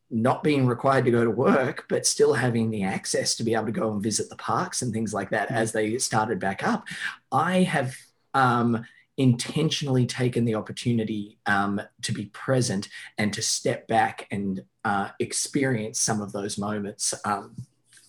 not 0.10 0.42
being 0.42 0.66
required 0.66 1.06
to 1.06 1.12
go 1.12 1.24
to 1.24 1.30
work, 1.30 1.86
but 1.90 2.06
still 2.06 2.34
having 2.34 2.72
the 2.72 2.84
access 2.84 3.36
to 3.36 3.44
be 3.44 3.54
able 3.54 3.66
to 3.66 3.72
go 3.74 3.92
and 3.92 4.02
visit 4.02 4.30
the 4.30 4.38
parks 4.38 4.82
and 4.82 4.94
things 4.94 5.14
like 5.14 5.30
that 5.32 5.52
as 5.52 5.74
they 5.74 5.98
started 5.98 6.40
back 6.40 6.66
up, 6.66 6.88
I 7.32 7.64
have 7.64 7.96
um, 8.34 8.86
intentionally 9.18 10.06
taken 10.06 10.46
the 10.46 10.56
opportunity 10.56 11.38
um, 11.46 11.82
to 12.02 12.12
be 12.12 12.26
present 12.28 12.88
and 13.18 13.34
to 13.34 13.42
step 13.42 13.88
back 13.88 14.28
and 14.32 14.64
uh, 14.86 15.10
experience 15.20 16.00
some 16.00 16.22
of 16.22 16.32
those 16.32 16.58
moments 16.58 17.14
um, 17.26 17.56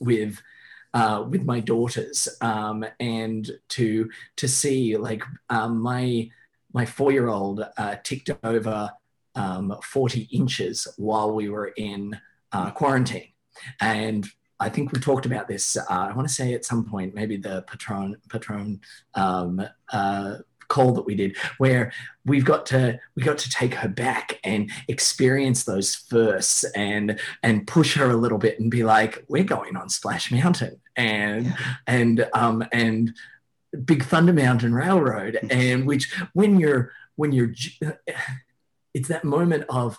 with. 0.01 0.41
Uh, 0.95 1.23
with 1.29 1.45
my 1.45 1.61
daughters 1.61 2.29
um, 2.41 2.83
and 2.99 3.51
to 3.69 4.09
to 4.37 4.49
see 4.49 4.97
like 4.97 5.23
um, 5.51 5.79
my 5.79 6.27
my 6.73 6.87
four 6.87 7.13
year 7.13 7.29
old 7.29 7.63
uh, 7.77 7.97
ticked 8.03 8.31
over 8.43 8.91
um, 9.35 9.77
40 9.83 10.23
inches 10.33 10.89
while 10.97 11.33
we 11.33 11.49
were 11.49 11.73
in 11.77 12.19
uh, 12.53 12.71
quarantine. 12.71 13.29
And 13.81 14.27
I 14.61 14.69
think 14.69 14.93
we 14.93 14.99
talked 14.99 15.27
about 15.27 15.47
this. 15.47 15.77
Uh, 15.77 15.85
I 15.89 16.13
want 16.13 16.27
to 16.29 16.35
say 16.35 16.53
at 16.55 16.65
some 16.65 16.85
point, 16.85 17.15
maybe 17.15 17.37
the 17.37 17.65
Patreon 17.69 18.17
Patreon 18.29 18.81
um, 19.15 19.63
uh, 19.93 20.37
call 20.69 20.93
that 20.93 21.03
we 21.07 21.15
did, 21.15 21.37
where 21.59 21.93
we've 22.25 22.45
got 22.45 22.67
to 22.67 23.01
we 23.17 23.23
got 23.23 23.39
to 23.39 23.51
take 23.51 23.75
her 23.75 23.89
back 23.89 24.39
and 24.45 24.71
experience 24.89 25.65
those 25.65 25.95
firsts 25.95 26.65
and 26.77 27.19
and 27.43 27.67
push 27.67 27.97
her 27.97 28.11
a 28.11 28.17
little 28.17 28.39
bit 28.39 28.61
and 28.61 28.71
be 28.71 28.85
like, 28.85 29.25
we're 29.29 29.45
going 29.45 29.77
on 29.77 29.89
Splash 29.89 30.31
Mountain 30.31 30.81
and 30.97 31.55
and 31.87 32.27
um 32.35 32.65
and 32.73 33.15
Big 33.85 34.03
Thunder 34.05 34.33
Mountain 34.33 34.75
Railroad, 34.75 35.39
and 35.51 35.87
which 35.87 36.13
when 36.33 36.59
you're 36.61 36.93
when 37.17 37.33
you're 37.33 37.53
it's 38.95 39.09
that 39.09 39.25
moment 39.25 39.65
of 39.69 39.99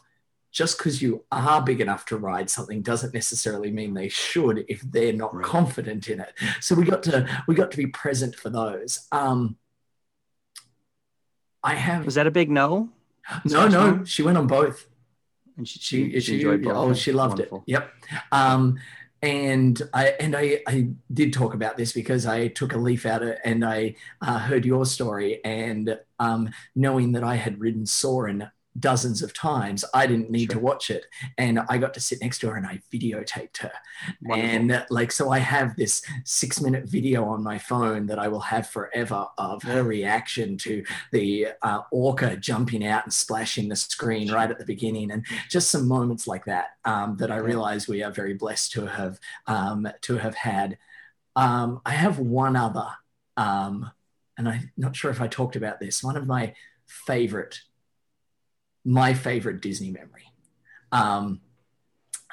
just 0.52 0.78
because 0.80 1.00
you 1.00 1.24
are 1.32 1.62
big 1.62 1.80
enough 1.80 2.06
to 2.08 2.18
ride 2.18 2.50
something 2.50 2.82
doesn't 2.82 3.14
necessarily 3.14 3.70
mean 3.72 3.94
they 3.94 4.10
should 4.10 4.66
if 4.68 4.82
they're 4.82 5.14
not 5.14 5.34
Right. 5.36 5.46
confident 5.46 6.10
in 6.10 6.20
it. 6.20 6.34
So 6.60 6.74
we 6.76 6.86
got 6.86 7.04
to 7.04 7.28
we 7.48 7.54
got 7.54 7.70
to 7.72 7.78
be 7.78 7.86
present 7.88 8.36
for 8.36 8.50
those. 8.50 9.08
Um, 9.12 9.58
I 11.64 11.76
have 11.76 12.06
was 12.06 12.16
that 12.16 12.28
a 12.28 12.32
big 12.32 12.50
no 12.50 12.90
no 13.46 13.68
no. 13.68 13.82
Mountain? 13.82 14.06
She 14.06 14.24
went 14.24 14.38
on 14.38 14.48
both 14.48 14.88
and 15.58 15.68
she 15.68 15.80
she 15.80 16.20
she, 16.20 16.36
enjoyed 16.36 16.64
both. 16.64 16.76
oh 16.76 16.94
she 16.94 17.12
loved 17.12 17.34
Wonderful. 17.34 17.64
it 17.68 17.72
yep 17.72 17.92
um 18.32 18.80
and 19.22 19.82
i 19.94 20.08
and 20.20 20.36
i 20.36 20.62
i 20.66 20.88
did 21.14 21.34
talk 21.34 21.54
about 21.54 21.76
this 21.78 21.92
because 21.92 22.26
i 22.26 22.48
took 22.48 22.74
a 22.74 22.78
leaf 22.78 23.06
out 23.06 23.22
of, 23.22 23.36
and 23.44 23.66
i 23.66 23.94
uh, 24.22 24.40
heard 24.40 24.66
your 24.66 24.86
story 24.86 25.44
and 25.44 26.00
um 26.20 26.50
knowing 26.76 27.12
that 27.12 27.24
i 27.24 27.36
had 27.36 27.60
ridden 27.60 27.86
Soarin' 27.86 28.50
dozens 28.80 29.22
of 29.22 29.34
times 29.34 29.84
i 29.94 30.06
didn't 30.06 30.30
need 30.30 30.50
to 30.50 30.60
watch 30.60 30.90
it. 30.90 31.06
And 31.38 31.60
i 31.70 31.78
got 31.78 31.94
to 31.96 32.00
sit 32.00 32.22
next 32.22 32.40
to 32.40 32.50
her 32.50 32.58
and 32.58 32.66
i 32.66 32.80
videotaped 32.92 33.58
her. 33.58 33.72
Wonderful. 34.22 34.50
and 34.50 34.86
like 34.90 35.12
so 35.12 35.32
i 35.32 35.40
have 35.40 35.76
this 35.76 36.02
six 36.26 36.62
minute 36.62 36.86
video 36.86 37.26
on 37.26 37.44
my 37.44 37.58
phone 37.58 38.06
that 38.08 38.20
i 38.20 38.28
will 38.28 38.40
have 38.40 38.68
forever 38.68 39.28
of 39.38 39.64
her 39.64 39.84
reaction 39.84 40.58
to 40.60 40.84
the 41.12 41.48
uh, 41.62 41.82
orca 41.92 42.38
jumping 42.38 42.86
out 42.86 43.04
and 43.04 43.14
splashing 43.14 43.70
the 43.70 43.76
screen 43.76 44.32
right 44.32 44.52
at 44.52 44.60
the 44.60 44.66
beginning. 44.66 45.12
And 45.12 45.26
just 45.50 45.70
some 45.72 45.88
moments 45.88 46.28
like 46.28 46.46
that 46.46 46.72
um, 46.86 47.18
that 47.18 47.32
i 47.32 47.38
realize 47.38 47.88
we 47.88 48.04
are 48.04 48.12
very 48.12 48.34
blessed 48.34 48.72
to 48.74 48.86
have 48.86 49.20
um, 49.48 49.88
to 50.02 50.18
have 50.18 50.36
had. 50.36 50.78
Um, 51.36 51.82
i 51.86 51.92
have 51.92 52.20
one 52.20 52.56
other 52.56 52.88
um, 53.38 53.90
and 54.38 54.48
i'm 54.50 54.72
not 54.78 54.96
sure 54.96 55.12
if 55.12 55.22
i 55.22 55.28
talked 55.28 55.56
about 55.56 55.80
this. 55.80 56.04
One 56.04 56.18
of 56.18 56.28
my 56.28 56.54
favorite 56.88 57.62
my 58.90 59.14
favorite 59.14 59.62
disney 59.62 59.92
memory. 59.92 60.34
Um, 60.92 61.42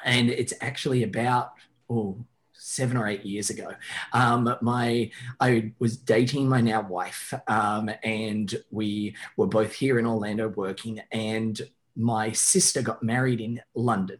and 0.03 0.29
it's 0.29 0.53
actually 0.59 1.03
about 1.03 1.51
oh 1.87 2.25
seven 2.53 2.97
or 2.97 3.07
eight 3.07 3.23
years 3.23 3.51
ago. 3.51 3.75
Um, 4.11 4.55
my 4.61 5.11
i 5.39 5.71
was 5.77 5.97
dating 5.97 6.49
my 6.49 6.59
now 6.59 6.81
wife 6.81 7.31
um, 7.47 7.91
and 8.03 8.55
we 8.71 9.15
were 9.37 9.45
both 9.45 9.73
here 9.73 9.99
in 9.99 10.07
orlando 10.07 10.47
working 10.49 10.99
and 11.11 11.61
my 11.95 12.31
sister 12.31 12.81
got 12.81 13.03
married 13.03 13.39
in 13.39 13.61
london. 13.75 14.17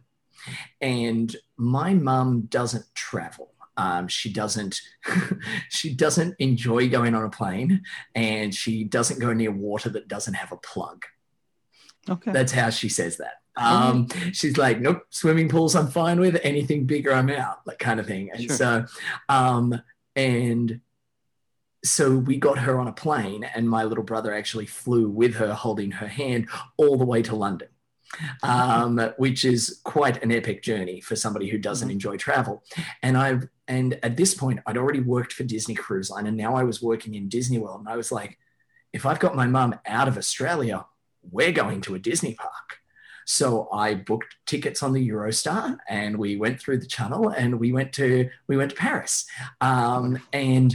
And 0.80 1.34
my 1.56 1.94
mum 1.94 2.42
doesn't 2.42 2.86
travel. 2.94 3.52
Um, 3.76 4.06
she 4.06 4.32
doesn't 4.32 4.80
she 5.70 5.92
doesn't 5.92 6.36
enjoy 6.38 6.88
going 6.88 7.16
on 7.16 7.24
a 7.24 7.30
plane 7.30 7.82
and 8.14 8.54
she 8.54 8.84
doesn't 8.84 9.18
go 9.18 9.32
near 9.32 9.50
water 9.50 9.88
that 9.90 10.06
doesn't 10.06 10.34
have 10.34 10.52
a 10.52 10.56
plug 10.56 11.04
okay 12.08 12.32
that's 12.32 12.52
how 12.52 12.70
she 12.70 12.88
says 12.88 13.16
that. 13.18 13.34
Um, 13.56 14.06
she's 14.32 14.56
like, 14.56 14.80
nope, 14.80 15.02
swimming 15.10 15.48
pools 15.48 15.74
I'm 15.74 15.88
fine 15.88 16.20
with. 16.20 16.38
Anything 16.44 16.84
bigger, 16.86 17.12
I'm 17.12 17.28
out, 17.28 17.66
like 17.66 17.78
kind 17.80 17.98
of 17.98 18.06
thing. 18.06 18.30
And 18.32 18.42
Sure. 18.42 18.56
so, 18.56 18.86
um, 19.28 19.82
and 20.14 20.80
so 21.84 22.16
we 22.16 22.36
got 22.36 22.58
her 22.58 22.78
on 22.78 22.88
a 22.88 22.92
plane, 22.92 23.44
and 23.44 23.68
my 23.68 23.84
little 23.84 24.04
brother 24.04 24.32
actually 24.32 24.66
flew 24.66 25.08
with 25.08 25.34
her, 25.36 25.52
holding 25.54 25.90
her 25.92 26.06
hand 26.06 26.48
all 26.76 26.96
the 26.96 27.04
way 27.04 27.22
to 27.22 27.34
London. 27.34 27.68
Um, 28.42 28.98
which 29.18 29.44
is 29.44 29.80
quite 29.84 30.22
an 30.22 30.32
epic 30.32 30.62
journey 30.62 30.98
for 31.00 31.14
somebody 31.14 31.46
who 31.48 31.58
doesn't 31.58 31.90
enjoy 31.90 32.16
travel. 32.16 32.64
And 33.02 33.18
I've 33.18 33.48
and 33.68 33.98
at 34.02 34.16
this 34.16 34.32
point, 34.34 34.60
I'd 34.66 34.78
already 34.78 35.00
worked 35.00 35.34
for 35.34 35.44
Disney 35.44 35.74
Cruise 35.74 36.10
Line, 36.10 36.26
and 36.26 36.36
now 36.36 36.54
I 36.54 36.62
was 36.62 36.80
working 36.80 37.14
in 37.16 37.28
Disney 37.28 37.58
World. 37.58 37.80
And 37.80 37.88
I 37.88 37.96
was 37.96 38.10
like, 38.10 38.38
if 38.94 39.04
I've 39.04 39.18
got 39.18 39.36
my 39.36 39.46
mum 39.46 39.78
out 39.84 40.08
of 40.08 40.16
Australia, 40.16 40.86
we're 41.22 41.52
going 41.52 41.80
to 41.82 41.94
a 41.94 41.98
Disney 41.98 42.34
park. 42.34 42.78
So 43.26 43.68
I 43.72 43.94
booked 43.94 44.36
tickets 44.46 44.82
on 44.82 44.94
the 44.94 45.06
Eurostar, 45.06 45.76
and 45.88 46.16
we 46.16 46.36
went 46.36 46.60
through 46.60 46.78
the 46.78 46.86
channel, 46.86 47.28
and 47.28 47.60
we 47.60 47.72
went 47.72 47.92
to 47.94 48.30
we 48.46 48.56
went 48.56 48.70
to 48.70 48.76
Paris, 48.76 49.26
um, 49.60 50.18
and 50.32 50.74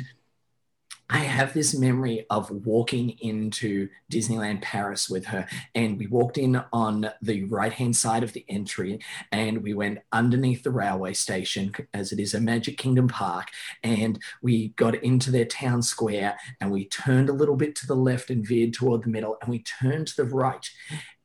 I 1.14 1.20
have 1.20 1.54
this 1.54 1.78
memory 1.78 2.26
of 2.32 2.50
walking 2.50 3.12
into 3.20 3.88
Disneyland 4.12 4.64
Paris 4.64 5.08
with 5.08 5.26
her, 5.26 5.48
and 5.76 6.00
we 6.00 6.08
walked 6.08 6.40
in 6.40 6.60
on 6.74 7.12
the 7.22 7.44
right 7.44 7.72
hand 7.72 7.96
side 7.96 8.24
of 8.24 8.34
the 8.34 8.44
entry, 8.50 9.00
and 9.32 9.62
we 9.62 9.76
went 9.76 10.00
underneath 10.12 10.64
the 10.64 10.72
railway 10.72 11.14
station, 11.14 11.72
as 11.94 12.12
it 12.12 12.20
is 12.20 12.34
a 12.34 12.42
Magic 12.42 12.80
Kingdom 12.80 13.08
park, 13.08 13.50
and 13.84 14.18
we 14.42 14.70
got 14.70 14.96
into 15.04 15.30
their 15.30 15.46
town 15.46 15.84
square, 15.84 16.36
and 16.60 16.72
we 16.72 16.86
turned 16.86 17.30
a 17.30 17.34
little 17.34 17.58
bit 17.58 17.76
to 17.76 17.86
the 17.86 17.96
left 17.96 18.32
and 18.32 18.48
veered 18.48 18.74
toward 18.74 19.04
the 19.04 19.10
middle, 19.10 19.38
and 19.40 19.52
we 19.52 19.62
turned 19.62 20.08
to 20.08 20.16
the 20.16 20.26
right. 20.26 20.68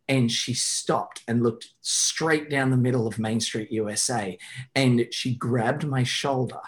And 0.06 0.30
she 0.30 0.52
stopped 0.52 1.22
and 1.26 1.42
looked 1.42 1.72
straight 1.80 2.50
down 2.50 2.70
the 2.70 2.76
middle 2.76 3.06
of 3.06 3.18
Main 3.18 3.40
Street, 3.40 3.72
USA. 3.72 4.38
And 4.74 5.06
she 5.12 5.34
grabbed 5.34 5.86
my 5.86 6.02
shoulder 6.02 6.60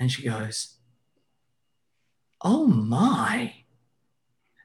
and 0.00 0.10
she 0.10 0.24
goes, 0.24 0.78
oh 2.44 2.66
my. 2.66 3.54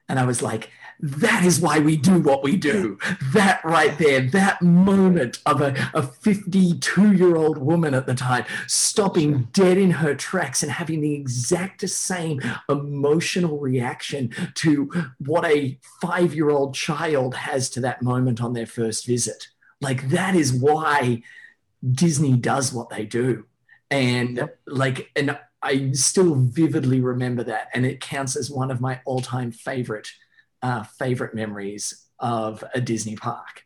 And 0.08 0.18
I 0.18 0.24
was 0.24 0.42
like, 0.42 0.70
that 1.00 1.44
is 1.44 1.60
why 1.60 1.78
we 1.78 1.96
do 1.96 2.20
what 2.20 2.42
we 2.42 2.56
do. 2.56 2.98
That 3.32 3.64
right 3.64 3.96
there, 3.98 4.20
that 4.20 4.60
moment 4.62 5.38
of 5.46 5.60
a, 5.60 5.74
a 5.94 6.02
52 6.02 7.12
year 7.12 7.36
old 7.36 7.58
woman 7.58 7.94
at 7.94 8.06
the 8.06 8.14
time 8.14 8.44
stopping 8.66 9.48
dead 9.52 9.78
in 9.78 9.92
her 9.92 10.14
tracks 10.14 10.62
and 10.62 10.72
having 10.72 11.00
the 11.00 11.14
exact 11.14 11.88
same 11.88 12.40
emotional 12.68 13.58
reaction 13.58 14.34
to 14.54 14.90
what 15.18 15.44
a 15.44 15.78
five 16.00 16.34
year 16.34 16.50
old 16.50 16.74
child 16.74 17.34
has 17.34 17.70
to 17.70 17.80
that 17.80 18.02
moment 18.02 18.40
on 18.40 18.52
their 18.54 18.66
first 18.66 19.06
visit. 19.06 19.48
Like, 19.80 20.08
that 20.08 20.34
is 20.34 20.52
why 20.52 21.22
Disney 21.88 22.32
does 22.32 22.72
what 22.72 22.90
they 22.90 23.04
do. 23.04 23.44
And 23.90 24.50
like, 24.66 25.10
and 25.14 25.38
I 25.62 25.92
still 25.92 26.34
vividly 26.34 27.00
remember 27.00 27.42
that, 27.44 27.68
and 27.74 27.84
it 27.84 28.00
counts 28.00 28.36
as 28.36 28.50
one 28.50 28.70
of 28.70 28.80
my 28.80 29.00
all-time 29.04 29.50
favorite 29.50 30.08
uh, 30.62 30.82
favorite 30.82 31.34
memories 31.34 32.06
of 32.18 32.64
a 32.74 32.80
Disney 32.80 33.16
park. 33.16 33.64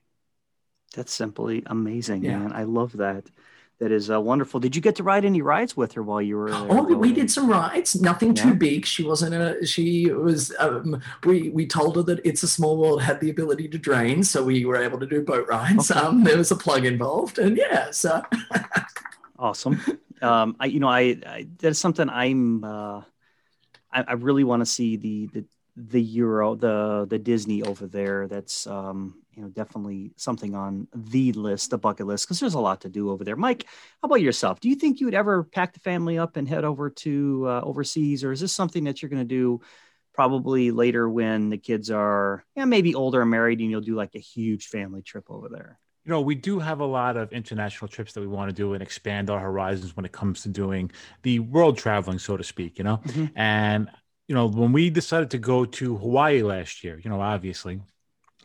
That's 0.95 1.13
simply 1.13 1.63
amazing, 1.67 2.25
yeah. 2.25 2.39
man. 2.39 2.53
I 2.53 2.65
love 2.65 2.93
that. 2.99 3.31
That 3.79 3.91
is 3.91 4.11
uh, 4.11 4.21
wonderful. 4.21 4.61
Did 4.61 4.77
you 4.77 4.83
get 4.83 4.95
to 4.97 5.03
ride 5.03 5.25
any 5.25 5.43
rides 5.43 5.77
with 5.77 5.93
her 5.95 6.03
while 6.05 6.23
you 6.23 6.37
were 6.37 6.51
there? 6.51 6.67
Oh, 6.71 6.85
we 6.85 7.13
did 7.13 7.31
some 7.31 7.51
rides. 7.51 8.01
Nothing 8.01 8.37
yeah. 8.37 8.45
too 8.45 8.55
big. 8.55 8.87
She 8.87 9.03
wasn't 9.03 9.35
a. 9.35 9.67
She 9.67 10.09
was. 10.09 10.55
Um, 10.61 11.03
we 11.25 11.49
we 11.49 11.67
told 11.67 11.97
her 11.97 12.03
that 12.03 12.21
it's 12.25 12.45
a 12.45 12.49
small 12.49 12.77
world 12.77 13.03
had 13.03 13.19
the 13.21 13.31
ability 13.31 13.69
to 13.71 13.79
drain, 13.79 14.23
so 14.23 14.45
we 14.45 14.65
were 14.65 14.77
able 14.77 15.01
to 15.01 15.07
do 15.07 15.23
boat 15.23 15.49
rides. 15.49 15.91
Okay. 15.91 15.99
Um, 15.99 16.23
there 16.23 16.39
was 16.39 16.53
a 16.53 16.57
plug 16.57 16.85
involved, 16.85 17.39
and 17.39 17.57
yeah, 17.57 17.91
so. 17.91 18.23
awesome 19.39 19.81
um, 20.23 20.57
I 20.61 20.67
you 20.67 20.81
know 20.81 20.89
I, 20.89 21.17
I 21.27 21.47
that's 21.59 21.79
something 21.79 22.09
I'm 22.09 22.65
uh, 22.65 23.03
I, 23.93 24.03
I 24.09 24.13
really 24.15 24.45
want 24.45 24.61
to 24.61 24.67
see 24.67 24.97
the 24.97 25.27
the 25.27 25.45
the 25.77 26.03
Euro 26.03 26.55
the 26.55 27.07
the 27.09 27.19
Disney 27.19 27.63
over 27.63 27.87
there. 27.87 28.29
That's 28.29 28.67
um, 28.67 29.23
you 29.35 29.43
know 29.43 29.49
definitely 29.49 30.13
something 30.17 30.55
on 30.55 30.89
the 30.95 31.33
list, 31.33 31.71
the 31.71 31.79
bucket 31.79 32.07
list, 32.07 32.27
because 32.27 32.41
there's 32.41 32.55
a 32.55 32.61
lot 32.61 32.83
to 32.83 32.89
do 32.89 33.11
over 33.11 33.25
there. 33.25 33.37
Mike, 33.37 33.65
how 34.01 34.07
about 34.07 34.21
yourself? 34.21 34.61
Do 34.61 34.69
you 34.69 34.77
think 34.77 35.01
you 35.01 35.07
would 35.07 35.15
ever 35.15 35.45
pack 35.45 35.73
the 35.73 35.81
family 35.81 36.19
up 36.19 36.37
and 36.37 36.49
head 36.49 36.65
over 36.65 36.91
to 36.91 37.45
uh, 37.49 37.61
overseas, 37.63 38.25
or 38.25 38.33
is 38.33 38.41
this 38.41 38.53
something 38.53 38.85
that 38.85 39.03
you're 39.03 39.11
going 39.11 39.23
to 39.23 39.25
do? 39.25 39.61
Probably 40.15 40.73
later 40.73 41.09
when 41.09 41.49
the 41.49 41.57
kids 41.57 41.91
are 41.91 42.45
yeah, 42.55 42.67
maybe 42.67 42.95
older 42.95 43.23
and 43.23 43.31
married, 43.31 43.61
and 43.61 43.71
you'll 43.71 43.81
do 43.81 43.95
like 43.95 44.15
a 44.15 44.19
huge 44.21 44.67
family 44.67 45.01
trip 45.01 45.25
over 45.31 45.49
there 45.49 45.79
you 46.05 46.11
know, 46.11 46.21
we 46.21 46.35
do 46.35 46.59
have 46.59 46.81
a 46.81 46.85
lot 46.85 47.17
of 47.17 47.33
international 47.33 47.89
trips 47.89 48.13
that 48.13 48.21
we 48.21 48.27
want 48.27 48.49
to 48.49 48.55
do 48.55 48.75
and 48.75 48.83
expand 48.83 49.31
our 49.31 49.39
horizons 49.39 49.97
when 49.97 50.05
it 50.05 50.13
comes 50.13 50.43
to 50.43 50.49
doing 50.49 50.91
the 51.23 51.39
world 51.39 51.79
traveling, 51.79 52.19
so 52.19 52.37
to 52.37 52.43
speak, 52.43 52.79
you 52.79 52.85
know. 52.85 52.99
Mm-hmm. 53.05 53.27
And, 53.37 53.89
you 54.27 54.35
know, 54.35 54.47
when 54.47 54.73
we 54.73 54.91
decided 54.91 55.31
to 55.31 55.39
go 55.39 55.65
to 55.65 55.97
Hawaii 55.97 56.43
last 56.43 56.83
year, 56.83 57.01
you 57.03 57.09
know, 57.09 57.21
obviously 57.21 57.81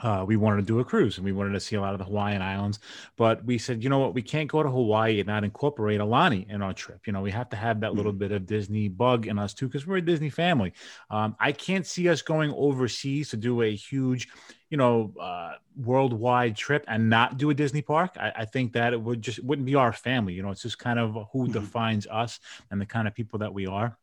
uh, 0.01 0.23
we 0.27 0.35
wanted 0.35 0.57
to 0.57 0.63
do 0.63 0.79
a 0.79 0.85
cruise 0.85 1.17
and 1.17 1.25
we 1.25 1.31
wanted 1.31 1.53
to 1.53 1.59
see 1.59 1.75
a 1.75 1.81
lot 1.81 1.93
of 1.93 1.99
the 1.99 2.05
Hawaiian 2.05 2.41
islands. 2.41 2.79
But 3.15 3.43
we 3.45 3.57
said, 3.57 3.83
you 3.83 3.89
know 3.89 3.99
what, 3.99 4.13
we 4.13 4.21
can't 4.21 4.49
go 4.49 4.61
to 4.61 4.69
Hawaii 4.69 5.19
and 5.19 5.27
not 5.27 5.43
incorporate 5.43 5.99
Aulani 5.99 6.49
in 6.49 6.61
our 6.61 6.73
trip. 6.73 7.07
You 7.07 7.13
know, 7.13 7.21
we 7.21 7.31
have 7.31 7.49
to 7.49 7.55
have 7.55 7.79
that 7.81 7.95
little 7.95 8.11
mm-hmm. 8.11 8.19
bit 8.19 8.31
of 8.31 8.45
Disney 8.45 8.87
bug 8.87 9.27
in 9.27 9.39
us 9.39 9.53
too, 9.53 9.67
because 9.67 9.87
we're 9.87 9.97
a 9.97 10.01
Disney 10.01 10.29
family. 10.29 10.73
Um, 11.09 11.35
I 11.39 11.51
can't 11.51 11.85
see 11.85 12.09
us 12.09 12.21
going 12.21 12.53
overseas 12.53 13.29
to 13.29 13.37
do 13.37 13.61
a 13.63 13.75
huge, 13.75 14.27
you 14.69 14.77
know, 14.77 15.13
uh, 15.19 15.53
worldwide 15.75 16.55
trip 16.55 16.85
and 16.87 17.09
not 17.09 17.37
do 17.37 17.49
a 17.49 17.53
Disney 17.53 17.81
park. 17.81 18.17
I, 18.19 18.31
I, 18.37 18.45
think 18.45 18.73
that 18.73 18.93
it 18.93 19.01
would 19.01 19.21
just 19.21 19.43
wouldn't 19.43 19.65
be 19.65 19.75
our 19.75 19.93
family. 19.93 20.33
You 20.33 20.43
know, 20.43 20.51
it's 20.51 20.63
just 20.63 20.79
kind 20.79 20.99
of 20.99 21.27
who 21.31 21.43
mm-hmm. 21.43 21.53
defines 21.53 22.07
us 22.07 22.39
and 22.71 22.81
the 22.81 22.85
kind 22.85 23.07
of 23.07 23.15
people 23.15 23.39
that 23.39 23.53
we 23.53 23.67
are. 23.67 23.97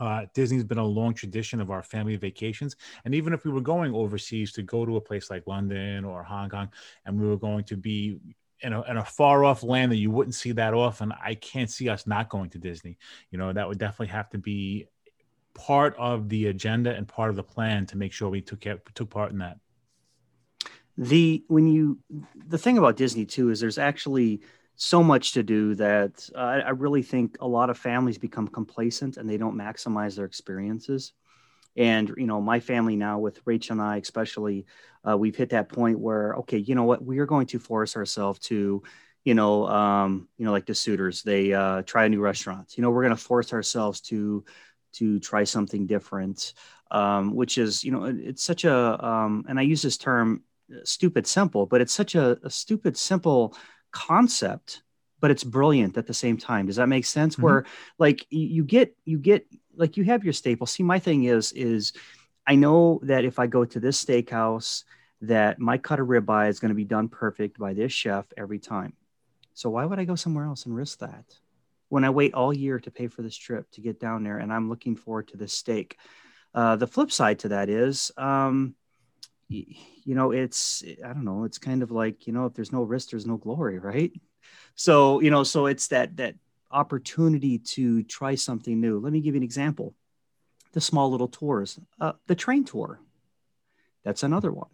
Uh, 0.00 0.24
Disney's 0.34 0.64
been 0.64 0.78
a 0.78 0.84
long 0.84 1.12
tradition 1.14 1.60
of 1.60 1.70
our 1.70 1.82
family 1.82 2.16
vacations. 2.16 2.74
And 3.04 3.14
even 3.14 3.32
if 3.34 3.44
we 3.44 3.52
were 3.52 3.60
going 3.60 3.94
overseas 3.94 4.50
to 4.54 4.62
go 4.62 4.86
to 4.86 4.96
a 4.96 5.00
place 5.00 5.30
like 5.30 5.46
London 5.46 6.04
or 6.04 6.24
Hong 6.24 6.48
Kong, 6.48 6.70
and 7.04 7.20
we 7.20 7.28
were 7.28 7.36
going 7.36 7.64
to 7.64 7.76
be 7.76 8.18
in 8.62 8.72
a, 8.72 8.82
in 8.90 8.96
a 8.96 9.04
far 9.04 9.44
off 9.44 9.62
land 9.62 9.92
that 9.92 9.96
you 9.96 10.10
wouldn't 10.10 10.34
see 10.34 10.52
that 10.52 10.74
often, 10.74 11.12
I 11.12 11.34
can't 11.34 11.70
see 11.70 11.88
us 11.88 12.06
not 12.06 12.28
going 12.28 12.50
to 12.50 12.58
Disney. 12.58 12.98
You 13.30 13.38
know, 13.38 13.52
that 13.52 13.68
would 13.68 13.78
definitely 13.78 14.08
have 14.08 14.30
to 14.30 14.38
be 14.38 14.86
part 15.54 15.94
of 15.98 16.28
the 16.28 16.46
agenda 16.46 16.94
and 16.94 17.06
part 17.06 17.30
of 17.30 17.36
the 17.36 17.42
plan 17.42 17.86
to 17.86 17.96
make 17.96 18.12
sure 18.12 18.28
we 18.28 18.40
took 18.40 18.64
took 18.94 19.10
part 19.10 19.32
in 19.32 19.38
that. 19.38 19.58
The 20.96 21.44
when 21.48 21.66
you 21.66 21.98
the 22.46 22.58
thing 22.58 22.78
about 22.78 22.96
Disney 22.96 23.24
too 23.24 23.50
is 23.50 23.60
there's 23.60 23.78
actually 23.78 24.42
so 24.82 25.02
much 25.02 25.32
to 25.32 25.42
do 25.42 25.74
that 25.74 26.26
uh, 26.34 26.62
I 26.64 26.70
really 26.70 27.02
think 27.02 27.36
a 27.40 27.46
lot 27.46 27.68
of 27.68 27.76
families 27.76 28.16
become 28.16 28.48
complacent 28.48 29.18
and 29.18 29.28
they 29.28 29.36
don't 29.36 29.54
maximize 29.54 30.16
their 30.16 30.24
experiences. 30.24 31.12
And 31.76 32.10
you 32.16 32.26
know, 32.26 32.40
my 32.40 32.60
family 32.60 32.96
now 32.96 33.18
with 33.18 33.42
Rachel 33.44 33.74
and 33.74 33.82
I, 33.82 33.98
especially, 33.98 34.64
uh, 35.06 35.18
we've 35.18 35.36
hit 35.36 35.50
that 35.50 35.68
point 35.68 35.98
where 35.98 36.34
okay, 36.36 36.56
you 36.56 36.74
know 36.74 36.84
what, 36.84 37.04
we 37.04 37.18
are 37.18 37.26
going 37.26 37.46
to 37.48 37.58
force 37.58 37.94
ourselves 37.94 38.38
to, 38.48 38.82
you 39.22 39.34
know, 39.34 39.66
um, 39.66 40.28
you 40.38 40.46
know, 40.46 40.50
like 40.50 40.64
the 40.64 40.74
suitors, 40.74 41.22
they 41.22 41.52
uh, 41.52 41.82
try 41.82 42.06
a 42.06 42.08
new 42.08 42.22
restaurant. 42.22 42.78
You 42.78 42.82
know, 42.82 42.90
we're 42.90 43.02
going 43.02 43.16
to 43.16 43.22
force 43.22 43.52
ourselves 43.52 44.00
to 44.02 44.44
to 44.94 45.20
try 45.20 45.44
something 45.44 45.86
different, 45.86 46.54
um, 46.90 47.34
which 47.34 47.58
is 47.58 47.84
you 47.84 47.92
know, 47.92 48.04
it's 48.06 48.42
such 48.42 48.64
a 48.64 49.06
um, 49.06 49.44
and 49.46 49.58
I 49.58 49.62
use 49.62 49.82
this 49.82 49.98
term 49.98 50.42
uh, 50.72 50.78
stupid 50.84 51.26
simple, 51.26 51.66
but 51.66 51.82
it's 51.82 51.92
such 51.92 52.14
a, 52.14 52.38
a 52.42 52.48
stupid 52.50 52.96
simple 52.96 53.54
concept 53.92 54.82
but 55.20 55.30
it's 55.30 55.44
brilliant 55.44 55.96
at 55.96 56.06
the 56.06 56.14
same 56.14 56.36
time. 56.36 56.66
Does 56.66 56.76
that 56.76 56.88
make 56.88 57.04
sense? 57.04 57.34
Mm-hmm. 57.34 57.42
where 57.42 57.64
like 57.98 58.26
you 58.30 58.64
get 58.64 58.96
you 59.04 59.18
get 59.18 59.46
like 59.76 59.96
you 59.96 60.04
have 60.04 60.24
your 60.24 60.32
staple. 60.32 60.66
See 60.66 60.82
my 60.82 60.98
thing 60.98 61.24
is 61.24 61.52
is 61.52 61.92
i 62.46 62.54
know 62.54 63.00
that 63.02 63.24
if 63.24 63.38
i 63.38 63.46
go 63.46 63.64
to 63.66 63.78
this 63.78 64.02
steakhouse 64.02 64.84
that 65.20 65.58
my 65.58 65.76
cut 65.76 66.00
of 66.00 66.08
ribeye 66.08 66.48
is 66.48 66.58
going 66.58 66.70
to 66.70 66.74
be 66.74 66.84
done 66.84 67.08
perfect 67.08 67.58
by 67.58 67.74
this 67.74 67.92
chef 67.92 68.24
every 68.36 68.58
time. 68.58 68.94
So 69.52 69.70
why 69.70 69.84
would 69.84 69.98
i 69.98 70.04
go 70.04 70.14
somewhere 70.14 70.46
else 70.46 70.64
and 70.64 70.74
risk 70.74 71.00
that 71.00 71.24
when 71.90 72.04
i 72.04 72.10
wait 72.10 72.34
all 72.34 72.52
year 72.52 72.80
to 72.80 72.90
pay 72.90 73.06
for 73.06 73.22
this 73.22 73.36
trip 73.36 73.70
to 73.72 73.80
get 73.82 74.00
down 74.00 74.24
there 74.24 74.38
and 74.38 74.52
i'm 74.52 74.70
looking 74.70 74.96
forward 74.96 75.28
to 75.28 75.36
this 75.36 75.52
steak? 75.52 75.96
Uh, 76.52 76.74
the 76.74 76.86
flip 76.86 77.12
side 77.12 77.38
to 77.38 77.48
that 77.48 77.68
is 77.68 78.10
um, 78.16 78.74
you 79.50 80.14
know 80.14 80.30
it's 80.30 80.84
i 81.04 81.08
don't 81.08 81.24
know 81.24 81.44
it's 81.44 81.58
kind 81.58 81.82
of 81.82 81.90
like 81.90 82.26
you 82.26 82.32
know 82.32 82.46
if 82.46 82.54
there's 82.54 82.72
no 82.72 82.82
risk 82.82 83.10
there's 83.10 83.26
no 83.26 83.36
glory 83.36 83.78
right? 83.78 84.12
So 84.74 85.20
you 85.20 85.30
know 85.30 85.44
so 85.44 85.66
it's 85.66 85.88
that 85.88 86.16
that 86.16 86.36
opportunity 86.70 87.58
to 87.58 88.04
try 88.04 88.36
something 88.36 88.80
new. 88.80 89.00
Let 89.00 89.12
me 89.12 89.20
give 89.20 89.34
you 89.34 89.40
an 89.40 89.44
example. 89.44 89.94
The 90.72 90.80
small 90.80 91.10
little 91.10 91.28
tours 91.28 91.78
uh, 92.00 92.12
the 92.26 92.36
train 92.36 92.64
tour. 92.64 93.00
That's 94.04 94.22
another 94.22 94.52
one. 94.52 94.70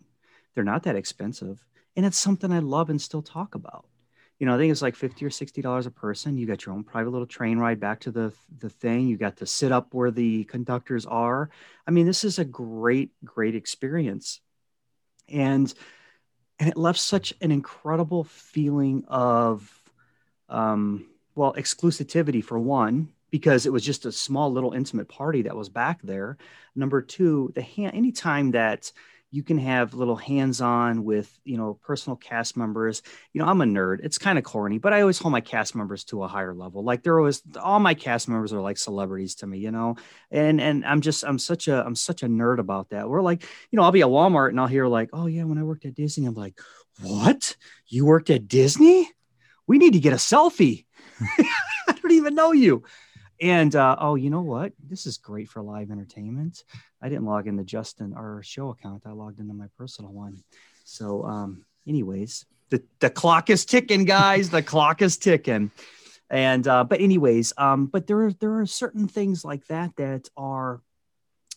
They're 0.54 0.62
not 0.62 0.84
that 0.84 0.96
expensive 0.96 1.64
and 1.96 2.04
it's 2.04 2.18
something 2.18 2.52
i 2.52 2.58
love 2.58 2.90
and 2.90 3.00
still 3.00 3.22
talk 3.22 3.54
about. 3.54 3.86
You 4.38 4.46
know 4.46 4.54
i 4.54 4.58
think 4.58 4.70
it's 4.70 4.82
like 4.82 4.94
50 4.94 5.24
or 5.24 5.30
60 5.30 5.62
dollars 5.62 5.86
a 5.86 5.90
person. 5.90 6.36
You 6.36 6.46
got 6.46 6.66
your 6.66 6.74
own 6.74 6.84
private 6.84 7.10
little 7.10 7.26
train 7.26 7.58
ride 7.58 7.80
back 7.80 8.00
to 8.00 8.10
the 8.10 8.34
the 8.58 8.68
thing. 8.68 9.08
You 9.08 9.16
got 9.16 9.38
to 9.38 9.46
sit 9.46 9.72
up 9.72 9.94
where 9.94 10.10
the 10.10 10.44
conductors 10.44 11.06
are. 11.06 11.48
I 11.86 11.90
mean 11.90 12.06
this 12.06 12.24
is 12.24 12.38
a 12.38 12.44
great 12.44 13.12
great 13.24 13.54
experience 13.54 14.40
and 15.28 15.72
and 16.58 16.68
it 16.70 16.76
left 16.76 16.98
such 16.98 17.34
an 17.40 17.50
incredible 17.50 18.24
feeling 18.24 19.04
of 19.08 19.70
um, 20.48 21.06
well 21.34 21.54
exclusivity 21.54 22.42
for 22.42 22.58
one 22.58 23.12
because 23.30 23.66
it 23.66 23.72
was 23.72 23.84
just 23.84 24.06
a 24.06 24.12
small 24.12 24.52
little 24.52 24.72
intimate 24.72 25.08
party 25.08 25.42
that 25.42 25.56
was 25.56 25.68
back 25.68 26.00
there. 26.02 26.38
Number 26.74 27.02
two, 27.02 27.52
the 27.54 27.62
hand 27.62 27.94
anytime 27.94 28.52
that 28.52 28.92
you 29.36 29.42
can 29.42 29.58
have 29.58 29.92
little 29.92 30.16
hands-on 30.16 31.04
with 31.04 31.30
you 31.44 31.58
know 31.58 31.78
personal 31.82 32.16
cast 32.16 32.56
members. 32.56 33.02
You 33.34 33.42
know 33.42 33.48
i'm 33.48 33.60
a 33.60 33.64
nerd. 33.64 33.98
It's 34.02 34.16
kind 34.16 34.38
of 34.38 34.44
corny 34.44 34.78
but 34.78 34.94
i 34.94 35.02
always 35.02 35.18
hold 35.18 35.32
my 35.32 35.42
cast 35.42 35.74
members 35.74 36.04
to 36.04 36.22
a 36.22 36.28
higher 36.28 36.54
level. 36.54 36.82
Like 36.82 37.02
they're 37.02 37.18
always 37.18 37.42
all 37.60 37.78
my 37.78 37.92
cast 37.94 38.28
members 38.28 38.54
are 38.54 38.60
like 38.60 38.78
celebrities 38.78 39.36
to 39.36 39.46
me 39.46 39.58
you 39.58 39.70
know? 39.70 39.96
And 40.30 40.60
and 40.60 40.84
i'm 40.86 41.02
just 41.02 41.22
i'm 41.24 41.38
such 41.38 41.68
a 41.68 41.84
i'm 41.84 41.94
such 41.94 42.22
a 42.22 42.26
nerd 42.26 42.58
about 42.58 42.90
that. 42.90 43.08
We're 43.08 43.22
like 43.22 43.42
you 43.70 43.76
know 43.76 43.82
i'll 43.82 43.92
be 43.92 44.00
at 44.00 44.08
walmart 44.08 44.48
and 44.48 44.58
i'll 44.58 44.66
hear 44.66 44.86
like 44.86 45.10
oh 45.12 45.26
yeah 45.26 45.44
when 45.44 45.58
i 45.58 45.62
worked 45.62 45.84
at 45.84 45.94
disney 45.94 46.26
i'm 46.26 46.34
like 46.34 46.58
what? 47.02 47.56
You 47.86 48.06
worked 48.06 48.30
at 48.30 48.48
disney? 48.48 49.10
We 49.66 49.76
need 49.76 49.92
to 49.92 50.00
get 50.00 50.14
a 50.14 50.16
selfie. 50.16 50.86
I 51.20 51.92
don't 51.92 52.12
even 52.12 52.34
know 52.34 52.52
you 52.52 52.84
and 53.40 53.74
uh, 53.74 53.96
oh, 53.98 54.14
you 54.14 54.30
know 54.30 54.40
what? 54.40 54.72
This 54.88 55.06
is 55.06 55.18
great 55.18 55.48
for 55.48 55.62
live 55.62 55.90
entertainment. 55.90 56.64
I 57.02 57.08
didn't 57.08 57.26
log 57.26 57.46
into 57.46 57.64
Justin 57.64 58.14
our 58.14 58.42
show 58.42 58.70
account. 58.70 59.02
I 59.06 59.10
logged 59.10 59.40
into 59.40 59.54
my 59.54 59.66
personal 59.76 60.12
one. 60.12 60.42
So, 60.84 61.24
um, 61.24 61.64
anyways, 61.86 62.46
the 62.70 62.82
the 63.00 63.10
clock 63.10 63.50
is 63.50 63.64
ticking, 63.64 64.04
guys. 64.04 64.50
the 64.50 64.62
clock 64.62 65.02
is 65.02 65.16
ticking. 65.18 65.70
And 66.28 66.66
uh, 66.66 66.84
but 66.84 67.00
anyways, 67.00 67.52
um, 67.56 67.86
but 67.86 68.06
there 68.06 68.26
are 68.26 68.32
there 68.32 68.60
are 68.60 68.66
certain 68.66 69.06
things 69.06 69.44
like 69.44 69.66
that 69.66 69.94
that 69.96 70.28
are 70.36 70.80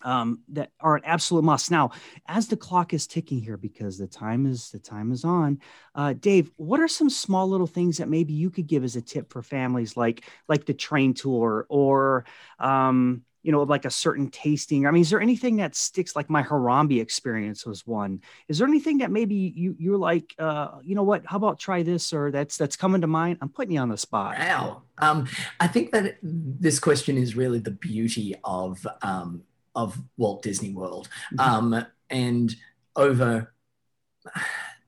um, 0.02 0.40
that 0.50 0.72
are 0.80 0.96
an 0.96 1.04
absolute 1.06 1.44
must. 1.44 1.72
Now, 1.72 1.92
as 2.28 2.48
the 2.48 2.58
clock 2.58 2.94
is 2.94 3.08
ticking 3.08 3.42
here, 3.42 3.58
because 3.58 3.98
the 3.98 4.08
time 4.08 4.46
is 4.46 4.70
the 4.72 4.80
time 4.80 5.12
is 5.12 5.24
on, 5.24 5.60
uh, 5.96 6.14
Dave, 6.14 6.52
what 6.58 6.80
are 6.80 6.88
some 6.88 7.10
small 7.10 7.50
little 7.50 7.68
things 7.68 7.98
that 7.98 8.10
maybe 8.10 8.34
you 8.34 8.50
could 8.50 8.68
give 8.68 8.84
as 8.84 8.96
a 8.96 9.02
tip 9.02 9.32
for 9.32 9.42
families, 9.42 9.98
like 9.98 10.26
like 10.48 10.66
the 10.66 10.74
train 10.74 11.14
tour, 11.14 11.66
or 11.70 12.26
um, 12.60 13.24
you 13.42 13.54
know, 13.54 13.64
like 13.64 13.86
a 13.86 13.90
certain 13.90 14.30
tasting? 14.30 14.86
I 14.86 14.92
mean, 14.92 15.02
is 15.02 15.10
there 15.10 15.22
anything 15.22 15.58
that 15.58 15.76
sticks? 15.76 16.16
Like 16.16 16.30
my 16.30 16.44
Harambe 16.44 17.02
experience 17.02 17.66
was 17.66 17.88
one. 17.88 18.22
Is 18.48 18.58
there 18.58 18.68
anything 18.68 18.98
that 19.00 19.12
maybe 19.12 19.54
you 19.56 19.76
you're 19.80 19.98
like, 19.98 20.36
uh, 20.40 20.80
you 20.84 20.96
know 20.96 21.04
what? 21.04 21.26
How 21.26 21.38
about 21.38 21.60
try 21.60 21.84
this, 21.84 22.14
or 22.14 22.32
that's 22.32 22.58
that's 22.58 22.76
coming 22.76 23.02
to 23.02 23.08
mind? 23.08 23.38
I'm 23.42 23.50
putting 23.50 23.74
you 23.74 23.80
on 23.80 23.90
the 23.90 23.98
spot. 23.98 24.38
Wow. 24.38 24.84
Um, 24.98 25.28
I 25.60 25.68
think 25.68 25.92
that 25.92 26.18
this 26.22 26.80
question 26.80 27.18
is 27.18 27.36
really 27.36 27.60
the 27.60 27.72
beauty 27.72 28.36
of 28.44 28.86
um, 29.02 29.44
of 29.82 29.98
Walt 30.18 30.40
Disney 30.44 30.72
World. 30.74 31.08
Mm-hmm. 31.34 31.40
Um, 31.40 31.86
and 32.10 32.56
over, 32.96 33.54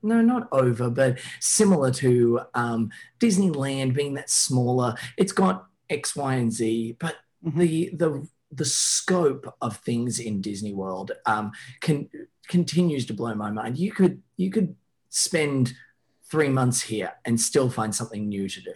no, 0.01 0.21
not 0.21 0.47
over, 0.51 0.89
but 0.89 1.19
similar 1.39 1.91
to 1.91 2.41
um, 2.54 2.91
Disneyland 3.19 3.93
being 3.93 4.15
that 4.15 4.30
smaller, 4.30 4.95
it's 5.17 5.32
got 5.32 5.65
X, 5.89 6.15
Y, 6.15 6.34
and 6.36 6.51
Z, 6.51 6.97
but 6.99 7.15
Mhm. 7.43 7.58
the 7.58 7.89
the 8.01 8.27
the 8.51 8.65
scope 8.65 9.45
of 9.62 9.77
things 9.77 10.19
in 10.19 10.41
Disney 10.41 10.73
World 10.73 11.10
um, 11.25 11.51
can 11.80 12.08
continues 12.47 13.06
to 13.08 13.13
blow 13.13 13.34
my 13.34 13.49
mind. 13.49 13.77
You 13.77 13.91
could 13.91 14.21
you 14.38 14.49
could 14.51 14.75
spend 15.10 15.73
three 16.32 16.49
months 16.49 16.82
here 16.82 17.12
and 17.25 17.39
still 17.39 17.69
find 17.69 17.95
something 17.95 18.30
new 18.30 18.47
to 18.47 18.62
do. 18.62 18.73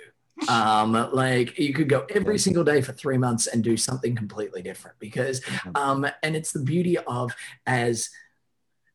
Um, 0.49 0.91
like 1.13 1.57
you 1.57 1.73
could 1.73 1.87
go 1.87 2.05
every 2.09 2.37
single 2.37 2.63
day 2.65 2.81
for 2.81 2.91
three 2.91 3.17
months 3.17 3.47
and 3.47 3.63
do 3.63 3.77
something 3.77 4.15
completely 4.15 4.61
different 4.61 4.99
because 4.99 5.41
um, 5.75 6.05
and 6.23 6.35
it's 6.35 6.51
the 6.51 6.59
beauty 6.61 6.97
of 6.97 7.33
as 7.65 8.09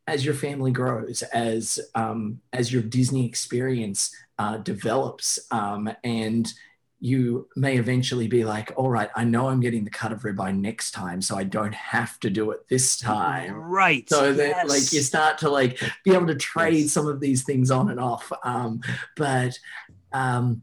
as 0.07 0.25
your 0.25 0.35
family 0.35 0.71
grows 0.71 1.23
as 1.23 1.81
um, 1.95 2.41
as 2.53 2.71
your 2.73 2.83
disney 2.83 3.27
experience 3.27 4.15
uh, 4.39 4.59
develops 4.59 5.39
um, 5.51 5.91
and 6.05 6.53
you 7.03 7.49
may 7.57 7.79
eventually 7.79 8.29
be 8.29 8.45
like 8.45 8.71
all 8.77 8.91
right 8.91 9.09
i 9.17 9.25
know 9.25 9.49
i'm 9.49 9.61
getting 9.61 9.85
the 9.85 9.91
cut 9.91 10.13
of 10.13 10.21
ribeye 10.21 10.55
next 10.55 10.91
time 10.91 11.23
so 11.23 11.35
i 11.39 11.43
don't 11.43 11.75
have 11.75 12.21
to 12.21 12.29
do 12.29 12.51
it 12.51 12.69
this 12.69 12.99
time 12.99 13.55
Right. 13.55 14.07
so 14.11 14.35
that 14.35 14.47
yes. 14.49 14.69
like 14.69 14.93
you 14.93 15.01
start 15.01 15.39
to 15.39 15.49
like 15.49 15.81
be 16.05 16.13
able 16.13 16.27
to 16.27 16.35
trade 16.35 16.91
some 16.91 17.07
of 17.07 17.19
these 17.19 17.43
things 17.45 17.71
on 17.71 17.91
and 17.91 17.99
off 17.99 18.31
um, 18.45 18.83
but 19.17 19.59
um, 20.13 20.61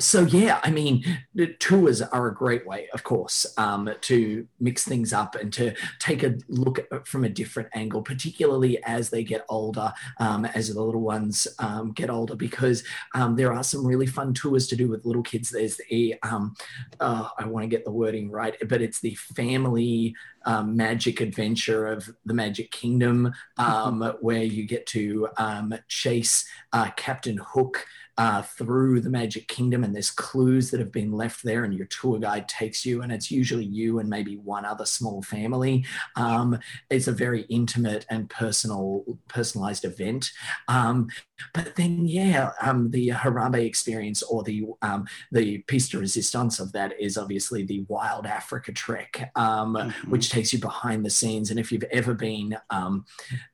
so 0.00 0.22
yeah 0.22 0.60
i 0.64 0.70
mean 0.70 1.04
the 1.34 1.48
tours 1.54 2.00
are 2.00 2.28
a 2.28 2.34
great 2.34 2.66
way 2.66 2.88
of 2.92 3.04
course 3.04 3.46
um, 3.58 3.90
to 4.00 4.46
mix 4.58 4.84
things 4.84 5.12
up 5.12 5.34
and 5.34 5.52
to 5.52 5.72
take 5.98 6.22
a 6.22 6.36
look 6.48 6.78
at, 6.78 7.06
from 7.06 7.24
a 7.24 7.28
different 7.28 7.68
angle 7.74 8.02
particularly 8.02 8.82
as 8.84 9.10
they 9.10 9.22
get 9.22 9.44
older 9.48 9.92
um, 10.18 10.44
as 10.46 10.72
the 10.72 10.80
little 10.80 11.02
ones 11.02 11.46
um, 11.58 11.92
get 11.92 12.10
older 12.10 12.34
because 12.34 12.82
um, 13.14 13.36
there 13.36 13.52
are 13.52 13.62
some 13.62 13.86
really 13.86 14.06
fun 14.06 14.32
tours 14.32 14.66
to 14.66 14.76
do 14.76 14.88
with 14.88 15.04
little 15.04 15.22
kids. 15.22 15.50
There's 15.50 15.78
the 15.90 16.14
um, 16.22 16.54
uh, 16.98 17.28
i 17.38 17.46
want 17.46 17.62
to 17.62 17.68
get 17.68 17.84
the 17.84 17.90
wording 17.90 18.30
right 18.30 18.56
but 18.68 18.82
it's 18.82 19.00
the 19.00 19.14
family 19.14 20.14
um, 20.46 20.76
magic 20.76 21.20
adventure 21.20 21.86
of 21.86 22.08
the 22.24 22.34
magic 22.34 22.70
kingdom 22.70 23.32
um, 23.58 24.14
where 24.20 24.42
you 24.42 24.64
get 24.64 24.86
to 24.86 25.28
um, 25.36 25.74
chase 25.88 26.46
uh, 26.72 26.90
captain 26.96 27.38
hook 27.38 27.86
uh, 28.18 28.42
through 28.42 29.00
the 29.00 29.10
Magic 29.10 29.48
Kingdom, 29.48 29.84
and 29.84 29.94
there's 29.94 30.10
clues 30.10 30.70
that 30.70 30.80
have 30.80 30.92
been 30.92 31.12
left 31.12 31.42
there, 31.42 31.64
and 31.64 31.74
your 31.74 31.86
tour 31.86 32.18
guide 32.18 32.48
takes 32.48 32.84
you, 32.84 33.02
and 33.02 33.12
it's 33.12 33.30
usually 33.30 33.64
you 33.64 33.98
and 33.98 34.08
maybe 34.08 34.36
one 34.36 34.64
other 34.64 34.84
small 34.86 35.22
family. 35.22 35.84
Um, 36.16 36.58
it's 36.90 37.08
a 37.08 37.12
very 37.12 37.42
intimate 37.42 38.06
and 38.10 38.28
personal, 38.28 39.04
personalized 39.28 39.84
event. 39.84 40.30
Um, 40.68 41.08
but 41.54 41.76
then, 41.76 42.06
yeah, 42.06 42.52
um, 42.60 42.90
the 42.90 43.08
Harambe 43.08 43.64
experience 43.64 44.22
or 44.22 44.42
the 44.42 44.64
um, 44.82 45.06
the 45.32 45.58
piece 45.58 45.88
de 45.88 45.98
resistance 45.98 46.60
of 46.60 46.72
that 46.72 46.92
is 47.00 47.16
obviously 47.16 47.64
the 47.64 47.84
Wild 47.88 48.26
Africa 48.26 48.72
Trek, 48.72 49.30
um, 49.36 49.74
Mhm. 49.74 50.08
which 50.08 50.28
takes 50.30 50.52
you 50.52 50.58
behind 50.58 51.04
the 51.04 51.10
scenes. 51.10 51.50
And 51.50 51.58
if 51.58 51.72
you've 51.72 51.84
ever 51.84 52.14
been 52.14 52.56
um, 52.70 53.04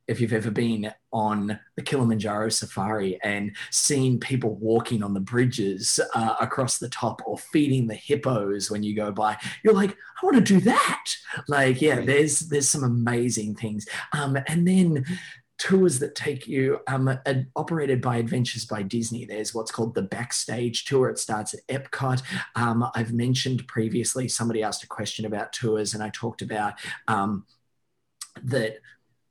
if 0.09 0.21
you've 0.21 0.33
ever 0.33 0.51
been 0.51 0.93
on 1.13 1.59
the 1.77 1.83
Kilimanjaro 1.83 2.49
safari 2.49 3.19
and 3.23 3.55
seeing 3.71 4.19
people 4.21 4.55
walking 4.57 5.03
on 5.03 5.15
the 5.15 5.21
bridges 5.21 5.99
uh, 6.15 6.35
across 6.41 6.79
the 6.79 6.89
top 6.89 7.23
or 7.27 7.39
feeding 7.39 7.87
the 7.87 7.95
hippos 7.95 8.71
when 8.71 8.83
you 8.83 8.95
go 8.95 9.13
by, 9.13 9.37
you're 9.63 9.75
like, 9.75 9.91
I 9.91 10.27
want 10.27 10.37
to 10.37 10.43
do 10.43 10.61
that. 10.61 11.05
Like, 11.49 11.81
yeah, 11.81 11.97
Right. 11.97 12.07
there's 12.07 12.41
there's 12.41 12.69
some 12.69 12.85
amazing 12.85 13.55
things. 13.55 13.87
Um, 14.13 14.37
and 14.47 14.67
then 14.67 15.05
tours 15.59 15.99
that 16.01 16.15
take 16.15 16.47
you 16.47 16.81
um, 16.87 17.09
ad- 17.09 17.47
operated 17.57 18.03
by 18.03 18.19
adventures 18.19 18.67
by 18.67 18.83
disney 18.83 19.25
there's 19.25 19.55
what's 19.55 19.71
called 19.71 19.95
the 19.95 20.03
backstage 20.03 20.85
tour 20.85 21.09
it 21.09 21.19
starts 21.19 21.55
at 21.55 21.67
epcot 21.69 22.23
um, 22.57 22.87
i've 22.95 23.15
mentioned 23.15 23.67
previously 23.67 24.29
somebody 24.29 24.63
asked 24.63 24.85
a 24.85 24.87
question 24.87 25.25
about 25.25 25.55
tours 25.55 25.95
and 25.95 26.03
i 26.03 26.11
talked 26.11 26.43
about 26.43 26.75
um, 27.09 27.47
that 28.45 28.77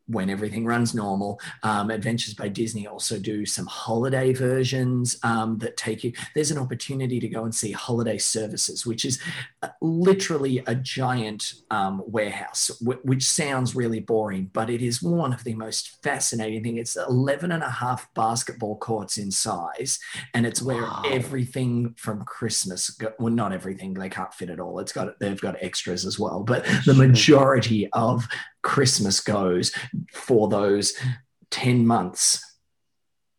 when 0.07 0.29
everything 0.29 0.65
runs 0.65 0.93
normal. 0.93 1.39
Um, 1.63 1.89
Adventures 1.89 2.33
by 2.33 2.47
Disney 2.47 2.87
also 2.87 3.17
do 3.19 3.45
some 3.45 3.65
holiday 3.65 4.33
versions 4.33 5.17
um, 5.23 5.57
that 5.59 5.77
take 5.77 6.03
you. 6.03 6.13
There's 6.33 6.51
an 6.51 6.57
opportunity 6.57 7.19
to 7.19 7.27
go 7.27 7.43
and 7.43 7.53
see 7.53 7.71
Holiday 7.71 8.17
Services, 8.17 8.85
which 8.85 9.05
is 9.05 9.21
uh, 9.63 9.69
literally 9.81 10.63
a 10.67 10.75
giant 10.75 11.53
um, 11.71 12.03
warehouse, 12.05 12.67
w- 12.79 12.99
which 13.03 13.23
sounds 13.25 13.75
really 13.75 13.99
boring, 13.99 14.49
but 14.53 14.69
it 14.69 14.81
is 14.81 15.01
one 15.01 15.33
of 15.33 15.43
the 15.43 15.53
most 15.55 16.01
fascinating 16.03 16.63
things. 16.63 16.79
It's 16.79 16.95
11 16.95 17.51
and 17.51 17.63
a 17.63 17.69
half 17.69 18.13
basketball 18.13 18.77
courts 18.77 19.17
in 19.17 19.31
size, 19.31 19.99
and 20.33 20.45
it's 20.45 20.61
where 20.61 20.75
Wow. 20.75 21.03
everything 21.11 21.95
from 21.97 22.23
Christmas, 22.25 22.89
go, 22.91 23.11
well, 23.17 23.33
not 23.33 23.53
everything, 23.53 23.93
they 23.93 24.09
can't 24.09 24.33
fit 24.33 24.49
it 24.49 24.59
all. 24.59 24.79
It's 24.79 24.91
got 24.93 25.17
they've 25.19 25.39
got 25.39 25.55
extras 25.61 26.05
as 26.05 26.19
well, 26.19 26.43
but 26.43 26.65
the 26.85 26.93
majority 26.93 27.89
of 27.93 28.27
Christmas 28.65 29.19
goes 29.19 29.71
for 30.11 30.49
those 30.49 30.93
10 31.51 31.85
months, 31.85 32.43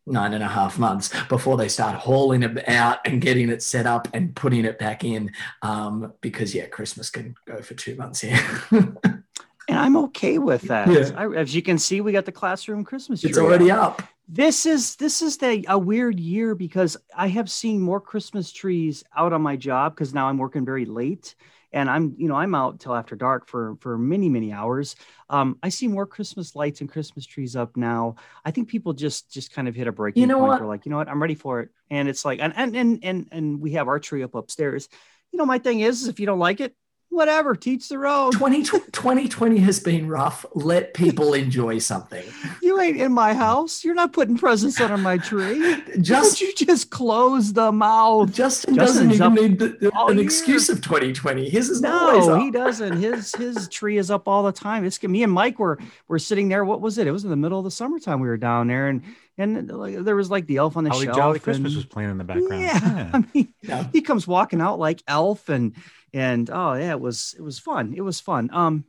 nine 0.05 0.33
and 0.33 0.43
a 0.43 0.47
half 0.47 0.79
months 0.79 1.13
before 1.27 1.57
they 1.57 1.67
start 1.67 1.95
hauling 1.95 2.43
it 2.43 2.67
out 2.69 2.99
and 3.05 3.21
getting 3.21 3.49
it 3.49 3.61
set 3.61 3.85
up 3.85 4.07
and 4.13 4.33
putting 4.35 4.63
it 4.63 4.79
back 4.79 5.03
in. 5.03 5.31
Um, 5.61 6.13
because, 6.21 6.55
yeah, 6.55 6.67
Christmas 6.67 7.09
can 7.09 7.35
go 7.45 7.61
for 7.61 7.73
two 7.73 7.95
months 7.95 8.21
here. 8.21 8.39
and 8.71 9.23
I'm 9.69 9.97
okay 9.97 10.37
with 10.37 10.61
that. 10.63 10.87
Yeah. 10.89 11.11
I, 11.15 11.27
as 11.35 11.53
you 11.53 11.61
can 11.61 11.77
see, 11.77 11.99
we 11.99 12.13
got 12.13 12.25
the 12.25 12.31
classroom 12.31 12.85
Christmas 12.85 13.19
tree. 13.19 13.29
it's 13.29 13.37
already 13.37 13.69
up. 13.69 14.01
This 14.29 14.65
is 14.65 14.95
this 14.95 15.21
is 15.21 15.37
the 15.37 15.65
a 15.69 15.77
weird 15.77 16.19
year 16.19 16.53
because 16.55 16.97
I 17.15 17.27
have 17.29 17.49
seen 17.49 17.79
more 17.79 18.01
Christmas 18.01 18.51
trees 18.51 19.03
out 19.15 19.31
on 19.31 19.41
my 19.41 19.55
job 19.55 19.93
because 19.95 20.13
now 20.13 20.27
I'm 20.27 20.37
working 20.37 20.65
very 20.65 20.85
late 20.85 21.35
and 21.71 21.89
I'm 21.89 22.15
you 22.17 22.27
know 22.27 22.35
I'm 22.35 22.55
out 22.55 22.79
till 22.79 22.95
after 22.95 23.15
dark 23.15 23.47
for 23.47 23.75
for 23.81 23.97
many 23.97 24.29
many 24.29 24.51
hours. 24.53 24.95
Um, 25.29 25.57
I 25.61 25.69
see 25.69 25.87
more 25.87 26.05
Christmas 26.05 26.55
lights 26.55 26.81
and 26.81 26.89
Christmas 26.89 27.25
trees 27.25 27.55
up 27.55 27.75
now. 27.75 28.15
I 28.45 28.51
think 28.51 28.69
people 28.69 28.93
just 28.93 29.31
just 29.31 29.51
kind 29.51 29.67
of 29.67 29.75
hit 29.75 29.87
a 29.87 29.91
breaking 29.91 30.21
You 30.21 30.27
know 30.27 30.39
point. 30.39 30.49
what? 30.49 30.57
They're 30.59 30.67
like, 30.67 30.85
you 30.85 30.91
know 30.91 30.97
what, 30.97 31.09
I'm 31.09 31.21
ready 31.21 31.35
for 31.35 31.61
it. 31.61 31.69
And 31.89 32.07
it's 32.07 32.23
like 32.25 32.39
and 32.41 32.53
and 32.55 32.75
and 32.75 32.99
and, 33.03 33.27
and 33.31 33.61
we 33.61 33.73
have 33.73 33.87
our 33.87 33.99
tree 33.99 34.23
up 34.23 34.35
upstairs. 34.35 34.87
You 35.31 35.37
know, 35.37 35.45
my 35.45 35.59
thing 35.59 35.81
is, 35.81 36.03
is 36.03 36.07
if 36.07 36.19
you 36.19 36.25
don't 36.25 36.39
like 36.39 36.61
it, 36.61 36.73
whatever, 37.09 37.55
teach 37.55 37.89
their 37.89 38.05
own. 38.05 38.31
20, 38.31 38.63
2020 38.63 39.57
has 39.59 39.79
been 39.79 40.07
rough. 40.07 40.45
Let 40.53 40.93
people 40.93 41.33
enjoy 41.33 41.79
something. 41.79 42.23
You 42.61 42.79
ain't 42.79 42.97
in 42.97 43.11
my 43.11 43.33
house. 43.33 43.83
You're 43.83 43.95
not 43.95 44.13
putting 44.13 44.37
presents 44.37 44.79
under 44.79 44.97
my 44.97 45.17
tree. 45.17 45.81
Just 46.01 46.41
you 46.41 46.53
just 46.53 46.89
close 46.91 47.53
the 47.53 47.71
mouth. 47.71 48.33
Justin 48.33 48.75
Justin's 48.75 48.77
doesn't 48.77 49.11
even 49.13 49.33
need 49.33 49.59
the, 49.59 49.69
the- 49.89 49.91
an 50.05 50.17
year. 50.17 50.25
excuse 50.25 50.69
of 50.69 50.81
2020. 50.81 51.49
His 51.49 51.69
is 51.69 51.83
always 51.83 52.27
No, 52.27 52.39
he 52.39 52.51
doesn't. 52.51 52.97
His 52.97 53.33
his 53.35 53.67
tree 53.69 53.97
is 53.97 54.11
up 54.11 54.27
all 54.27 54.43
the 54.43 54.51
time. 54.51 54.85
It's 54.85 55.01
me 55.01 55.23
and 55.23 55.31
Mike 55.31 55.59
were 55.59 55.79
were 56.07 56.19
sitting 56.19 56.49
there. 56.49 56.65
What 56.65 56.81
was 56.81 56.97
it? 56.97 57.07
It 57.07 57.11
was 57.11 57.23
in 57.23 57.29
the 57.29 57.35
middle 57.35 57.57
of 57.57 57.63
the 57.63 57.71
summertime. 57.71 58.19
We 58.19 58.27
were 58.27 58.37
down 58.37 58.67
there, 58.67 58.87
and 58.89 59.01
and 59.39 59.69
like, 59.71 59.95
there 60.03 60.15
was 60.15 60.29
like 60.31 60.45
the 60.47 60.57
elf 60.57 60.77
on 60.77 60.83
the 60.83 60.89
Holly 60.89 61.05
shelf. 61.05 61.17
Jolly 61.17 61.39
Christmas 61.39 61.71
and- 61.73 61.77
was 61.77 61.85
playing 61.85 62.09
in 62.11 62.17
the 62.17 62.23
background. 62.23 62.61
Yeah, 62.61 63.09
I 63.13 63.23
mean, 63.33 63.53
Yeah. 63.61 63.87
he 63.91 64.01
comes 64.01 64.27
walking 64.27 64.61
out 64.61 64.79
like 64.79 65.01
elf, 65.07 65.49
and 65.49 65.73
and 66.17 66.49
oh 66.49 66.73
yeah, 66.73 66.91
it 66.91 66.99
was 66.99 67.35
it 67.37 67.41
was 67.41 67.59
fun. 67.59 67.93
It 67.95 68.01
was 68.01 68.19
fun. 68.19 68.49
Um, 68.51 68.85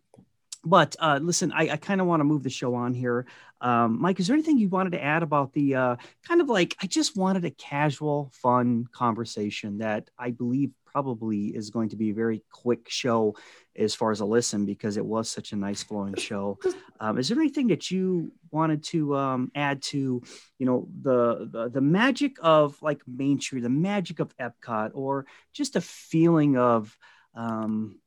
but 0.64 0.96
uh, 0.98 1.20
listen, 1.22 1.52
I, 1.52 1.70
I 1.70 1.76
kind 1.76 2.00
of 2.00 2.06
want 2.06 2.20
to 2.20 2.24
move 2.24 2.42
the 2.42 2.50
show 2.50 2.74
on 2.74 2.94
here. 2.94 3.26
Um, 3.60 4.00
Mike, 4.00 4.18
is 4.18 4.26
there 4.26 4.34
anything 4.34 4.58
you 4.58 4.68
wanted 4.68 4.92
to 4.92 5.02
add 5.02 5.22
about 5.22 5.52
the 5.52 5.74
uh, 5.74 5.96
kind 6.26 6.40
of 6.40 6.48
like 6.48 6.76
I 6.82 6.86
just 6.86 7.16
wanted 7.16 7.44
a 7.44 7.50
casual, 7.50 8.32
fun 8.32 8.86
conversation 8.92 9.78
that 9.78 10.08
I 10.18 10.30
believe 10.30 10.70
probably 10.86 11.48
is 11.48 11.68
going 11.68 11.90
to 11.90 11.96
be 11.96 12.10
a 12.10 12.14
very 12.14 12.42
quick 12.50 12.88
show 12.88 13.36
as 13.76 13.94
far 13.94 14.10
as 14.10 14.20
a 14.20 14.24
listen 14.24 14.64
because 14.64 14.96
it 14.96 15.04
was 15.04 15.28
such 15.28 15.52
a 15.52 15.56
nice 15.56 15.82
flowing 15.82 16.14
show. 16.14 16.58
Um, 16.98 17.18
is 17.18 17.28
there 17.28 17.38
anything 17.38 17.68
that 17.68 17.90
you 17.90 18.32
wanted 18.50 18.82
to 18.84 19.14
um, 19.16 19.52
add 19.54 19.82
to, 19.82 20.22
you 20.58 20.66
know, 20.66 20.88
the, 21.02 21.48
the 21.52 21.68
the 21.68 21.80
magic 21.80 22.36
of 22.40 22.80
like 22.82 23.02
Main 23.06 23.38
Street, 23.40 23.60
the 23.60 23.68
magic 23.68 24.18
of 24.18 24.34
Epcot, 24.38 24.92
or 24.94 25.26
just 25.52 25.76
a 25.76 25.80
feeling 25.80 26.56
of 26.56 26.96
um, 27.38 28.00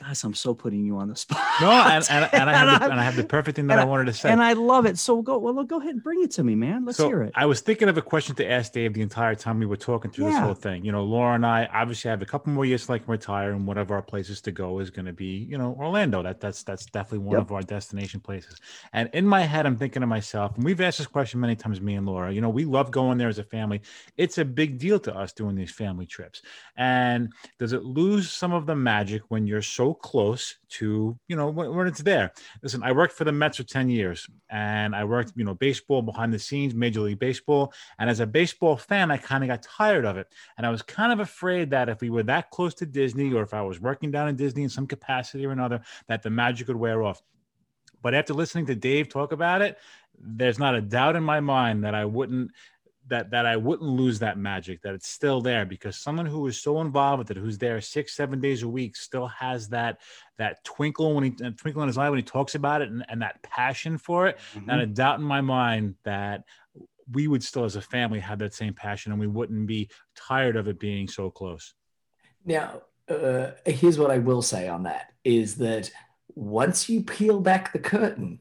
Gosh, 0.00 0.24
I'm 0.24 0.34
so 0.34 0.54
putting 0.54 0.84
you 0.84 0.96
on 0.96 1.08
the 1.08 1.16
spot. 1.16 1.38
No, 1.60 1.70
and, 1.70 2.04
and, 2.10 2.28
and 2.32 2.48
I 2.50 2.52
have 2.56 2.80
the, 2.80 2.90
and 2.90 3.00
I 3.00 3.02
have 3.04 3.14
the 3.14 3.24
perfect 3.24 3.56
thing 3.56 3.66
that 3.66 3.74
and 3.74 3.82
I 3.82 3.84
wanted 3.84 4.06
to 4.06 4.14
say. 4.14 4.30
and 4.30 4.42
I 4.42 4.54
love 4.54 4.86
it. 4.86 4.98
So 4.98 5.20
go 5.20 5.36
well, 5.38 5.62
go 5.64 5.78
ahead 5.80 5.94
and 5.94 6.02
bring 6.02 6.22
it 6.22 6.30
to 6.32 6.42
me, 6.42 6.54
man. 6.54 6.84
Let's 6.86 6.96
so 6.96 7.08
hear 7.08 7.22
it. 7.22 7.32
I 7.36 7.44
was 7.46 7.60
thinking 7.60 7.88
of 7.88 7.98
a 7.98 8.02
question 8.02 8.34
to 8.36 8.50
ask 8.50 8.72
Dave 8.72 8.94
the 8.94 9.02
entire 9.02 9.34
time 9.34 9.58
we 9.60 9.66
were 9.66 9.76
talking 9.76 10.10
through 10.10 10.24
this 10.30 10.38
whole 10.38 10.54
thing. 10.54 10.84
You 10.84 10.92
know, 10.92 11.04
Laura 11.04 11.34
and 11.34 11.44
I 11.44 11.68
obviously 11.72 12.08
have 12.10 12.22
a 12.22 12.26
couple 12.26 12.52
more 12.52 12.64
years 12.64 12.86
to 12.86 12.92
like 12.92 13.06
retire, 13.06 13.52
and 13.52 13.66
one 13.66 13.76
of 13.76 13.90
our 13.90 14.02
places 14.02 14.40
to 14.42 14.50
go 14.50 14.78
is 14.78 14.90
going 14.90 15.06
to 15.06 15.12
be, 15.12 15.46
you 15.48 15.58
know, 15.58 15.76
Orlando. 15.78 16.22
That 16.22 16.40
that's 16.40 16.62
that's 16.62 16.86
definitely 16.86 17.18
one 17.26 17.32
Yep. 17.36 17.42
of 17.42 17.52
our 17.52 17.62
destination 17.62 18.20
places. 18.20 18.60
And 18.94 19.10
in 19.12 19.26
my 19.26 19.42
head, 19.42 19.66
I'm 19.66 19.76
thinking 19.76 20.00
to 20.00 20.06
myself, 20.06 20.56
and 20.56 20.64
we've 20.64 20.80
asked 20.80 20.98
this 20.98 21.06
question 21.06 21.38
many 21.40 21.54
times, 21.54 21.80
me 21.80 21.94
and 21.96 22.06
Laura. 22.06 22.32
You 22.32 22.40
know, 22.40 22.50
we 22.50 22.64
love 22.64 22.90
going 22.90 23.18
there 23.18 23.28
as 23.28 23.38
a 23.38 23.44
family. 23.44 23.82
It's 24.16 24.38
a 24.38 24.44
big 24.44 24.78
deal 24.78 24.98
to 25.00 25.14
us 25.14 25.32
doing 25.32 25.54
these 25.54 25.70
family 25.70 26.06
trips. 26.06 26.40
And 26.76 27.32
does 27.58 27.72
it 27.74 27.84
lose 27.84 28.30
some 28.32 28.52
of 28.52 28.64
the 28.66 28.74
magic 28.74 29.22
when 29.28 29.46
you're 29.46 29.60
so 29.62 29.81
close 29.90 30.56
to, 30.70 31.18
you 31.26 31.36
know, 31.36 31.48
when, 31.48 31.74
when 31.74 31.86
it's 31.86 32.02
there? 32.02 32.32
Listen, 32.62 32.82
I 32.82 32.92
worked 32.92 33.14
for 33.14 33.24
the 33.24 33.32
Mets 33.32 33.56
for 33.56 33.64
10 33.64 33.90
years 33.90 34.28
and 34.48 34.94
I 34.94 35.04
worked, 35.04 35.32
you 35.34 35.44
know, 35.44 35.54
baseball 35.54 36.02
behind 36.02 36.32
the 36.32 36.38
scenes, 36.38 36.74
Major 36.74 37.00
League 37.00 37.18
Baseball. 37.18 37.72
And 37.98 38.08
as 38.08 38.20
a 38.20 38.26
baseball 38.26 38.76
fan, 38.76 39.10
I 39.10 39.16
kind 39.16 39.42
of 39.42 39.48
got 39.48 39.62
tired 39.62 40.04
of 40.04 40.16
it. 40.16 40.28
And 40.56 40.66
I 40.66 40.70
was 40.70 40.82
kind 40.82 41.12
of 41.12 41.20
afraid 41.20 41.70
that 41.70 41.88
if 41.88 42.00
we 42.00 42.10
were 42.10 42.22
that 42.24 42.50
close 42.50 42.74
to 42.74 42.86
Disney 42.86 43.32
or 43.32 43.42
if 43.42 43.52
I 43.52 43.62
was 43.62 43.80
working 43.80 44.10
down 44.10 44.28
in 44.28 44.36
Disney 44.36 44.62
in 44.62 44.68
some 44.68 44.86
capacity 44.86 45.44
or 45.44 45.50
another, 45.50 45.82
that 46.06 46.22
the 46.22 46.30
magic 46.30 46.68
would 46.68 46.76
wear 46.76 47.02
off. 47.02 47.20
But 48.02 48.14
after 48.14 48.34
listening 48.34 48.66
to 48.66 48.74
Dave 48.74 49.08
talk 49.08 49.32
about 49.32 49.62
it, 49.62 49.78
there's 50.18 50.58
not 50.58 50.74
a 50.74 50.80
doubt 50.80 51.16
in 51.16 51.22
my 51.22 51.40
mind 51.40 51.84
that 51.84 51.94
I 51.94 52.04
wouldn't 52.04 52.52
that 53.12 53.30
that 53.30 53.44
I 53.44 53.56
wouldn't 53.56 53.90
lose 53.90 54.18
that 54.20 54.38
magic, 54.38 54.80
that 54.82 54.94
it's 54.94 55.06
still 55.08 55.42
there 55.42 55.66
because 55.66 55.98
someone 55.98 56.24
who 56.24 56.46
is 56.46 56.58
so 56.58 56.80
involved 56.80 57.18
with 57.18 57.30
it, 57.30 57.36
who's 57.36 57.58
there 57.58 57.78
six, 57.82 58.16
seven 58.16 58.40
days 58.40 58.62
a 58.62 58.68
week, 58.68 58.96
still 58.96 59.26
has 59.26 59.68
that 59.68 60.00
that 60.38 60.64
twinkle 60.64 61.14
when 61.14 61.24
he 61.24 61.44
uh, 61.44 61.50
twinkle 61.50 61.82
in 61.82 61.88
his 61.88 61.98
eye 61.98 62.08
when 62.08 62.18
he 62.18 62.22
talks 62.24 62.54
about 62.54 62.80
it 62.80 62.88
and, 62.88 63.04
and 63.10 63.20
that 63.20 63.42
passion 63.42 63.98
for 63.98 64.28
it. 64.28 64.38
Not 64.64 64.80
a 64.80 64.86
doubt 64.86 65.18
in 65.18 65.26
my 65.26 65.42
mind 65.42 65.96
that 66.04 66.44
we 67.12 67.28
would 67.28 67.44
still 67.44 67.64
as 67.64 67.76
a 67.76 67.82
family 67.82 68.18
have 68.18 68.38
that 68.38 68.54
same 68.54 68.72
passion 68.72 69.12
and 69.12 69.20
we 69.20 69.26
wouldn't 69.26 69.66
be 69.66 69.90
tired 70.16 70.56
of 70.56 70.66
it 70.66 70.80
being 70.80 71.06
so 71.06 71.30
close. 71.30 71.74
Now, 72.46 72.80
uh, 73.10 73.50
here's 73.66 73.98
what 73.98 74.10
I 74.10 74.18
will 74.18 74.40
say 74.40 74.68
on 74.68 74.84
that 74.84 75.12
is 75.22 75.56
that 75.56 75.90
once 76.34 76.88
you 76.88 77.02
peel 77.02 77.40
back 77.40 77.74
the 77.74 77.78
curtain, 77.78 78.40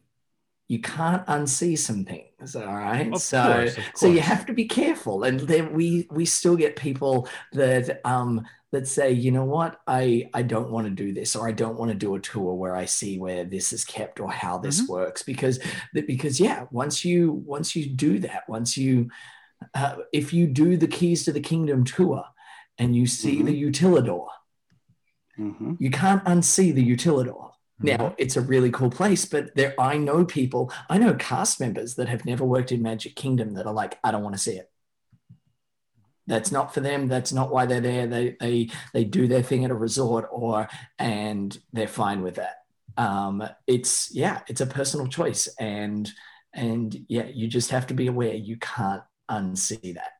you 0.71 0.79
can't 0.79 1.25
unsee 1.27 1.77
some 1.77 2.05
things. 2.05 2.55
All 2.55 2.63
right. 2.87 3.11
Of 3.11 3.21
so, 3.21 3.43
course, 3.43 3.77
of 3.77 3.83
so 3.95 4.07
you 4.07 4.21
have 4.21 4.45
to 4.45 4.53
be 4.53 4.65
careful. 4.65 5.23
And 5.27 5.37
then 5.51 5.73
we 5.73 6.07
we 6.09 6.25
still 6.25 6.55
get 6.55 6.75
people 6.87 7.27
that 7.51 7.99
um 8.05 8.45
that 8.71 8.87
say, 8.87 9.11
you 9.11 9.31
know 9.35 9.43
what, 9.43 9.71
I 9.85 10.29
I 10.33 10.43
don't 10.43 10.71
want 10.71 10.87
to 10.87 11.03
do 11.03 11.11
this, 11.13 11.35
or 11.35 11.45
I 11.49 11.51
don't 11.51 11.77
want 11.77 11.91
to 11.91 11.97
do 12.05 12.15
a 12.15 12.21
tour 12.21 12.53
where 12.55 12.75
I 12.83 12.85
see 12.85 13.19
where 13.19 13.43
this 13.43 13.73
is 13.73 13.83
kept 13.83 14.21
or 14.21 14.31
how 14.31 14.59
this 14.59 14.79
Mhm. 14.81 14.87
works, 14.87 15.23
because 15.23 15.59
because 15.93 16.39
yeah, 16.39 16.59
once 16.71 17.03
you 17.03 17.43
once 17.57 17.75
you 17.75 17.83
do 18.07 18.19
that, 18.19 18.43
once 18.47 18.77
you 18.77 19.09
uh, 19.75 19.97
if 20.13 20.31
you 20.31 20.47
do 20.47 20.77
the 20.77 20.87
keys 20.87 21.25
to 21.25 21.33
the 21.33 21.41
kingdom 21.41 21.83
tour 21.83 22.23
and 22.77 22.95
you 22.95 23.05
see 23.05 23.43
the 23.43 23.55
utilidor 23.69 24.27
Mhm. 25.37 25.77
you 25.79 25.91
can't 25.91 26.23
unsee 26.25 26.73
the 26.73 26.95
utilidor. 26.95 27.50
Now 27.83 28.15
it's 28.17 28.37
a 28.37 28.41
really 28.41 28.71
cool 28.71 28.89
place, 28.89 29.25
but 29.25 29.55
there 29.55 29.73
I 29.79 29.97
know 29.97 30.25
people, 30.25 30.71
I 30.89 30.97
know 30.97 31.13
cast 31.15 31.59
members 31.59 31.95
that 31.95 32.09
have 32.09 32.25
never 32.25 32.45
worked 32.45 32.71
in 32.71 32.81
Magic 32.81 33.15
Kingdom 33.15 33.53
that 33.55 33.65
are 33.65 33.73
like, 33.73 33.97
I 34.03 34.11
don't 34.11 34.23
want 34.23 34.35
to 34.35 34.41
see 34.41 34.53
it. 34.53 34.69
That's 36.27 36.51
not 36.51 36.73
for 36.73 36.79
them. 36.79 37.07
That's 37.07 37.33
not 37.33 37.51
why 37.51 37.65
they're 37.65 37.81
there. 37.81 38.07
They 38.07 38.37
they 38.39 38.69
they 38.93 39.03
do 39.03 39.27
their 39.27 39.41
thing 39.41 39.65
at 39.65 39.71
a 39.71 39.75
resort 39.75 40.29
or 40.31 40.69
and 40.99 41.57
they're 41.73 41.87
fine 41.87 42.21
with 42.21 42.35
that. 42.35 42.57
Um, 42.97 43.43
it's 43.67 44.13
yeah, 44.13 44.41
it's 44.47 44.61
a 44.61 44.67
personal 44.67 45.07
choice, 45.07 45.47
and 45.59 46.09
and 46.53 46.95
yeah, 47.09 47.25
you 47.25 47.47
just 47.47 47.71
have 47.71 47.87
to 47.87 47.93
be 47.93 48.07
aware 48.07 48.33
you 48.35 48.57
can't 48.57 49.01
unsee 49.29 49.95
that. 49.95 50.11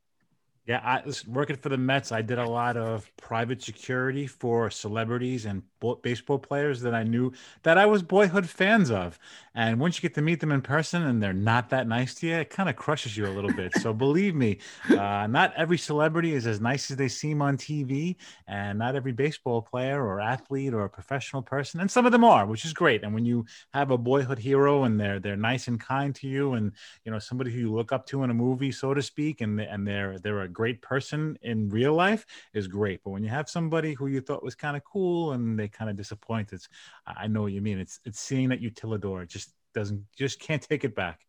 Yeah, 0.68 0.82
I 0.84 1.02
was 1.06 1.28
working 1.28 1.56
for 1.56 1.70
the 1.70 1.78
Mets, 1.78 2.12
I 2.12 2.22
did 2.22 2.40
a 2.40 2.48
lot 2.48 2.78
of 2.78 3.10
private 3.18 3.62
security 3.62 4.28
for 4.28 4.70
celebrities 4.70 5.46
and 5.46 5.64
baseball 6.02 6.40
players 6.40 6.82
that 6.82 6.94
I 6.94 7.04
knew 7.04 7.32
that 7.64 7.78
I 7.78 7.86
was 7.86 8.04
boyhood 8.04 8.50
fans 8.50 8.92
of. 8.92 9.20
And 9.54 9.80
once 9.80 9.98
you 9.98 10.02
get 10.02 10.16
to 10.16 10.22
meet 10.22 10.40
them 10.40 10.52
in 10.52 10.62
person 10.62 11.04
and 11.04 11.22
they're 11.22 11.34
not 11.34 11.70
that 11.72 11.88
nice 11.88 12.14
to 12.16 12.28
you, 12.28 12.36
it 12.36 12.50
kind 12.50 12.70
of 12.70 12.76
crushes 12.78 13.18
you 13.18 13.28
a 13.28 13.34
little 13.34 13.52
bit. 13.54 13.74
So 13.82 13.94
believe 13.94 14.34
me, 14.34 14.60
uh, 14.90 15.28
not 15.28 15.54
every 15.58 15.78
celebrity 15.78 16.34
is 16.34 16.48
as 16.48 16.62
nice 16.62 16.90
as 16.90 16.98
they 16.98 17.10
seem 17.10 17.42
on 17.42 17.58
TV, 17.58 18.16
and 18.48 18.80
not 18.80 18.96
every 18.96 19.12
baseball 19.12 19.62
player 19.62 20.06
or 20.06 20.22
athlete 20.22 20.74
or 20.74 20.86
a 20.86 20.90
professional 20.90 21.42
person, 21.42 21.82
and 21.82 21.92
some 21.92 22.06
of 22.06 22.12
them 22.12 22.24
are, 22.24 22.46
which 22.46 22.66
is 22.66 22.74
great. 22.74 23.04
And 23.04 23.14
when 23.14 23.26
you 23.26 23.46
have 23.74 23.92
a 23.92 23.98
boyhood 23.98 24.40
hero 24.40 24.84
and 24.84 25.00
they're 25.00 25.20
they're 25.20 25.36
nice 25.36 25.68
and 25.68 25.80
kind 25.80 26.16
to 26.16 26.28
you, 26.28 26.54
and 26.54 26.72
you 27.04 27.12
know 27.12 27.20
somebody 27.20 27.52
who 27.52 27.60
you 27.60 27.74
look 27.74 27.92
up 27.92 28.06
to 28.08 28.24
in 28.24 28.30
a 28.30 28.34
movie, 28.34 28.72
so 28.72 28.94
to 28.94 29.02
speak, 29.02 29.42
and 29.42 29.60
and 29.60 29.88
they're 29.88 30.20
they're 30.20 30.42
a 30.42 30.48
great 30.48 30.82
person 30.82 31.38
in 31.42 31.70
real 31.70 31.94
life 31.94 32.26
is 32.54 32.68
great. 32.68 33.02
But 33.04 33.12
when 33.12 33.24
you 33.24 33.30
have 33.30 33.50
somebody 33.50 33.94
who 33.94 34.08
you 34.08 34.22
thought 34.22 34.44
was 34.44 34.56
kind 34.56 34.78
of 34.78 34.84
cool 34.84 35.34
and 35.34 35.58
they 35.60 35.68
kind 35.72 35.90
of 35.90 35.96
disappointed. 35.96 36.54
it's 36.56 36.68
I 37.08 37.24
I 37.24 37.28
know 37.28 37.42
what 37.44 37.52
you 37.54 37.62
mean. 37.62 37.80
It's 37.80 38.00
it's 38.06 38.20
seeing 38.20 38.50
that 38.50 38.62
utilidor. 38.62 39.24
It 39.24 39.30
just 39.30 39.54
doesn't 39.74 40.04
just 40.18 40.40
can't 40.40 40.62
take 40.62 40.84
it 40.84 40.96
back. 40.96 41.22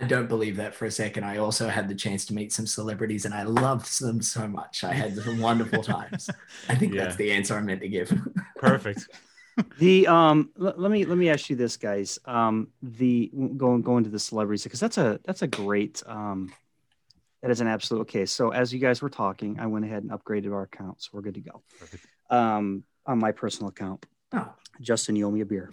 I 0.00 0.04
don't 0.06 0.28
believe 0.28 0.56
that 0.56 0.74
for 0.76 0.84
a 0.86 0.90
second. 0.92 1.24
I 1.24 1.38
also 1.38 1.66
had 1.68 1.88
the 1.88 1.94
chance 1.94 2.24
to 2.26 2.34
meet 2.34 2.52
some 2.52 2.68
celebrities 2.68 3.24
and 3.24 3.34
I 3.34 3.42
loved 3.42 4.00
them 4.00 4.22
so 4.22 4.46
much. 4.46 4.84
I 4.84 4.92
had 4.92 5.16
some 5.16 5.40
wonderful 5.40 5.82
times. 5.96 6.30
I 6.68 6.76
think 6.76 6.94
Yeah. 6.94 7.02
that's 7.04 7.16
the 7.16 7.32
answer 7.32 7.56
I 7.56 7.60
meant 7.62 7.80
to 7.80 7.88
give. 7.88 8.12
Perfect. 8.56 9.08
The 9.80 10.06
um, 10.06 10.50
l- 10.60 10.74
let 10.76 10.92
me 10.92 11.04
let 11.04 11.18
me 11.18 11.28
ask 11.30 11.50
you 11.50 11.56
this, 11.56 11.76
guys. 11.76 12.16
Um, 12.26 12.68
the 12.80 13.28
going 13.56 13.82
going 13.82 14.04
to 14.04 14.10
the 14.10 14.20
celebrities 14.20 14.62
because 14.62 14.78
that's 14.78 14.98
a 14.98 15.18
that's 15.24 15.42
a 15.42 15.48
great 15.48 16.00
um, 16.06 16.52
that 17.42 17.50
is 17.50 17.60
an 17.60 17.66
absolute 17.66 18.02
okay. 18.02 18.24
So 18.24 18.50
as 18.50 18.72
you 18.72 18.78
guys 18.78 19.02
were 19.02 19.10
talking, 19.10 19.58
I 19.58 19.66
went 19.66 19.84
ahead 19.84 20.04
and 20.04 20.12
upgraded 20.12 20.52
our 20.52 20.62
account, 20.62 21.02
so 21.02 21.10
we're 21.12 21.22
good 21.22 21.34
to 21.34 21.40
go. 21.40 21.62
Perfect. 21.80 22.06
Um, 22.30 22.84
on 23.08 23.18
my 23.18 23.32
personal 23.32 23.70
account, 23.70 24.06
oh, 24.32 24.52
Justin, 24.80 25.16
you 25.16 25.26
owe 25.26 25.30
me 25.32 25.40
a 25.40 25.46
beer. 25.46 25.70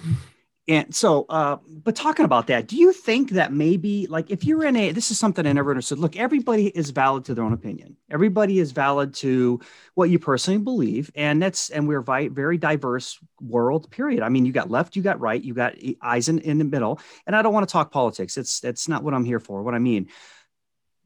And 0.68 0.96
so, 0.96 1.28
uh, 1.30 1.58
but 1.68 1.96
talking 1.96 2.26
about 2.26 2.48
that, 2.48 2.66
do 2.66 2.76
you 2.76 2.92
think 2.92 3.30
that 3.32 3.54
maybe, 3.54 4.08
like, 4.08 4.32
if 4.32 4.44
you're 4.44 4.66
in 4.66 4.76
a, 4.76 4.92
this 4.92 5.12
is 5.12 5.20
something 5.20 5.46
I 5.46 5.54
never 5.54 5.70
understood. 5.70 6.00
Look, 6.00 6.18
everybody 6.18 6.70
is 6.70 6.90
valid 6.90 7.26
to 7.26 7.36
their 7.36 7.44
own 7.44 7.54
opinion. 7.54 7.98
Everybody 8.10 8.58
is 8.58 8.72
valid 8.72 9.14
to 9.16 9.60
what 9.94 10.10
you 10.10 10.18
personally 10.18 10.60
believe, 10.60 11.12
and 11.14 11.40
that's, 11.40 11.70
and 11.70 11.88
we're 11.88 12.02
vi- 12.02 12.30
very 12.30 12.58
diverse 12.58 13.20
world. 13.40 13.92
Period. 13.92 14.24
I 14.24 14.30
mean, 14.30 14.44
you 14.44 14.52
got 14.52 14.72
left, 14.72 14.96
you 14.96 15.04
got 15.04 15.20
right, 15.20 15.44
you 15.44 15.54
got 15.54 15.76
eyes 16.02 16.30
in, 16.30 16.40
in 16.40 16.58
the 16.58 16.64
middle. 16.66 17.00
And 17.28 17.36
I 17.36 17.44
don't 17.44 17.54
want 17.54 17.70
to 17.70 17.72
talk 17.72 17.92
politics. 17.92 18.36
It's 18.36 18.60
that's 18.60 18.88
not 18.88 19.04
what 19.04 19.14
I'm 19.14 19.26
here 19.26 19.40
for. 19.40 19.62
What 19.62 19.76
I 19.76 19.80
mean. 19.80 20.08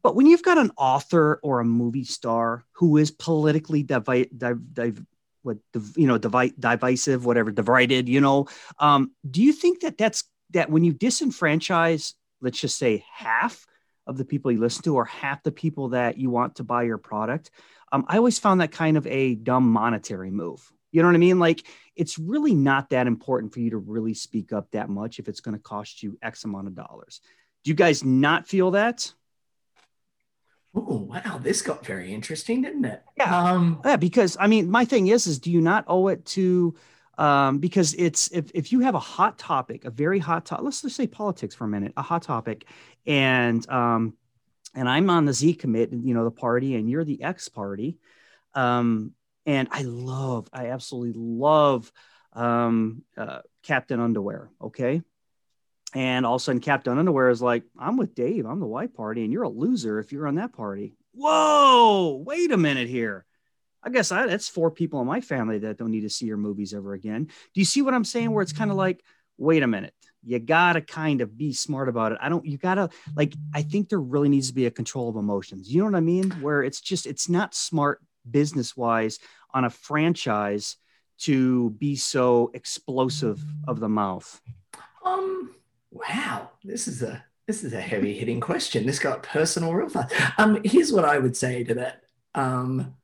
But 0.02 0.16
when 0.16 0.24
you've 0.24 0.42
got 0.42 0.56
an 0.56 0.72
author 0.78 1.38
or 1.42 1.60
a 1.60 1.66
movie 1.66 2.04
star 2.04 2.64
who 2.72 2.96
is 2.96 3.10
politically 3.10 3.82
divi- 3.82 4.30
div- 4.34 4.72
div- 4.72 5.04
what 5.42 5.58
you 5.96 6.06
know, 6.06 6.18
divi- 6.18 6.54
divisive, 6.58 7.24
whatever, 7.24 7.50
divided, 7.50 8.08
you 8.08 8.20
know, 8.20 8.46
um, 8.78 9.12
do 9.28 9.42
you 9.42 9.52
think 9.52 9.80
that 9.80 9.98
that's 9.98 10.24
that 10.50 10.70
when 10.70 10.84
you 10.84 10.92
disenfranchise, 10.92 12.14
let's 12.40 12.60
just 12.60 12.78
say 12.78 13.04
half 13.12 13.66
of 14.06 14.16
the 14.16 14.24
people 14.24 14.50
you 14.50 14.58
listen 14.58 14.82
to 14.82 14.96
or 14.96 15.04
half 15.04 15.42
the 15.42 15.52
people 15.52 15.90
that 15.90 16.18
you 16.18 16.30
want 16.30 16.56
to 16.56 16.64
buy 16.64 16.82
your 16.82 16.98
product? 16.98 17.50
Um, 17.92 18.04
I 18.08 18.16
always 18.16 18.38
found 18.38 18.60
that 18.60 18.72
kind 18.72 18.96
of 18.96 19.06
a 19.06 19.34
dumb 19.34 19.70
monetary 19.70 20.30
move. 20.30 20.70
You 20.92 21.02
know 21.02 21.08
what 21.08 21.14
I 21.14 21.18
mean? 21.18 21.38
Like 21.38 21.64
it's 21.96 22.18
really 22.18 22.54
not 22.54 22.90
that 22.90 23.06
important 23.06 23.52
for 23.52 23.60
you 23.60 23.70
to 23.70 23.78
really 23.78 24.14
speak 24.14 24.52
up 24.52 24.70
that 24.72 24.88
much 24.88 25.18
if 25.18 25.28
it's 25.28 25.40
going 25.40 25.56
to 25.56 25.62
cost 25.62 26.02
you 26.02 26.18
X 26.22 26.44
amount 26.44 26.66
of 26.66 26.74
dollars. 26.74 27.20
Do 27.64 27.70
you 27.70 27.74
guys 27.74 28.02
not 28.02 28.48
feel 28.48 28.72
that? 28.72 29.12
Oh 30.74 30.98
wow, 30.98 31.38
this 31.42 31.62
got 31.62 31.84
very 31.84 32.12
interesting, 32.12 32.62
didn't 32.62 32.84
it? 32.84 33.02
Yeah. 33.16 33.52
Um, 33.52 33.80
Yeah, 33.84 33.96
because 33.96 34.36
I 34.38 34.46
mean, 34.46 34.70
my 34.70 34.84
thing 34.84 35.08
is, 35.08 35.26
is 35.26 35.38
do 35.38 35.50
you 35.50 35.60
not 35.60 35.84
owe 35.88 36.08
it 36.08 36.24
to? 36.26 36.74
Um, 37.18 37.58
because 37.58 37.94
it's 37.94 38.30
if 38.32 38.50
if 38.54 38.72
you 38.72 38.80
have 38.80 38.94
a 38.94 39.00
hot 39.00 39.38
topic, 39.38 39.84
a 39.84 39.90
very 39.90 40.18
hot 40.18 40.46
topic, 40.46 40.64
let's 40.64 40.82
just 40.82 40.96
say 40.96 41.06
politics 41.06 41.54
for 41.54 41.64
a 41.64 41.68
minute, 41.68 41.92
a 41.96 42.02
hot 42.02 42.22
topic, 42.22 42.66
and 43.06 43.68
um, 43.68 44.14
and 44.74 44.88
I'm 44.88 45.10
on 45.10 45.24
the 45.24 45.32
Z 45.32 45.54
commit, 45.54 45.92
you 45.92 46.14
know, 46.14 46.24
the 46.24 46.30
party, 46.30 46.76
and 46.76 46.88
you're 46.88 47.04
the 47.04 47.22
X 47.22 47.48
party, 47.48 47.98
um, 48.54 49.12
and 49.46 49.68
I 49.70 49.82
love, 49.82 50.48
I 50.52 50.68
absolutely 50.68 51.14
love 51.16 51.92
um, 52.32 53.02
uh, 53.16 53.40
Captain 53.62 54.00
Underwear. 54.00 54.50
Okay. 54.62 55.02
And 55.94 56.24
all 56.24 56.36
of 56.36 56.40
a 56.40 56.44
sudden, 56.44 56.60
Captain 56.60 56.98
Underwear 56.98 57.30
is 57.30 57.42
like, 57.42 57.64
I'm 57.78 57.96
with 57.96 58.14
Dave. 58.14 58.46
I'm 58.46 58.60
the 58.60 58.66
white 58.66 58.94
party, 58.94 59.24
and 59.24 59.32
you're 59.32 59.42
a 59.42 59.48
loser 59.48 59.98
if 59.98 60.12
you're 60.12 60.28
on 60.28 60.36
that 60.36 60.52
party. 60.52 60.94
Whoa, 61.14 62.22
wait 62.24 62.52
a 62.52 62.56
minute 62.56 62.88
here. 62.88 63.26
I 63.82 63.90
guess 63.90 64.12
I, 64.12 64.26
that's 64.26 64.48
four 64.48 64.70
people 64.70 65.00
in 65.00 65.06
my 65.06 65.20
family 65.20 65.58
that 65.60 65.78
don't 65.78 65.90
need 65.90 66.02
to 66.02 66.10
see 66.10 66.26
your 66.26 66.36
movies 66.36 66.74
ever 66.74 66.92
again. 66.92 67.24
Do 67.24 67.60
you 67.60 67.64
see 67.64 67.82
what 67.82 67.94
I'm 67.94 68.04
saying? 68.04 68.30
Where 68.30 68.42
it's 68.42 68.52
kind 68.52 68.70
of 68.70 68.76
like, 68.76 69.02
wait 69.38 69.62
a 69.62 69.66
minute, 69.66 69.94
you 70.22 70.38
gotta 70.38 70.82
kind 70.82 71.22
of 71.22 71.36
be 71.36 71.54
smart 71.54 71.88
about 71.88 72.12
it. 72.12 72.18
I 72.20 72.28
don't, 72.28 72.44
you 72.44 72.58
gotta 72.58 72.90
like, 73.16 73.34
I 73.54 73.62
think 73.62 73.88
there 73.88 73.98
really 73.98 74.28
needs 74.28 74.48
to 74.48 74.54
be 74.54 74.66
a 74.66 74.70
control 74.70 75.08
of 75.08 75.16
emotions. 75.16 75.72
You 75.72 75.80
know 75.80 75.86
what 75.86 75.96
I 75.96 76.00
mean? 76.00 76.30
Where 76.42 76.62
it's 76.62 76.80
just, 76.80 77.06
it's 77.06 77.28
not 77.30 77.54
smart 77.54 78.02
business 78.30 78.76
wise 78.76 79.18
on 79.54 79.64
a 79.64 79.70
franchise 79.70 80.76
to 81.20 81.70
be 81.70 81.96
so 81.96 82.50
explosive 82.52 83.42
of 83.66 83.80
the 83.80 83.88
mouth. 83.88 84.40
um, 85.04 85.54
wow, 85.90 86.50
this 86.64 86.86
is 86.88 87.02
a 87.02 87.24
this 87.46 87.64
is 87.64 87.72
a 87.72 87.80
heavy 87.80 88.16
hitting 88.16 88.40
question. 88.40 88.86
This 88.86 88.98
got 89.00 89.22
personal 89.24 89.74
real 89.74 89.88
fast. 89.88 90.14
Um, 90.38 90.60
here's 90.64 90.92
what 90.92 91.04
I 91.04 91.18
would 91.18 91.36
say 91.36 91.64
to 91.64 91.74
that. 91.74 92.02
Um, 92.34 92.94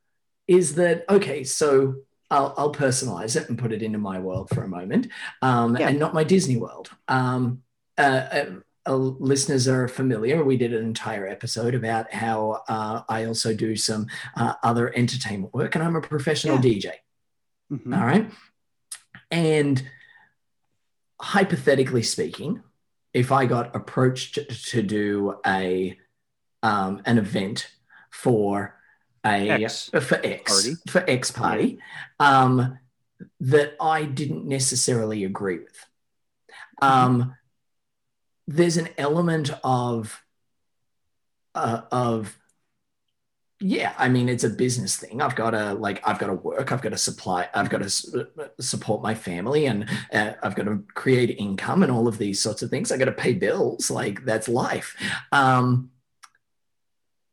is 0.47 0.75
that 0.75 1.03
okay? 1.09 1.43
So 1.43 1.95
I'll, 2.31 2.53
I'll 2.57 2.73
personalize 2.73 3.35
it 3.39 3.49
and 3.49 3.59
put 3.59 3.73
it 3.73 3.83
into 3.83 3.97
my 3.99 4.19
world 4.19 4.49
for 4.49 4.63
a 4.63 4.67
moment, 4.67 5.07
um, 5.41 5.75
Yeah. 5.75 5.89
and 5.89 5.99
not 5.99 6.13
my 6.13 6.23
Disney 6.23 6.55
world. 6.55 6.89
Um, 7.09 7.61
uh, 7.97 8.01
uh, 8.01 8.45
uh, 8.85 8.95
listeners 8.95 9.67
are 9.67 9.89
familiar. 9.89 10.41
We 10.45 10.55
did 10.55 10.73
an 10.73 10.85
entire 10.85 11.27
episode 11.27 11.75
about 11.75 12.13
how 12.13 12.63
uh, 12.69 13.01
I 13.09 13.25
also 13.25 13.53
do 13.53 13.75
some 13.75 14.07
uh, 14.37 14.53
other 14.63 14.95
entertainment 14.95 15.53
work, 15.53 15.75
and 15.75 15.83
I'm 15.83 15.97
a 15.97 16.01
professional 16.01 16.55
Yeah. 16.55 16.61
DJ. 16.61 16.91
Mhm. 17.73 17.97
All 17.99 18.05
right. 18.05 18.31
And 19.29 19.83
hypothetically 21.19 22.03
speaking, 22.03 22.61
if 23.17 23.31
I 23.31 23.47
got 23.47 23.75
approached 23.75 24.37
to, 24.69 24.83
do 24.83 25.39
a 25.43 25.97
um, 26.61 27.01
an 27.03 27.17
event 27.17 27.67
for 28.11 28.75
a 29.25 29.63
X 29.63 29.89
for 29.89 30.21
X 30.23 30.51
party. 30.51 30.75
for 30.87 31.09
X 31.09 31.31
party 31.31 31.79
um, 32.19 32.77
that 33.39 33.75
I 33.81 34.03
didn't 34.03 34.45
necessarily 34.45 35.23
agree 35.23 35.57
with, 35.57 35.85
um, 36.79 37.33
there's 38.47 38.77
an 38.77 38.89
element 38.99 39.49
of 39.63 40.23
uh, 41.55 41.81
of 41.91 42.37
yeah 43.59 43.93
i 43.97 44.07
mean 44.07 44.29
it's 44.29 44.43
a 44.43 44.49
business 44.49 44.97
thing. 44.97 45.21
I've 45.21 45.35
got 45.35 45.51
to 45.51 45.73
like 45.73 46.07
i've 46.07 46.19
got 46.19 46.27
to 46.27 46.33
work 46.33 46.71
i've 46.71 46.81
got 46.81 46.89
to 46.89 46.97
supply 46.97 47.49
i've 47.55 47.69
got 47.69 47.79
to 47.79 47.85
s- 47.85 48.15
support 48.59 49.01
my 49.01 49.15
family 49.15 49.65
and 49.65 49.89
uh, 50.13 50.33
i've 50.43 50.55
got 50.55 50.65
to 50.65 50.83
create 50.93 51.35
income 51.39 51.81
and 51.81 51.91
all 51.91 52.07
of 52.07 52.17
these 52.19 52.39
sorts 52.39 52.61
of 52.61 52.69
things. 52.69 52.91
I 52.91 52.97
got 52.97 53.05
to 53.05 53.11
pay 53.11 53.33
bills 53.33 53.89
like 53.89 54.25
that's 54.25 54.47
life. 54.47 54.95
Um, 55.31 55.89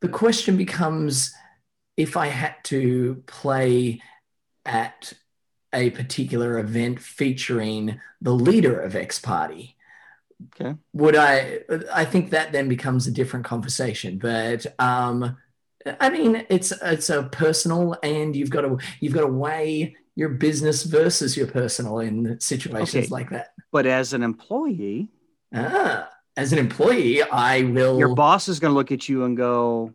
the 0.01 0.09
question 0.09 0.57
becomes 0.57 1.33
if 1.97 2.17
i 2.17 2.27
had 2.29 2.55
to 2.65 3.23
play 3.27 4.01
at 4.65 5.13
a 5.75 5.91
particular 5.91 6.59
event 6.59 7.01
featuring 7.01 8.01
the 8.23 8.33
leader 8.35 8.81
of 8.81 8.97
x 8.97 9.19
party 9.19 9.77
Okay. 10.55 10.75
would 10.93 11.17
i 11.17 11.61
i 11.93 12.05
think 12.05 12.31
that 12.31 12.53
then 12.53 12.69
becomes 12.69 13.07
a 13.07 13.13
different 13.13 13.45
conversation 13.45 14.19
but 14.19 14.67
um 14.79 15.37
i 16.01 16.09
mean 16.11 16.47
it's 16.49 16.73
it's 16.83 17.11
a 17.11 17.25
personal 17.25 17.97
and 18.03 18.35
you've 18.37 18.51
got 18.51 18.63
to 18.63 18.79
you've 19.01 19.13
got 19.13 19.23
to 19.23 19.27
weigh 19.27 19.95
your 20.17 20.29
business 20.31 20.85
versus 20.85 21.37
your 21.37 21.47
personal 21.47 21.99
in 21.99 22.39
situations 22.41 23.07
Okay. 23.07 23.09
like 23.09 23.31
that 23.31 23.49
But 23.73 23.87
as 23.87 24.13
an 24.13 24.23
employee, 24.23 25.09
ah, 25.55 26.09
as 26.37 26.53
an 26.53 26.59
employee 26.59 27.23
i 27.23 27.63
will 27.63 27.99
your 27.99 28.15
boss 28.15 28.49
is 28.49 28.61
going 28.61 28.71
to 28.73 28.75
look 28.75 28.93
at 28.93 29.09
you 29.09 29.25
and 29.25 29.37
go, 29.37 29.93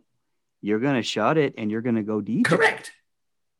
"You're 0.60 0.78
going 0.80 0.96
to 0.96 1.02
shut 1.02 1.38
it, 1.38 1.54
and 1.58 1.70
you're 1.70 1.80
going 1.82 1.96
to 1.96 2.02
go 2.02 2.20
DJ." 2.20 2.44
correct 2.44 2.92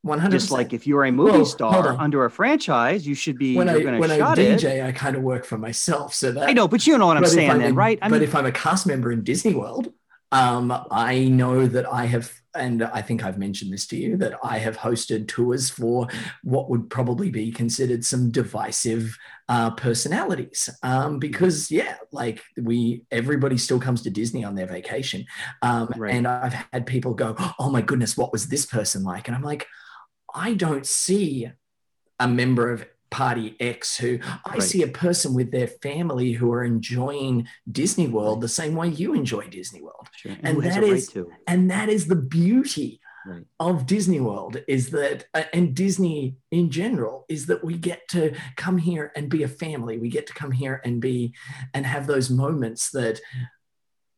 100 0.03 0.33
Just 0.33 0.51
like 0.51 0.73
if 0.73 0.87
you 0.87 0.97
are 0.97 1.05
a 1.05 1.13
movie 1.13 1.45
star 1.45 1.95
under 1.99 2.25
a 2.25 2.31
franchise, 2.31 3.07
you 3.07 3.15
should 3.15 3.39
be. 3.39 3.55
when 3.57 3.67
you're 3.69 3.81
i 3.81 3.83
going 3.83 4.01
when 4.01 4.09
to 4.11 4.15
i 4.15 4.19
shut 4.19 4.39
it. 4.39 4.59
dj 4.61 4.85
i 4.85 4.93
kind 4.93 5.15
of 5.17 5.23
work 5.23 5.45
for 5.45 5.59
myself 5.59 6.15
so 6.15 6.33
that 6.33 6.49
I 6.49 6.53
know, 6.55 6.69
but 6.69 6.87
you 6.87 6.97
know 6.97 7.07
what 7.07 7.17
I'm 7.17 7.23
But 7.23 7.31
saying, 7.31 7.59
then, 7.59 7.75
right? 7.75 7.99
I 8.01 8.09
but 8.09 8.21
mean, 8.21 8.23
if 8.29 8.35
I'm 8.35 8.47
a 8.47 8.53
cast 8.53 8.87
member 8.87 9.13
in 9.13 9.23
Disney 9.25 9.55
World, 9.55 9.93
um, 10.33 10.73
I 10.91 11.25
know 11.29 11.67
that 11.67 11.93
I 11.93 12.07
have, 12.07 12.33
and 12.55 12.83
I 12.83 13.03
think 13.03 13.25
I've 13.25 13.39
mentioned 13.39 13.73
this 13.73 13.87
to 13.89 13.97
you, 13.97 14.17
that 14.19 14.35
I 14.45 14.59
have 14.59 14.77
hosted 14.77 15.27
tours 15.29 15.71
for 15.71 16.09
what 16.45 16.71
would 16.71 16.89
probably 16.91 17.31
be 17.31 17.51
considered 17.51 18.05
some 18.05 18.31
divisive 18.31 19.17
uh, 19.49 19.71
personalities. 19.73 20.69
Um, 20.83 21.19
because 21.19 21.71
yeah, 21.71 21.97
like 22.13 22.43
we, 22.57 23.03
everybody 23.11 23.59
still 23.59 23.81
comes 23.81 24.03
to 24.03 24.11
Disney 24.11 24.45
on 24.45 24.55
their 24.55 24.67
vacation, 24.67 25.27
um, 25.63 25.89
Right. 25.97 26.15
and 26.15 26.27
I've 26.27 26.55
had 26.73 26.87
people 26.87 27.15
go, 27.15 27.35
"Oh 27.59 27.71
my 27.71 27.83
goodness, 27.83 28.17
what 28.17 28.33
was 28.33 28.47
this 28.47 28.67
person 28.67 29.03
like?" 29.03 29.27
And 29.29 29.37
I'm 29.37 29.43
like, 29.43 29.67
I 30.35 30.55
don't 30.55 30.87
see 30.87 31.51
a 32.21 32.29
member 32.29 32.71
of 32.71 32.85
party 33.11 33.57
X 33.61 33.97
who 33.97 34.19
I 34.45 34.53
Right. 34.55 34.63
see 34.63 34.83
a 34.83 34.89
person 34.89 35.35
with 35.35 35.51
their 35.51 35.67
family 35.67 36.33
who 36.33 36.53
are 36.53 36.65
enjoying 36.65 37.47
Disney 37.71 38.09
World 38.09 38.41
the 38.41 38.49
same 38.49 38.75
way 38.75 38.89
you 38.89 39.15
enjoy 39.15 39.49
Disney 39.49 39.83
World. 39.83 40.09
Sure. 40.17 40.33
and 40.43 40.55
who 40.57 40.61
has 40.61 41.15
right? 41.17 41.27
And 41.47 41.71
that 41.71 41.89
is 41.89 42.07
the 42.07 42.17
beauty 42.17 43.01
Right. 43.27 43.45
of 43.59 43.85
Disney 43.87 44.19
World 44.21 44.63
is 44.67 44.91
that 44.91 45.27
uh, 45.35 45.43
and 45.53 45.75
Disney 45.75 46.37
in 46.51 46.71
general 46.71 47.27
is 47.29 47.47
that 47.47 47.63
we 47.63 47.77
get 47.77 48.09
to 48.11 48.35
come 48.57 48.79
here 48.79 49.13
and 49.15 49.29
be 49.29 49.43
a 49.43 49.49
family. 49.49 49.99
We 49.99 50.09
get 50.09 50.27
to 50.29 50.33
come 50.33 50.53
here 50.53 50.81
and 50.87 51.03
be 51.03 51.35
and 51.75 51.85
have 51.85 52.07
those 52.07 52.31
moments 52.31 52.91
that 52.93 53.21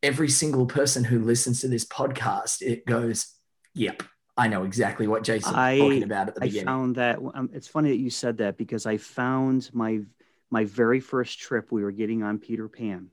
every 0.04 0.28
single 0.28 0.66
person 0.66 1.02
who 1.04 1.18
listens 1.20 1.60
to 1.60 1.68
this 1.68 1.84
podcast 1.84 2.62
it 2.62 2.86
goes, 2.86 3.26
"Yep, 3.74 4.04
I 4.36 4.48
know 4.48 4.64
exactly 4.64 5.06
what 5.06 5.24
Jason 5.24 5.54
I- 5.54 5.78
talking 5.78 6.02
about 6.04 6.28
at 6.28 6.34
the 6.36 6.42
I 6.42 6.46
beginning." 6.46 6.66
found 6.66 6.96
that 6.96 7.18
um, 7.34 7.50
it's 7.52 7.68
funny 7.68 7.90
that 7.90 7.98
you 7.98 8.10
said 8.10 8.38
that 8.38 8.56
because 8.56 8.86
I 8.86 8.96
found 8.96 9.68
my 9.72 10.00
my 10.50 10.64
very 10.64 11.00
first 11.00 11.38
trip 11.38 11.70
we 11.72 11.82
were 11.82 11.92
getting 11.92 12.22
on 12.22 12.38
Peter 12.38 12.68
Pan, 12.68 13.08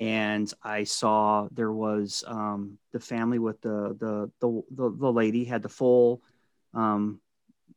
and 0.00 0.52
I 0.62 0.84
saw 0.84 1.48
there 1.52 1.72
was 1.72 2.24
um, 2.26 2.78
the 2.92 3.00
family 3.00 3.38
with 3.38 3.60
the 3.62 3.96
the 3.98 4.30
the 4.40 4.62
the, 4.70 4.96
the 4.96 5.12
lady 5.12 5.44
had 5.44 5.62
the 5.62 5.68
full. 5.68 6.22
Um, 6.74 7.20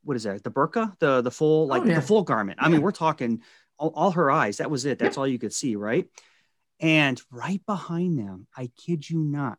what 0.04 0.16
is 0.16 0.22
that? 0.24 0.42
The 0.42 0.50
burqa, 0.50 0.98
the 0.98 1.20
the 1.22 1.30
full 1.30 1.66
like 1.66 1.82
Oh, 1.82 1.86
yeah. 1.86 1.96
the 1.96 2.02
full 2.06 2.22
garment. 2.22 2.58
I 2.62 2.68
mean, 2.68 2.80
we're 2.82 2.92
talking 2.92 3.42
all, 3.78 3.92
all 3.94 4.10
her 4.12 4.30
eyes. 4.30 4.56
That 4.58 4.70
was 4.70 4.84
it. 4.86 4.98
That's 4.98 5.18
all 5.18 5.26
you 5.26 5.38
could 5.38 5.52
see, 5.52 5.76
right? 5.76 6.08
And 6.80 7.20
right 7.30 7.60
behind 7.66 8.18
them, 8.18 8.46
I 8.56 8.70
kid 8.76 9.08
you 9.08 9.18
not, 9.18 9.58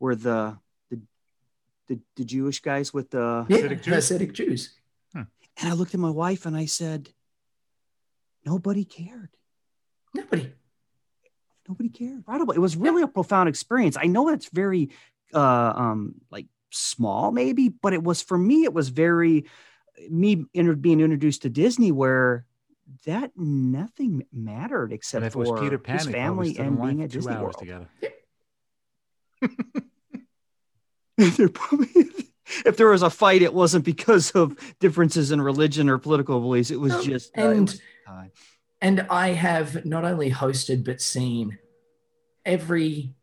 were 0.00 0.16
the 0.16 0.58
the 1.88 1.94
the, 1.94 2.00
the 2.16 2.24
Jewish 2.24 2.60
guys 2.60 2.92
with 2.92 3.10
the 3.10 3.46
yeah, 3.48 3.58
Hasidic 3.58 3.82
Jews? 3.82 3.94
Hasidic 3.94 4.32
Jews. 4.32 4.74
and 5.14 5.26
I 5.62 5.72
looked 5.72 5.94
at 5.94 6.00
my 6.00 6.10
wife 6.10 6.46
and 6.46 6.56
I 6.56 6.66
said, 6.66 7.10
nobody 8.44 8.84
cared. 8.84 9.30
Nobody. 10.14 10.52
Nobody 11.68 11.88
cared. 11.88 12.24
Right 12.26 12.40
away. 12.40 12.56
It 12.56 12.60
was 12.60 12.76
really 12.76 13.02
a 13.02 13.08
profound 13.08 13.48
experience. 13.48 13.96
I 13.98 14.06
know 14.06 14.28
it's 14.28 14.48
very 14.48 14.90
uh 15.32 15.72
um 15.74 16.14
like 16.30 16.46
small 16.70 17.32
maybe, 17.32 17.68
but 17.68 17.92
it 17.92 18.02
was 18.02 18.22
for 18.22 18.38
me, 18.38 18.64
it 18.64 18.72
was 18.72 18.90
very 18.90 19.46
me 20.10 20.44
inter- 20.52 20.74
being 20.74 21.00
introduced 21.00 21.42
to 21.42 21.48
Disney 21.48 21.92
where 21.92 22.46
that 23.06 23.32
nothing 23.36 24.26
mattered 24.32 24.92
except 24.92 25.22
and 25.22 25.26
if 25.26 25.32
it 25.32 25.44
for 25.44 25.52
was 25.52 25.60
Peter 25.60 25.78
Pan, 25.78 25.98
his 25.98 26.06
family 26.08 26.58
and 26.58 26.80
being 26.80 26.98
for 26.98 27.04
at 27.04 27.10
Disney 27.10 27.36
World. 27.36 27.56
together. 27.58 27.88
If 32.66 32.76
there 32.76 32.88
was 32.88 33.02
a 33.02 33.08
fight, 33.10 33.40
it 33.40 33.54
wasn't 33.54 33.86
because 33.86 34.30
of 34.32 34.56
differences 34.78 35.30
in 35.32 35.40
religion 35.40 35.88
or 35.88 35.96
political 35.98 36.40
beliefs. 36.40 36.70
It 36.70 36.78
was 36.78 36.92
No, 36.92 37.02
just 37.02 37.36
uh, 37.38 37.40
and 37.40 37.80
time. 38.06 38.32
and 38.82 39.00
I 39.08 39.28
have 39.28 39.86
not 39.86 40.04
only 40.04 40.30
hosted 40.30 40.84
but 40.84 41.00
seen 41.00 41.58
every 42.44 43.14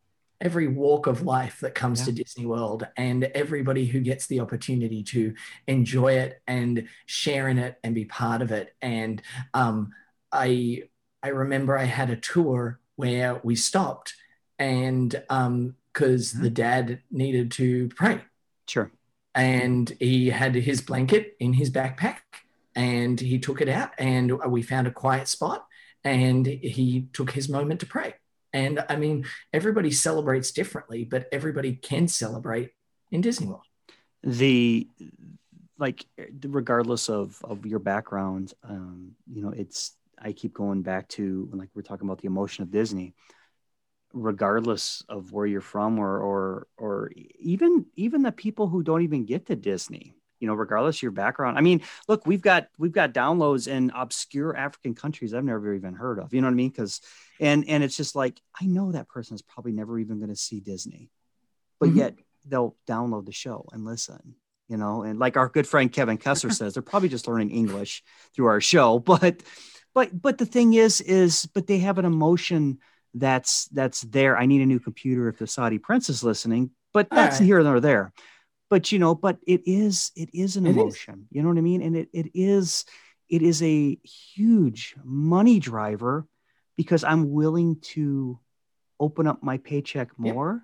every 0.42 0.68
walk 0.68 1.06
of 1.06 1.22
life 1.22 1.60
that 1.60 1.76
comes 1.76 2.04
to 2.04 2.12
Disney 2.12 2.48
World 2.48 2.88
and 2.98 3.26
everybody 3.26 3.86
who 3.86 4.00
gets 4.00 4.26
the 4.26 4.40
opportunity 4.40 5.04
to 5.04 5.36
enjoy 5.68 6.14
it 6.14 6.42
and 6.48 6.88
share 7.06 7.48
in 7.48 7.60
it 7.60 7.78
and 7.84 7.94
be 7.94 8.06
part 8.06 8.42
of 8.42 8.52
it. 8.52 8.74
And 8.82 9.22
um, 9.54 9.92
I 10.32 10.86
I 11.22 11.28
remember 11.28 11.78
I 11.78 11.84
had 11.84 12.10
a 12.10 12.16
tour 12.16 12.80
where 12.96 13.40
we 13.44 13.56
stopped 13.56 14.16
and 14.58 15.24
because 15.94 16.32
Mm-hmm. 16.34 16.44
the 16.44 16.50
dad 16.50 17.00
needed 17.12 17.52
to 17.54 17.90
pray 17.90 18.22
Sure. 18.68 18.92
and 19.36 19.90
he 20.00 20.30
had 20.30 20.56
his 20.56 20.82
blanket 20.82 21.36
in 21.40 21.54
his 21.54 21.70
backpack 21.72 22.18
and 22.76 23.20
he 23.20 23.40
took 23.40 23.60
it 23.62 23.70
out 23.70 23.92
and 23.98 24.32
we 24.50 24.62
found 24.62 24.88
a 24.88 24.92
quiet 24.92 25.28
spot 25.28 25.66
and 26.04 26.46
he 26.48 27.08
took 27.14 27.32
his 27.32 27.50
moment 27.50 27.80
to 27.82 27.86
pray 27.86 28.14
and 28.54 28.84
i 28.90 28.96
mean 28.96 29.26
everybody 29.54 29.92
celebrates 29.92 30.52
differently 30.52 31.04
but 31.04 31.28
everybody 31.32 31.74
can 31.76 32.08
celebrate 32.08 32.70
in 33.12 33.22
disney 33.22 33.48
world 33.48 33.64
the 34.24 34.88
like 35.78 36.06
regardless 36.46 37.10
of 37.10 37.40
of 37.44 37.66
your 37.66 37.80
background 37.80 38.54
um 38.64 39.12
you 39.32 39.42
know 39.44 39.50
it's 39.52 39.96
i 40.22 40.32
keep 40.32 40.54
going 40.54 40.82
back 40.82 41.08
to 41.08 41.46
when 41.50 41.60
like 41.60 41.70
we're 41.76 41.82
talking 41.82 42.08
about 42.08 42.20
the 42.22 42.28
emotion 42.28 42.64
of 42.64 42.72
disney 42.72 43.14
regardless 44.14 45.04
of 45.10 45.32
where 45.32 45.46
you're 45.46 45.62
from 45.62 46.00
or 46.00 46.18
or 46.20 46.68
or 46.78 47.12
even 47.40 47.86
even 47.96 48.22
the 48.24 48.32
people 48.32 48.68
who 48.68 48.84
don't 48.84 49.04
even 49.04 49.26
get 49.26 49.46
to 49.46 49.56
disney 49.56 50.16
you 50.40 50.48
know 50.48 50.54
regardless 50.54 50.98
of 50.98 51.02
your 51.04 51.12
background. 51.12 51.58
I 51.58 51.62
mean 51.62 51.82
look 52.08 52.26
we've 52.26 52.42
got 52.42 52.68
we've 52.78 52.92
got 52.92 53.14
downloads 53.14 53.68
in 53.68 53.92
obscure 53.96 54.56
african 54.56 54.96
countries 54.96 55.34
i've 55.34 55.44
never 55.44 55.74
even 55.74 55.94
heard 55.94 56.20
of 56.20 56.34
you 56.34 56.42
know 56.42 56.48
what 56.48 56.54
i 56.54 56.56
mean? 56.56 56.70
Because 56.70 57.02
and 57.40 57.68
and 57.68 57.84
it's 57.84 57.96
just 57.96 58.16
like 58.16 58.42
i 58.62 58.66
know 58.66 58.92
that 58.92 59.08
person 59.08 59.36
is 59.36 59.42
probably 59.42 59.72
never 59.72 60.00
even 60.00 60.18
going 60.18 60.30
to 60.30 60.36
see 60.36 60.60
disney 60.60 61.10
but 61.80 61.90
Mhm. 61.90 61.96
yet 61.98 62.16
they'll 62.46 62.76
download 62.88 63.26
the 63.26 63.32
show 63.32 63.68
and 63.72 63.86
listen 63.86 64.36
you 64.68 64.78
know? 64.78 65.02
And 65.04 65.20
like 65.20 65.36
our 65.36 65.50
good 65.50 65.68
friend 65.68 65.92
kevin 65.92 66.18
kessler 66.18 66.50
says 66.50 66.74
they're 66.74 66.82
probably 66.84 67.10
just 67.10 67.28
learning 67.28 67.52
english 67.52 68.04
through 68.36 68.48
our 68.48 68.62
show 68.62 69.00
but 69.14 69.44
but 69.94 70.22
but 70.22 70.38
the 70.38 70.46
thing 70.46 70.74
is 70.74 71.02
is 71.02 71.46
but 71.54 71.68
they 71.68 71.80
have 71.80 71.98
an 71.98 72.06
emotion 72.06 72.80
that's 73.14 73.66
that's 73.70 74.02
there. 74.02 74.38
I 74.38 74.46
need 74.46 74.62
a 74.62 74.66
new 74.66 74.80
computer 74.80 75.28
if 75.30 75.38
the 75.38 75.48
saudi 75.48 75.78
prince 75.80 76.10
is 76.10 76.24
listening 76.24 76.72
but 76.94 77.10
that's 77.10 77.40
right. 77.40 77.46
here 77.46 77.62
nor 77.64 77.80
there. 77.80 78.12
But 78.70 78.92
you 78.92 79.00
know 79.00 79.16
but 79.16 79.38
it 79.48 79.62
is 79.66 80.12
it 80.16 80.30
is 80.34 80.58
an 80.58 80.66
It 80.66 80.72
is. 80.72 80.76
emotion. 80.78 81.28
You 81.32 81.42
know 81.42 81.50
what 81.50 81.58
i 81.58 81.62
mean? 81.62 81.82
And 81.82 81.96
it, 81.96 82.10
it 82.14 82.32
is 82.34 82.86
it 83.30 83.42
is 83.42 83.64
a 83.64 83.98
huge 84.36 84.96
money 85.04 85.60
driver 85.60 86.28
because 86.78 87.04
i'm 87.04 87.32
willing 87.32 87.80
to 87.82 88.40
open 89.00 89.26
up 89.28 89.42
my 89.44 89.58
paycheck 89.58 90.18
more 90.18 90.64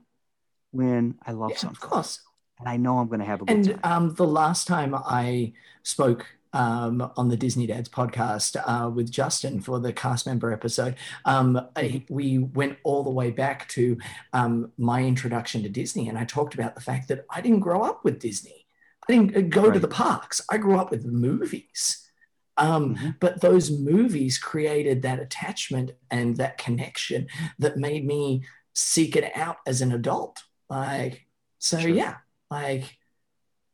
when 0.72 1.16
i 1.26 1.32
love 1.32 1.52
yeah, 1.62 1.70
of 1.70 1.80
course. 1.80 2.22
And 2.60 2.68
i 2.68 2.78
know 2.78 3.00
i'm 3.00 3.08
going 3.08 3.20
to 3.20 3.26
have 3.26 3.42
a 3.42 3.46
good 3.46 3.56
and 3.56 3.66
time. 3.66 3.80
um, 3.84 4.16
the 4.16 4.28
last 4.28 4.68
time 4.68 4.94
i 4.96 5.54
spoke 5.84 6.26
um, 6.54 7.12
on 7.18 7.30
the 7.30 7.38
disney 7.38 7.68
dads 7.68 7.90
podcast 7.90 8.56
uh, 8.66 8.90
with 8.90 9.12
justin 9.12 9.60
for 9.62 9.80
the 9.80 9.94
cast 9.94 10.26
member 10.26 10.52
episode. 10.52 10.96
Um, 11.26 11.60
I, 11.76 12.04
we 12.10 12.38
went 12.40 12.78
all 12.84 13.04
the 13.04 13.10
way 13.12 13.32
back 13.32 13.68
to 13.70 13.98
um, 14.34 14.72
my 14.78 15.04
introduction 15.04 15.64
to 15.64 15.70
disney 15.70 16.08
and 16.10 16.18
i 16.18 16.26
talked 16.26 16.54
about 16.54 16.76
the 16.76 16.82
fact 16.82 17.08
that 17.10 17.26
i 17.30 17.42
didn't 17.42 17.60
grow 17.62 17.82
up 17.82 18.04
with 18.04 18.20
disney. 18.20 18.66
I 19.10 19.14
didn't 19.14 19.38
uh, 19.38 19.42
go 19.42 19.72
to 19.72 19.80
the 19.80 19.88
parks. 19.88 20.42
I 20.52 20.58
grew 20.58 20.78
up 20.78 20.92
with 20.92 21.06
movies. 21.06 22.04
Um, 22.58 22.96
Mhm. 22.96 23.16
but 23.20 23.40
those 23.40 23.70
movies 23.72 24.38
created 24.38 25.04
that 25.04 25.20
attachment 25.20 25.92
and 26.10 26.36
that 26.38 26.58
connection 26.58 27.28
that 27.60 27.78
made 27.78 28.06
me 28.06 28.44
seek 28.74 29.16
it 29.16 29.32
out 29.36 29.58
as 29.68 29.82
an 29.82 29.92
adult. 29.92 30.44
Like 30.70 31.26
so 31.60 31.80
Sure. 31.80 31.90
yeah 31.90 32.16
like 32.52 32.98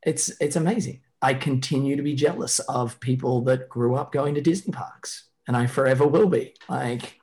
it's 0.05 0.29
it's 0.39 0.55
amazing 0.55 1.01
i 1.23 1.33
continue 1.33 1.95
to 1.95 2.03
be 2.03 2.13
jealous 2.13 2.59
of 2.59 2.99
people 2.99 3.41
that 3.41 3.69
grew 3.69 3.95
up 3.95 4.11
going 4.11 4.35
to 4.35 4.41
disney 4.41 4.71
parks 4.71 5.29
and 5.47 5.57
i 5.57 5.65
forever 5.65 6.05
will 6.05 6.27
be 6.27 6.53
like 6.69 7.19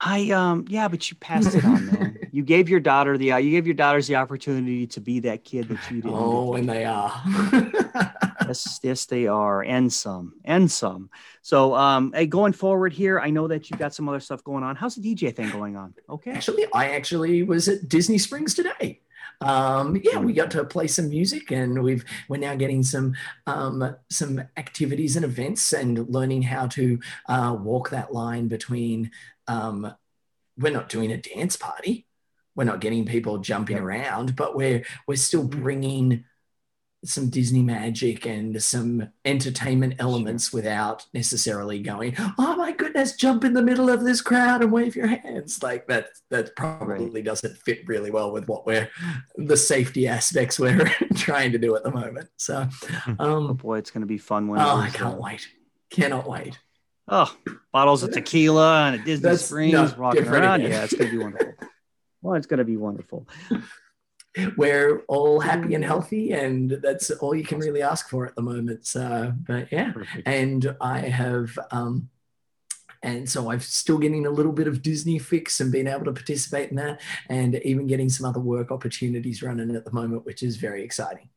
I 0.00 0.30
um 0.30 0.66
yeah, 0.68 0.88
but 0.88 1.10
you 1.10 1.16
passed 1.16 1.54
it 1.54 1.64
on, 1.64 1.86
man. 1.86 2.18
you 2.32 2.42
gave 2.42 2.68
your 2.68 2.80
daughter 2.80 3.16
the 3.16 3.32
uh, 3.32 3.36
you 3.38 3.50
gave 3.52 3.66
your 3.66 3.74
daughters 3.74 4.06
the 4.06 4.16
opportunity 4.16 4.86
to 4.88 5.00
be 5.00 5.20
that 5.20 5.44
kid 5.44 5.68
that 5.68 5.90
you 5.90 6.02
didn't. 6.02 6.14
oh 6.14 6.54
and 6.54 6.68
they 6.68 6.84
are 6.84 7.22
yes, 8.46 8.80
yes, 8.82 9.06
they 9.06 9.26
are, 9.26 9.62
and 9.62 9.90
some, 9.92 10.34
and 10.44 10.70
some. 10.70 11.10
So 11.42 11.74
um, 11.74 12.12
hey, 12.14 12.26
going 12.26 12.52
forward 12.52 12.92
here, 12.92 13.18
I 13.18 13.30
know 13.30 13.48
that 13.48 13.70
you've 13.70 13.78
got 13.78 13.94
some 13.94 14.08
other 14.08 14.20
stuff 14.20 14.44
going 14.44 14.62
on. 14.62 14.76
How's 14.76 14.96
the 14.96 15.14
DJ 15.14 15.34
thing 15.34 15.50
going 15.50 15.76
on? 15.76 15.94
Okay, 16.08 16.32
actually 16.32 16.66
i 16.74 16.90
actually 16.90 17.42
was 17.42 17.68
at 17.68 17.88
disney 17.88 18.18
springs 18.18 18.54
today 18.54 19.00
um 19.40 20.00
yeah 20.02 20.18
we 20.18 20.32
got 20.32 20.50
to 20.50 20.64
play 20.64 20.86
some 20.86 21.08
music 21.08 21.50
and 21.50 21.82
we've 21.82 22.04
we're 22.28 22.36
now 22.36 22.54
getting 22.54 22.82
some 22.82 23.14
um 23.46 23.94
some 24.10 24.40
activities 24.56 25.16
and 25.16 25.24
events 25.24 25.72
and 25.72 26.08
learning 26.08 26.42
how 26.42 26.66
to 26.66 26.98
uh 27.28 27.56
walk 27.58 27.90
that 27.90 28.12
line 28.12 28.48
between 28.48 29.10
um 29.48 29.92
we're 30.58 30.72
not 30.72 30.88
doing 30.88 31.10
a 31.10 31.16
dance 31.16 31.56
party. 31.56 32.06
We're 32.54 32.64
not 32.64 32.80
getting 32.80 33.04
people 33.04 33.38
jumping 33.38 33.78
around 33.78 34.36
but 34.36 34.54
we're 34.54 34.84
we're 35.08 35.16
still 35.16 35.44
bringing 35.44 36.24
some 37.04 37.28
disney 37.28 37.62
magic 37.62 38.26
and 38.26 38.62
some 38.62 39.08
entertainment 39.24 39.94
elements 39.98 40.52
without 40.52 41.04
necessarily 41.12 41.78
going 41.80 42.14
oh 42.38 42.56
my 42.56 42.72
goodness 42.72 43.16
jump 43.16 43.44
in 43.44 43.52
the 43.52 43.62
middle 43.62 43.88
of 43.90 44.04
this 44.04 44.20
crowd 44.20 44.62
and 44.62 44.72
wave 44.72 44.96
your 44.96 45.06
hands 45.06 45.62
like 45.62 45.86
that 45.86 46.08
that 46.30 46.54
probably 46.56 47.22
doesn't 47.22 47.56
fit 47.58 47.86
really 47.86 48.10
well 48.10 48.32
with 48.32 48.48
what 48.48 48.66
we're 48.66 48.88
the 49.36 49.56
safety 49.56 50.08
aspects 50.08 50.58
we're 50.58 50.84
trying 51.14 51.52
to 51.52 51.58
do 51.58 51.76
at 51.76 51.82
the 51.82 51.90
moment 51.90 52.28
so 52.36 52.66
oh 53.18 53.48
um 53.48 53.54
boy, 53.56 53.78
it's 53.78 53.90
going 53.90 54.00
to 54.00 54.06
be 54.06 54.18
fun 54.18 54.48
when. 54.48 54.60
oh 54.60 54.76
i 54.76 54.90
can't 54.90 55.14
uh, 55.14 55.18
wait 55.18 55.46
cannot 55.90 56.28
wait 56.28 56.58
Oh, 57.06 57.30
bottles 57.70 58.02
of 58.02 58.12
tequila 58.12 58.86
and 58.86 58.94
a 58.96 59.04
Disney 59.04 59.28
That's 59.28 59.44
Springs 59.44 59.94
walking 59.96 60.26
around. 60.26 60.62
again. 60.62 60.70
Yeah, 60.70 60.84
it's 60.84 60.94
going 60.94 61.10
to 61.10 61.18
be 61.18 61.22
wonderful. 61.22 61.54
Well, 62.22 62.36
it's 62.36 62.46
going 62.46 62.58
to 62.58 62.64
be 62.64 62.78
wonderful. 62.78 63.28
we're 64.56 65.00
all 65.08 65.40
happy 65.40 65.74
and 65.74 65.84
healthy 65.84 66.32
and 66.32 66.70
that's 66.82 67.10
all 67.10 67.34
you 67.34 67.44
can 67.44 67.58
really 67.58 67.82
ask 67.82 68.08
for 68.08 68.26
at 68.26 68.34
the 68.34 68.42
moment 68.42 68.86
so 68.86 69.32
but 69.46 69.70
yeah 69.70 69.92
Perfect. 69.92 70.26
and 70.26 70.74
I 70.80 70.98
have 71.00 71.56
um 71.70 72.08
and 73.02 73.28
so 73.28 73.50
I'm 73.50 73.60
still 73.60 73.98
getting 73.98 74.24
a 74.24 74.30
little 74.30 74.52
bit 74.52 74.66
of 74.66 74.80
Disney 74.80 75.18
fix 75.18 75.60
and 75.60 75.70
being 75.70 75.86
able 75.86 76.06
to 76.06 76.12
participate 76.12 76.70
in 76.70 76.76
that 76.76 77.02
and 77.28 77.54
even 77.56 77.86
getting 77.86 78.08
some 78.08 78.24
other 78.26 78.40
work 78.40 78.70
opportunities 78.72 79.42
running 79.42 79.76
at 79.76 79.84
the 79.84 79.92
moment 79.92 80.24
which 80.24 80.42
is 80.42 80.56
very 80.56 80.82
exciting. 80.82 81.28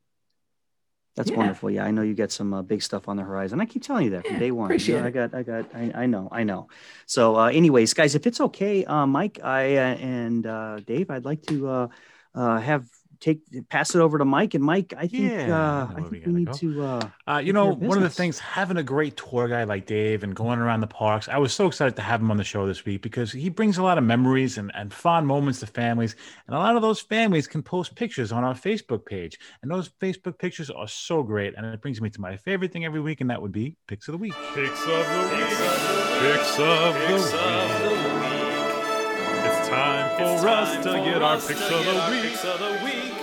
That's 1.17 1.31
Yeah. 1.31 1.37
wonderful. 1.37 1.71
Yeah, 1.71 1.83
I 1.83 1.89
know 1.91 2.03
you 2.03 2.13
get 2.13 2.31
some 2.31 2.53
uh, 2.53 2.61
big 2.61 2.81
stuff 2.83 3.09
on 3.09 3.17
the 3.17 3.23
horizon. 3.23 3.59
I 3.59 3.65
keep 3.65 3.81
telling 3.81 4.05
you 4.05 4.11
that 4.11 4.25
from 4.25 4.35
Yeah, 4.35 4.39
day 4.39 4.51
one. 4.51 4.69
appreciate 4.69 4.95
You 4.95 5.01
know, 5.01 5.07
I 5.07 5.09
got, 5.09 5.33
I 5.33 5.41
got, 5.43 5.75
I, 5.75 6.03
I 6.03 6.05
know, 6.05 6.29
I 6.31 6.43
know. 6.43 6.69
So, 7.07 7.35
uh, 7.35 7.47
anyways, 7.47 7.93
guys, 7.95 8.13
if 8.13 8.27
it's 8.27 8.39
okay, 8.39 8.85
uh, 8.85 9.07
Mike, 9.07 9.39
I 9.43 9.77
uh, 9.77 9.95
and 9.95 10.45
uh, 10.45 10.79
Dave, 10.85 11.09
I'd 11.09 11.25
like 11.25 11.41
to 11.47 11.89
uh, 12.37 12.59
have 12.59 12.85
take 13.19 13.39
pass 13.69 13.95
it 13.95 13.99
over 13.99 14.19
to 14.19 14.25
Mike. 14.25 14.53
And 14.53 14.63
Mike, 14.63 14.93
I 14.95 15.07
think, 15.07 15.31
Yeah, 15.31 15.57
uh, 15.59 15.87
I 15.89 15.93
where 15.99 16.03
we 16.03 16.19
think 16.19 16.25
we 16.27 16.33
need 16.33 16.47
go. 16.47 16.53
to. 16.53 16.83
Uh, 16.83 17.09
Uh, 17.27 17.37
you 17.39 17.51
know, 17.51 17.65
one 17.73 17.97
of 17.97 18.03
the 18.03 18.11
things, 18.11 18.37
having 18.39 18.77
a 18.77 18.83
great 18.83 19.17
tour 19.17 19.47
guy 19.47 19.63
like 19.63 19.87
Dave 19.87 20.23
and 20.23 20.35
going 20.35 20.59
around 20.59 20.81
the 20.81 20.87
parks, 20.87 21.27
I 21.27 21.39
was 21.39 21.51
so 21.51 21.65
excited 21.65 21.95
to 21.95 22.01
have 22.03 22.21
him 22.21 22.29
on 22.29 22.37
the 22.37 22.43
show 22.43 22.67
this 22.67 22.85
week 22.85 23.01
because 23.01 23.31
he 23.31 23.49
brings 23.49 23.79
a 23.79 23.83
lot 23.83 23.97
of 23.97 24.03
memories 24.03 24.59
and, 24.59 24.71
and 24.75 24.93
fond 24.93 25.25
moments 25.25 25.59
to 25.61 25.65
families. 25.65 26.15
And 26.45 26.55
a 26.55 26.59
lot 26.59 26.75
of 26.75 26.83
those 26.83 26.99
families 27.01 27.47
can 27.47 27.63
post 27.63 27.95
pictures 27.95 28.31
on 28.31 28.43
our 28.43 28.53
Facebook 28.53 29.03
page. 29.05 29.39
And 29.63 29.71
those 29.71 29.89
Facebook 29.89 30.37
pictures 30.37 30.69
are 30.69 30.87
so 30.87 31.23
great. 31.23 31.55
And 31.57 31.65
it 31.65 31.81
brings 31.81 31.99
me 31.99 32.11
to 32.11 32.21
my 32.21 32.37
favorite 32.37 32.71
thing 32.71 32.85
every 32.85 33.01
week, 33.01 33.21
and 33.21 33.29
that 33.31 33.41
would 33.41 33.51
be 33.51 33.75
Picks 33.87 34.07
of 34.07 34.11
the 34.13 34.19
Week. 34.19 34.35
Picks 34.53 34.83
of 34.83 34.87
the 34.87 35.35
week. 35.35 35.47
Picks 36.21 36.59
of 36.59 36.93
the 36.93 38.19
week. 38.21 38.26
It's 40.19 40.41
time 40.41 40.41
for 40.41 40.47
us 40.47 40.83
to 40.83 40.93
get 41.03 41.21
our 41.21 41.39
picks 41.39 41.61
of 42.43 42.59
the 42.59 42.79
week. 42.83 43.13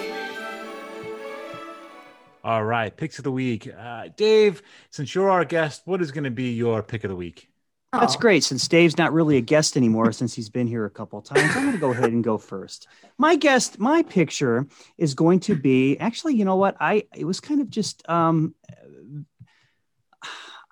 All 2.44 2.64
right, 2.64 2.96
Picks 2.96 3.18
of 3.18 3.24
the 3.24 3.32
Week. 3.32 3.68
Uh, 3.76 4.10
Dave, 4.16 4.62
since 4.90 5.12
you're 5.12 5.28
our 5.28 5.44
guest, 5.44 5.82
what 5.86 6.00
is 6.00 6.12
going 6.12 6.22
to 6.22 6.30
be 6.30 6.52
your 6.52 6.84
pick 6.84 7.02
of 7.02 7.10
the 7.10 7.16
week? 7.16 7.48
that's 7.92 8.14
great. 8.14 8.44
Since 8.44 8.68
Dave's 8.68 8.96
not 8.96 9.12
really 9.12 9.38
a 9.38 9.40
guest 9.40 9.76
anymore, 9.76 10.12
since 10.12 10.34
he's 10.34 10.50
been 10.50 10.68
here 10.68 10.84
a 10.84 10.90
couple 10.90 11.18
of 11.18 11.24
times, 11.24 11.50
I'm 11.56 11.62
going 11.62 11.72
to 11.72 11.80
go 11.80 11.90
ahead 11.90 12.12
and 12.12 12.22
go 12.22 12.38
first. 12.38 12.86
My 13.18 13.34
guest, 13.34 13.80
my 13.80 14.04
picture 14.04 14.68
is 14.96 15.14
going 15.14 15.40
to 15.40 15.56
be 15.56 15.98
actually, 15.98 16.36
you 16.36 16.44
know 16.44 16.56
what? 16.56 16.76
I 16.78 17.04
it 17.16 17.24
was 17.24 17.40
kind 17.40 17.60
of 17.60 17.70
just 17.70 18.08
um 18.08 18.54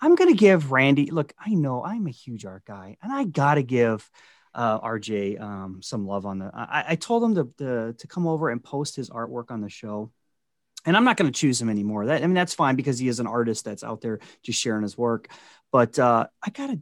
I'm 0.00 0.14
going 0.14 0.30
to 0.30 0.38
give 0.38 0.70
Randy. 0.70 1.10
Look, 1.10 1.32
I 1.38 1.54
know 1.54 1.84
I'm 1.84 2.06
a 2.06 2.10
huge 2.10 2.44
art 2.44 2.64
guy, 2.64 2.96
and 3.02 3.12
I 3.12 3.24
got 3.24 3.54
to 3.54 3.62
give 3.62 4.08
uh, 4.54 4.80
RJ 4.80 5.40
um, 5.40 5.80
some 5.82 6.06
love 6.06 6.26
on 6.26 6.38
the. 6.38 6.50
I, 6.54 6.84
I 6.88 6.94
told 6.96 7.24
him 7.24 7.34
to, 7.36 7.48
to 7.58 7.92
to 7.94 8.06
come 8.06 8.26
over 8.26 8.50
and 8.50 8.62
post 8.62 8.96
his 8.96 9.10
artwork 9.10 9.50
on 9.50 9.60
the 9.60 9.68
show, 9.68 10.10
and 10.84 10.96
I'm 10.96 11.04
not 11.04 11.16
going 11.16 11.30
to 11.30 11.38
choose 11.38 11.60
him 11.60 11.70
anymore. 11.70 12.06
That 12.06 12.22
I 12.22 12.26
mean, 12.26 12.34
that's 12.34 12.54
fine 12.54 12.76
because 12.76 12.98
he 12.98 13.08
is 13.08 13.20
an 13.20 13.26
artist 13.26 13.64
that's 13.64 13.84
out 13.84 14.00
there 14.00 14.20
just 14.42 14.60
sharing 14.60 14.82
his 14.82 14.96
work. 14.96 15.28
But 15.70 15.98
uh, 15.98 16.26
I 16.42 16.50
got 16.50 16.68
to 16.68 16.80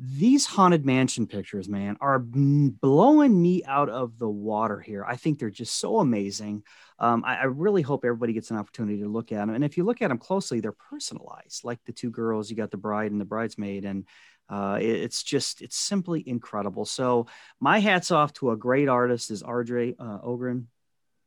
these 0.00 0.46
haunted 0.46 0.86
mansion 0.86 1.26
pictures, 1.26 1.68
man, 1.68 1.96
are 2.00 2.18
blowing 2.20 3.40
me 3.40 3.64
out 3.64 3.88
of 3.88 4.18
the 4.18 4.28
water 4.28 4.78
here. 4.78 5.04
I 5.04 5.16
think 5.16 5.38
they're 5.38 5.50
just 5.50 5.76
so 5.76 5.98
amazing. 5.98 6.62
Um, 7.00 7.24
I, 7.26 7.38
I 7.38 7.44
really 7.44 7.82
hope 7.82 8.04
everybody 8.04 8.32
gets 8.32 8.50
an 8.50 8.58
opportunity 8.58 9.00
to 9.02 9.08
look 9.08 9.32
at 9.32 9.38
them. 9.38 9.50
And 9.50 9.64
if 9.64 9.76
you 9.76 9.84
look 9.84 10.00
at 10.00 10.08
them 10.08 10.18
closely, 10.18 10.60
they're 10.60 10.72
personalized, 10.72 11.64
like 11.64 11.80
the 11.84 11.92
two 11.92 12.10
girls. 12.10 12.48
You 12.48 12.56
got 12.56 12.70
the 12.70 12.76
bride 12.76 13.10
and 13.10 13.20
the 13.20 13.24
bridesmaid, 13.24 13.84
and 13.84 14.06
uh, 14.48 14.78
it- 14.80 14.86
it's 15.02 15.22
just 15.22 15.62
it's 15.62 15.76
simply 15.76 16.26
incredible. 16.28 16.84
So 16.84 17.26
my 17.60 17.78
hats 17.78 18.10
off 18.10 18.32
to 18.34 18.50
a 18.50 18.56
great 18.56 18.88
artist 18.88 19.30
is 19.30 19.42
Ardre 19.42 19.94
uh, 19.98 20.18
Ogren, 20.22 20.68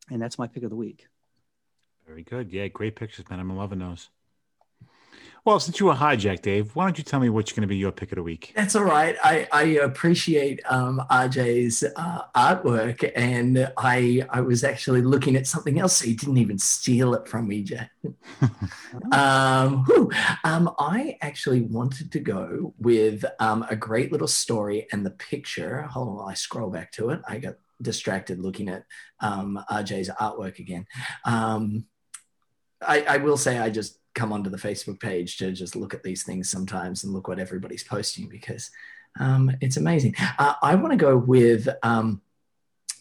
and 0.09 0.22
that's 0.22 0.38
my 0.39 0.47
pick 0.47 0.63
of 0.63 0.69
the 0.69 0.76
week. 0.76 1.07
Very 2.07 2.24
good. 2.24 2.51
Yeah, 2.51 2.67
great 2.67 2.95
pictures, 2.95 3.30
man. 3.30 3.39
I'm 3.39 3.55
loving 3.55 3.80
those. 3.80 4.09
Well, 5.43 5.59
since 5.59 5.79
you 5.79 5.87
were 5.87 5.95
hijacked, 5.95 6.43
Dave, 6.43 6.75
why 6.75 6.85
don't 6.85 6.99
you 6.99 7.03
tell 7.03 7.19
me 7.19 7.29
what's 7.29 7.51
going 7.51 7.63
to 7.63 7.67
be 7.67 7.77
your 7.77 7.91
pick 7.91 8.11
of 8.11 8.17
the 8.17 8.23
week? 8.23 8.53
That's 8.55 8.75
all 8.75 8.83
right. 8.83 9.15
I, 9.23 9.47
I 9.51 9.63
appreciate 9.63 10.61
um, 10.69 11.01
RJ's 11.09 11.83
uh, 11.95 12.21
artwork, 12.35 13.11
and 13.15 13.71
I 13.75 14.23
I 14.29 14.41
was 14.41 14.63
actually 14.63 15.01
looking 15.01 15.35
at 15.35 15.47
something 15.47 15.79
else, 15.79 15.97
so 15.97 16.05
he 16.05 16.13
didn't 16.13 16.37
even 16.37 16.59
steal 16.59 17.15
it 17.15 17.27
from 17.27 17.47
me, 17.47 17.63
Jay. 17.63 17.89
um, 19.11 19.83
um, 20.43 20.75
I 20.77 21.17
actually 21.21 21.61
wanted 21.61 22.11
to 22.11 22.19
go 22.19 22.75
with 22.77 23.25
um, 23.39 23.65
a 23.67 23.75
great 23.75 24.11
little 24.11 24.27
story 24.27 24.85
and 24.91 25.03
the 25.03 25.11
picture. 25.11 25.81
Hold 25.83 26.09
on, 26.09 26.15
while 26.17 26.27
I 26.27 26.35
scroll 26.35 26.69
back 26.69 26.91
to 26.93 27.09
it. 27.09 27.21
I 27.27 27.39
got 27.39 27.55
distracted 27.81 28.37
looking 28.37 28.69
at 28.69 28.83
um, 29.21 29.59
RJ's 29.71 30.09
artwork 30.09 30.59
again. 30.59 30.85
Um, 31.25 31.85
I, 32.79 33.01
I 33.01 33.17
will 33.17 33.37
say 33.37 33.57
I 33.57 33.71
just 33.71 33.97
come 34.14 34.34
onto 34.34 34.49
the 34.49 34.57
Facebook 34.57 34.99
page 34.99 35.38
to 35.38 35.51
just 35.51 35.76
look 35.76 35.93
at 35.93 36.03
these 36.03 36.24
things 36.24 36.49
sometimes 36.49 37.03
and 37.03 37.14
look 37.14 37.28
what 37.28 37.39
everybody's 37.39 37.84
posting 37.84 38.28
because 38.28 38.72
um, 39.20 39.51
it's 39.62 39.78
amazing. 39.78 40.16
Uh, 40.39 40.53
I 40.62 40.76
want 40.76 40.91
to 40.91 40.97
go 40.97 41.18
with 41.18 41.68
um, 41.84 42.22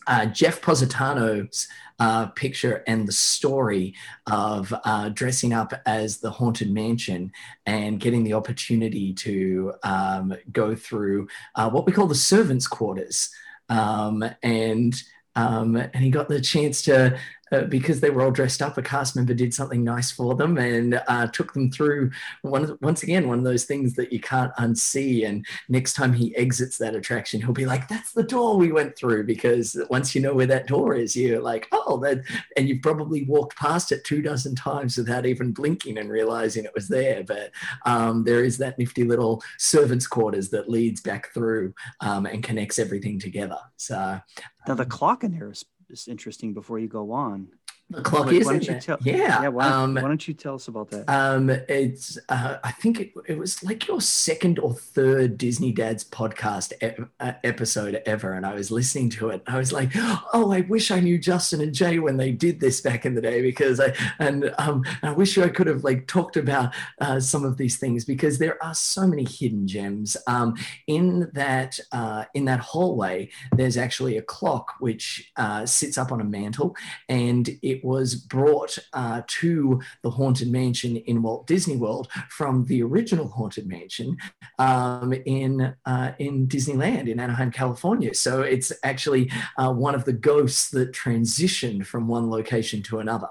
uh, 0.07 0.27
Jeff 0.27 0.61
Positano's 0.61 1.69
uh, 1.99 2.27
picture 2.29 2.83
and 2.87 3.07
the 3.07 3.13
story 3.13 3.95
of 4.27 4.75
uh, 4.85 5.11
dressing 5.11 5.53
up 5.53 5.73
as 5.87 6.19
the 6.19 6.31
Haunted 6.31 6.71
Mansion 6.71 7.31
and 7.67 8.01
getting 8.01 8.25
the 8.25 8.33
opportunity 8.33 9.13
to 9.15 9.75
um, 9.83 10.35
go 10.53 10.75
through 10.75 11.29
uh, 11.55 11.71
what 11.71 11.87
we 11.87 11.93
call 11.93 12.07
the 12.07 12.15
servants' 12.15 12.67
quarters. 12.67 13.31
Um, 13.69 14.25
and 14.43 15.01
um, 15.37 15.77
and 15.77 16.03
he 16.03 16.11
got 16.11 16.29
the 16.29 16.41
chance 16.41 16.83
to 16.83 17.17
uh, 17.53 17.63
because 17.63 18.01
they 18.01 18.11
were 18.11 18.23
all 18.23 18.31
dressed 18.31 18.63
up, 18.63 18.79
a 18.79 18.83
cast 18.83 19.17
member 19.17 19.35
did 19.35 19.55
something 19.55 19.83
nice 19.83 20.11
for 20.11 20.35
them 20.35 20.59
and 20.59 21.03
uh, 21.09 21.27
took 21.29 21.53
them 21.53 21.71
through 21.71 22.11
one, 22.43 22.77
once 22.81 23.03
again 23.03 23.29
one 23.29 23.39
of 23.39 23.45
those 23.45 23.65
things 23.65 23.95
that 23.95 24.13
you 24.13 24.21
can't 24.21 24.55
unsee. 24.57 25.27
And 25.27 25.45
next 25.69 25.95
time 25.95 26.13
he 26.13 26.35
exits 26.37 26.79
that 26.79 26.95
attraction, 26.95 27.41
he'll 27.41 27.53
be 27.53 27.67
like, 27.67 27.89
"That's 27.89 28.13
the 28.13 28.23
door 28.23 28.57
we 28.57 28.73
went 28.73 28.97
through." 28.97 29.25
Because 29.25 29.77
once 29.91 30.15
you 30.15 30.21
know 30.21 30.35
where 30.35 30.47
that 30.47 30.67
door 30.67 30.95
is, 30.95 31.17
you're 31.17 31.41
like, 31.41 31.69
"Oh, 31.73 31.99
that," 31.99 32.23
and 32.57 32.69
you've 32.69 32.83
probably 32.83 33.25
walked 33.25 33.57
past 33.57 33.93
it 33.93 34.05
two 34.05 34.23
dozen 34.23 34.55
times 34.55 34.97
without 34.97 35.27
even 35.27 35.53
blinking 35.53 35.99
and 35.99 36.11
realizing 36.11 36.65
it 36.65 36.75
was 36.75 36.89
there. 36.89 37.25
But 37.25 37.51
um, 37.87 38.25
there 38.25 38.45
is 38.45 38.59
that 38.59 38.79
nifty 38.79 39.05
little 39.05 39.43
servants' 39.59 40.07
quarters 40.07 40.51
that 40.51 40.71
leads 40.71 41.01
back 41.01 41.33
through 41.33 41.75
um, 42.01 42.27
and 42.27 42.43
connects 42.43 42.79
everything 42.79 43.19
together. 43.19 43.59
So 43.77 44.21
Now 44.67 44.75
the 44.75 44.87
clock 44.87 45.25
in 45.25 45.33
there 45.33 45.51
is, 45.51 45.65
is 45.91 46.09
interesting. 46.09 46.55
Before 46.55 46.79
you 46.79 46.89
go 46.89 47.13
on, 47.13 47.49
the 47.91 48.03
clock 48.03 48.27
why, 48.27 48.33
is 48.33 48.47
why 48.47 48.53
don't 48.53 48.69
you 48.69 48.81
tell? 48.81 48.99
yeah, 49.03 49.43
yeah. 49.43 49.49
Why, 49.49 49.67
um, 49.67 49.95
why 49.95 50.03
don't 50.03 50.27
you 50.29 50.33
tell 50.33 50.55
us 50.55 50.69
about 50.69 50.91
that? 50.91 51.11
Um, 51.11 51.51
it's 51.51 52.17
uh, 52.29 52.59
I 52.63 52.71
think 52.71 53.01
it, 53.01 53.13
it 53.27 53.37
was 53.37 53.63
like 53.65 53.89
your 53.89 54.01
second 54.01 54.61
or 54.61 54.75
third 54.75 55.37
Disney 55.37 55.73
Dads 55.73 56.05
podcast 56.05 56.73
e- 56.83 57.05
uh, 57.19 57.33
episode 57.43 58.01
ever, 58.07 58.33
and 58.35 58.47
I 58.47 58.55
was 58.55 58.71
listening 58.71 59.11
to 59.11 59.31
it. 59.31 59.43
I 59.49 59.59
was 59.59 59.73
like, 59.73 59.91
oh, 59.97 60.53
I 60.53 60.61
wish 60.63 60.93
I 60.93 61.01
knew 61.01 61.19
Justin 61.19 61.61
and 61.61 61.75
Jay 61.75 61.99
when 61.99 62.17
they 62.17 62.31
did 62.31 62.61
this 62.61 62.81
back 62.81 63.05
in 63.05 63.15
the 63.15 63.21
day 63.21 63.43
because 63.43 63.81
I 63.81 63.93
and 64.21 64.55
um, 64.59 64.85
I 65.03 65.11
wish 65.11 65.37
I 65.37 65.49
could 65.49 65.67
have 65.67 65.83
like 65.83 66.07
talked 66.07 66.37
about 66.37 66.73
uh, 67.01 67.19
some 67.19 67.45
of 67.45 67.57
these 67.57 67.77
things 67.77 68.05
because 68.05 68.39
there 68.39 68.63
are 68.63 68.75
so 68.75 69.05
many 69.05 69.25
hidden 69.25 69.67
gems 69.67 70.17
um, 70.29 70.55
in 70.87 71.29
that 71.35 71.81
uh, 71.91 72.27
in 72.35 72.45
that 72.45 72.61
hallway. 72.61 73.31
There's 73.57 73.77
actually 73.77 74.17
a 74.17 74.23
clock 74.23 74.75
which 74.79 75.33
uh, 75.37 75.67
sits 75.67 75.99
up 75.99 76.13
on 76.13 76.21
a 76.21 76.25
mantle, 76.25 76.77
and 77.09 77.51
it 77.63 77.80
was 77.85 78.15
brought 78.15 78.79
uh, 78.93 79.23
to 79.27 79.81
the 80.03 80.11
Haunted 80.11 80.51
Mansion 80.51 80.97
in 80.97 81.23
Walt 81.23 81.47
Disney 81.47 81.77
World 81.77 82.09
from 82.29 82.65
the 82.67 82.83
original 82.83 83.29
Haunted 83.29 83.67
Mansion 83.67 84.17
um, 84.59 85.13
in 85.13 85.75
uh, 85.85 86.13
in 86.19 86.47
Disneyland 86.47 87.09
in 87.09 87.21
Anaheim, 87.21 87.51
California. 87.51 88.15
So 88.15 88.43
it's 88.43 88.73
actually 88.83 89.31
uh, 89.57 89.73
one 89.73 89.95
of 89.95 90.05
the 90.05 90.13
ghosts 90.13 90.71
that 90.71 90.93
transitioned 90.93 91.87
from 91.87 92.09
one 92.09 92.31
location 92.31 92.83
to 92.85 92.99
another. 92.99 93.29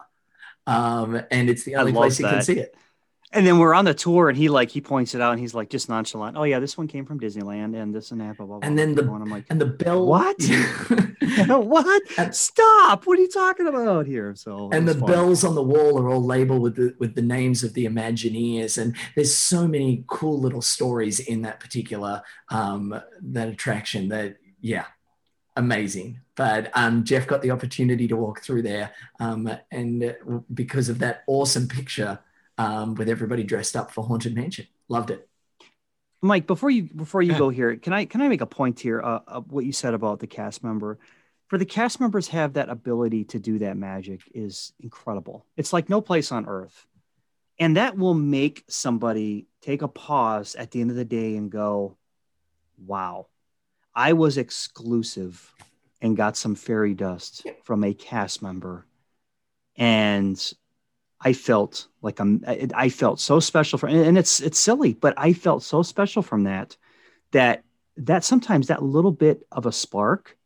Um, 0.68 1.22
and 1.32 1.50
it's 1.50 1.64
the 1.64 1.76
only 1.76 1.94
place 1.94 2.20
you 2.20 2.28
can 2.28 2.42
see 2.42 2.60
it. 2.60 2.76
And 3.32 3.46
then 3.46 3.60
we're 3.60 3.76
on 3.76 3.86
the 3.86 3.94
tour, 3.94 4.28
and 4.28 4.36
he 4.36 4.50
like 4.50 4.72
he 4.72 4.82
points 4.82 5.14
it 5.14 5.22
out, 5.22 5.32
and 5.34 5.40
he's 5.40 5.54
like 5.54 5.70
just 5.70 5.88
nonchalant. 5.88 6.36
Oh 6.36 6.44
yeah, 6.46 6.60
this 6.60 6.76
one 6.78 6.88
came 6.88 7.06
from 7.06 7.20
Disneyland, 7.20 7.80
and 7.80 7.94
this 7.94 8.10
and 8.10 8.20
that. 8.22 8.38
Blah, 8.38 8.48
blah, 8.48 8.58
blah, 8.60 8.68
And 8.68 8.78
then 8.78 8.96
the- 8.96 9.04
and 9.04 9.22
I'm 9.22 9.30
like, 9.30 9.46
And 9.52 9.62
the 9.62 9.68
bell. 9.68 10.08
What? 10.08 10.36
what? 11.48 12.02
And- 12.18 12.34
Stop! 12.34 13.06
What 13.06 13.20
are 13.20 13.22
you 13.22 13.30
talking 13.30 13.68
about 13.68 14.08
here? 14.08 14.34
So 14.36 14.70
and 14.72 14.88
the 14.88 14.96
fun. 14.96 15.08
bells 15.08 15.44
on 15.44 15.54
the 15.54 15.62
wall 15.62 16.00
are 16.00 16.10
all 16.10 16.24
labeled 16.26 16.64
with 16.64 16.76
the 16.76 16.96
with 16.98 17.14
the 17.14 17.22
names 17.22 17.64
of 17.64 17.76
the 17.76 17.86
Imagineers, 17.86 18.82
and 18.82 18.96
there's 19.16 19.36
so 19.36 19.68
many 19.68 20.04
cool 20.08 20.40
little 20.40 20.62
stories 20.64 21.20
in 21.20 21.44
that 21.44 21.60
particular 21.60 22.24
um, 22.50 23.00
that 23.22 23.48
attraction. 23.48 24.10
That 24.10 24.38
yeah, 24.60 24.86
amazing. 25.56 26.20
But 26.36 26.72
um, 26.74 27.04
Jeff 27.04 27.28
got 27.28 27.42
the 27.42 27.52
opportunity 27.52 28.08
to 28.08 28.16
walk 28.16 28.42
through 28.42 28.64
there, 28.64 28.92
um, 29.20 29.52
and 29.72 30.04
uh, 30.04 30.14
because 30.54 30.90
of 30.90 30.98
that 31.00 31.24
awesome 31.28 31.68
picture 31.68 32.18
um, 32.60 32.94
with 32.96 33.08
everybody 33.08 33.44
dressed 33.44 33.76
up 33.76 33.90
for 33.90 34.04
Haunted 34.04 34.36
Mansion, 34.36 34.68
loved 34.90 35.10
it. 35.10 35.28
Mike, 36.22 36.46
before 36.46 36.70
you 36.70 36.84
before 36.84 37.22
you 37.22 37.32
Yeah. 37.32 37.38
go 37.40 37.50
here, 37.50 37.78
can 37.78 37.94
I 37.94 38.04
can 38.04 38.22
I 38.22 38.28
make 38.28 38.42
a 38.42 38.46
point 38.46 38.80
here? 38.80 39.02
Uh, 39.02 39.22
of 39.26 39.52
what 39.52 39.66
you 39.66 39.72
said 39.72 39.94
about 39.94 40.20
the 40.20 40.28
cast 40.28 40.62
member, 40.62 41.00
for 41.48 41.58
the 41.58 41.66
cast 41.66 42.02
members 42.02 42.28
have 42.28 42.54
that 42.54 42.70
ability 42.70 43.24
to 43.26 43.40
do 43.40 43.60
that 43.60 43.78
magic 43.78 44.22
is 44.36 44.74
incredible. 44.82 45.46
It's 45.56 45.72
like 45.72 45.88
no 45.88 46.02
place 46.02 46.34
on 46.34 46.46
earth, 46.46 46.86
and 47.58 47.78
that 47.78 47.98
will 47.98 48.14
make 48.14 48.66
somebody 48.68 49.48
take 49.62 49.82
a 49.82 49.88
pause 49.88 50.56
at 50.56 50.72
the 50.72 50.82
end 50.82 50.90
of 50.92 50.98
the 50.98 51.06
day 51.06 51.38
and 51.38 51.50
go, 51.50 51.96
"Wow, 52.78 53.28
I 53.96 54.12
was 54.12 54.38
exclusive 54.38 55.54
and 56.02 56.18
got 56.18 56.36
some 56.36 56.56
fairy 56.56 56.94
dust 56.96 57.48
from 57.64 57.86
a 57.86 57.94
cast 57.94 58.42
member, 58.42 58.86
and 59.78 60.54
I 61.22 61.34
felt 61.34 61.88
like 62.02 62.20
I'm. 62.20 62.44
I 62.48 62.68
I 62.74 62.90
felt 62.90 63.20
so 63.20 63.40
special 63.40 63.78
for, 63.78 63.88
and 63.88 64.18
it's 64.18 64.40
it's 64.40 64.60
silly, 64.60 64.94
but 64.94 65.14
I 65.18 65.34
felt 65.34 65.64
so 65.64 65.84
special 65.84 66.22
from 66.22 66.44
that. 66.44 66.78
That 67.32 67.64
that 67.98 68.24
sometimes 68.24 68.68
that 68.68 68.82
little 68.82 69.12
bit 69.12 69.46
of 69.52 69.66
a 69.66 69.72
spark 69.72 70.38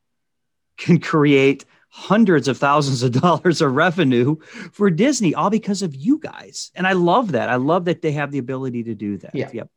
can 0.78 1.00
create 1.00 1.66
hundreds 1.90 2.48
of 2.48 2.58
thousands 2.58 3.04
of 3.04 3.12
dollars 3.22 3.62
of 3.62 3.74
revenue 3.74 4.36
for 4.72 4.90
Disney, 4.90 5.36
all 5.36 5.52
because 5.52 5.84
of 5.84 5.96
you 5.96 6.18
guys. 6.18 6.72
And 6.74 6.88
I 6.88 6.94
love 6.94 7.34
that. 7.34 7.50
I 7.50 7.56
love 7.56 7.86
that 7.86 8.02
they 8.02 8.14
have 8.14 8.32
the 8.32 8.40
ability 8.40 8.84
to 8.86 8.96
do 8.96 9.18
that. 9.18 9.36
Yeah. 9.36 9.50
Yep. 9.54 9.70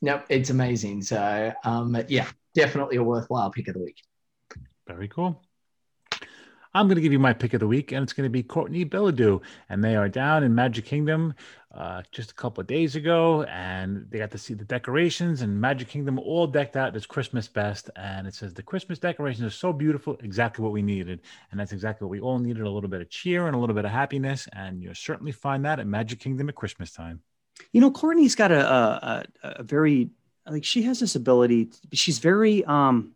No, 0.00 0.22
it's 0.28 0.50
amazing. 0.50 1.02
So 1.02 1.52
um, 1.64 1.96
yeah, 2.08 2.28
definitely 2.54 2.96
a 2.96 3.02
worthwhile 3.02 3.50
pick 3.50 3.68
of 3.68 3.74
the 3.74 3.80
week. 3.80 3.98
Very 4.86 5.08
cool. 5.08 5.42
I'm 6.74 6.86
going 6.86 6.96
to 6.96 7.02
give 7.02 7.12
you 7.12 7.18
my 7.18 7.34
pick 7.34 7.52
of 7.52 7.60
the 7.60 7.66
week, 7.66 7.92
and 7.92 8.02
it's 8.02 8.14
going 8.14 8.26
to 8.26 8.30
be 8.30 8.42
Courtney 8.42 8.84
Billadu. 8.84 9.42
And 9.68 9.84
they 9.84 9.94
are 9.94 10.08
down 10.08 10.42
in 10.42 10.54
Magic 10.54 10.86
Kingdom 10.86 11.34
uh, 11.74 12.02
just 12.12 12.30
a 12.30 12.34
couple 12.34 12.60
of 12.60 12.66
days 12.66 12.96
ago, 12.96 13.42
and 13.44 14.06
they 14.10 14.18
got 14.18 14.30
to 14.30 14.38
see 14.38 14.54
the 14.54 14.64
decorations 14.64 15.42
and 15.42 15.60
Magic 15.60 15.88
Kingdom 15.88 16.18
all 16.18 16.46
decked 16.46 16.76
out 16.76 16.96
as 16.96 17.04
Christmas 17.04 17.46
best. 17.46 17.90
And 17.96 18.26
it 18.26 18.34
says 18.34 18.54
the 18.54 18.62
Christmas 18.62 18.98
decorations 18.98 19.44
are 19.44 19.54
so 19.54 19.72
beautiful, 19.72 20.16
exactly 20.22 20.62
what 20.62 20.72
we 20.72 20.82
needed. 20.82 21.20
And 21.50 21.60
that's 21.60 21.72
exactly 21.72 22.06
what 22.06 22.10
we 22.10 22.20
all 22.20 22.38
needed 22.38 22.62
a 22.62 22.70
little 22.70 22.90
bit 22.90 23.02
of 23.02 23.10
cheer 23.10 23.46
and 23.46 23.54
a 23.54 23.58
little 23.58 23.74
bit 23.74 23.84
of 23.84 23.90
happiness. 23.90 24.48
And 24.54 24.82
you'll 24.82 24.94
certainly 24.94 25.32
find 25.32 25.64
that 25.64 25.78
at 25.78 25.86
Magic 25.86 26.20
Kingdom 26.20 26.48
at 26.48 26.54
Christmas 26.54 26.92
time. 26.92 27.20
You 27.72 27.80
know, 27.82 27.90
Courtney's 27.90 28.34
got 28.34 28.50
a, 28.50 28.66
a, 28.66 29.24
a, 29.42 29.62
very 29.62 30.10
like 30.46 30.64
she 30.64 30.82
has 30.82 31.00
this 31.00 31.16
ability. 31.16 31.70
She's 31.92 32.18
very 32.18 32.64
um 32.64 33.12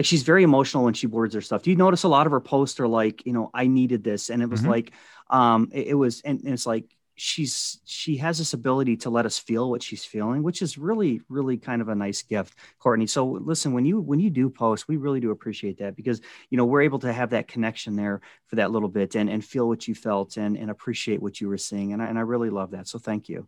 like 0.00 0.06
she's 0.06 0.22
very 0.22 0.42
emotional 0.42 0.84
when 0.84 0.94
she 0.94 1.06
words 1.06 1.34
her 1.34 1.42
stuff. 1.42 1.62
Do 1.62 1.68
you 1.68 1.76
notice 1.76 2.04
a 2.04 2.08
lot 2.08 2.24
of 2.24 2.32
her 2.32 2.40
posts 2.40 2.80
are 2.80 2.88
like, 2.88 3.26
you 3.26 3.34
know, 3.34 3.50
I 3.52 3.66
needed 3.66 4.02
this, 4.02 4.30
and 4.30 4.40
it 4.42 4.48
was 4.48 4.62
Mhm. 4.62 4.68
like, 4.68 4.92
um, 5.28 5.68
it, 5.72 5.88
it 5.88 5.94
was, 5.94 6.22
and, 6.22 6.40
and 6.40 6.54
it's 6.54 6.64
like 6.64 6.86
she's 7.16 7.82
she 7.84 8.16
has 8.16 8.38
this 8.38 8.54
ability 8.54 8.96
to 8.96 9.10
let 9.10 9.26
us 9.26 9.38
feel 9.38 9.68
what 9.68 9.82
she's 9.82 10.02
feeling, 10.02 10.42
which 10.42 10.62
is 10.62 10.78
really, 10.78 11.20
really 11.28 11.58
kind 11.58 11.82
of 11.82 11.90
a 11.90 11.94
nice 11.94 12.22
gift, 12.22 12.54
Courtney. 12.78 13.06
So 13.06 13.26
listen, 13.26 13.74
when 13.74 13.84
you 13.84 14.00
when 14.00 14.20
you 14.20 14.30
do 14.30 14.48
post, 14.48 14.88
we 14.88 14.96
really 14.96 15.20
do 15.20 15.32
appreciate 15.32 15.76
that 15.80 15.96
because 15.96 16.22
you 16.48 16.56
know 16.56 16.64
we're 16.64 16.80
able 16.80 17.00
to 17.00 17.12
have 17.12 17.28
that 17.30 17.46
connection 17.46 17.94
there 17.94 18.22
for 18.46 18.56
that 18.56 18.70
little 18.70 18.88
bit 18.88 19.16
and 19.16 19.28
and 19.28 19.44
feel 19.44 19.68
what 19.68 19.86
you 19.86 19.94
felt 19.94 20.38
and 20.38 20.56
and 20.56 20.70
appreciate 20.70 21.20
what 21.20 21.42
you 21.42 21.48
were 21.48 21.58
seeing, 21.58 21.92
and 21.92 22.00
I, 22.02 22.06
and 22.06 22.16
I 22.18 22.22
really 22.22 22.48
love 22.48 22.70
that. 22.70 22.88
So 22.88 22.98
thank 22.98 23.28
you. 23.28 23.46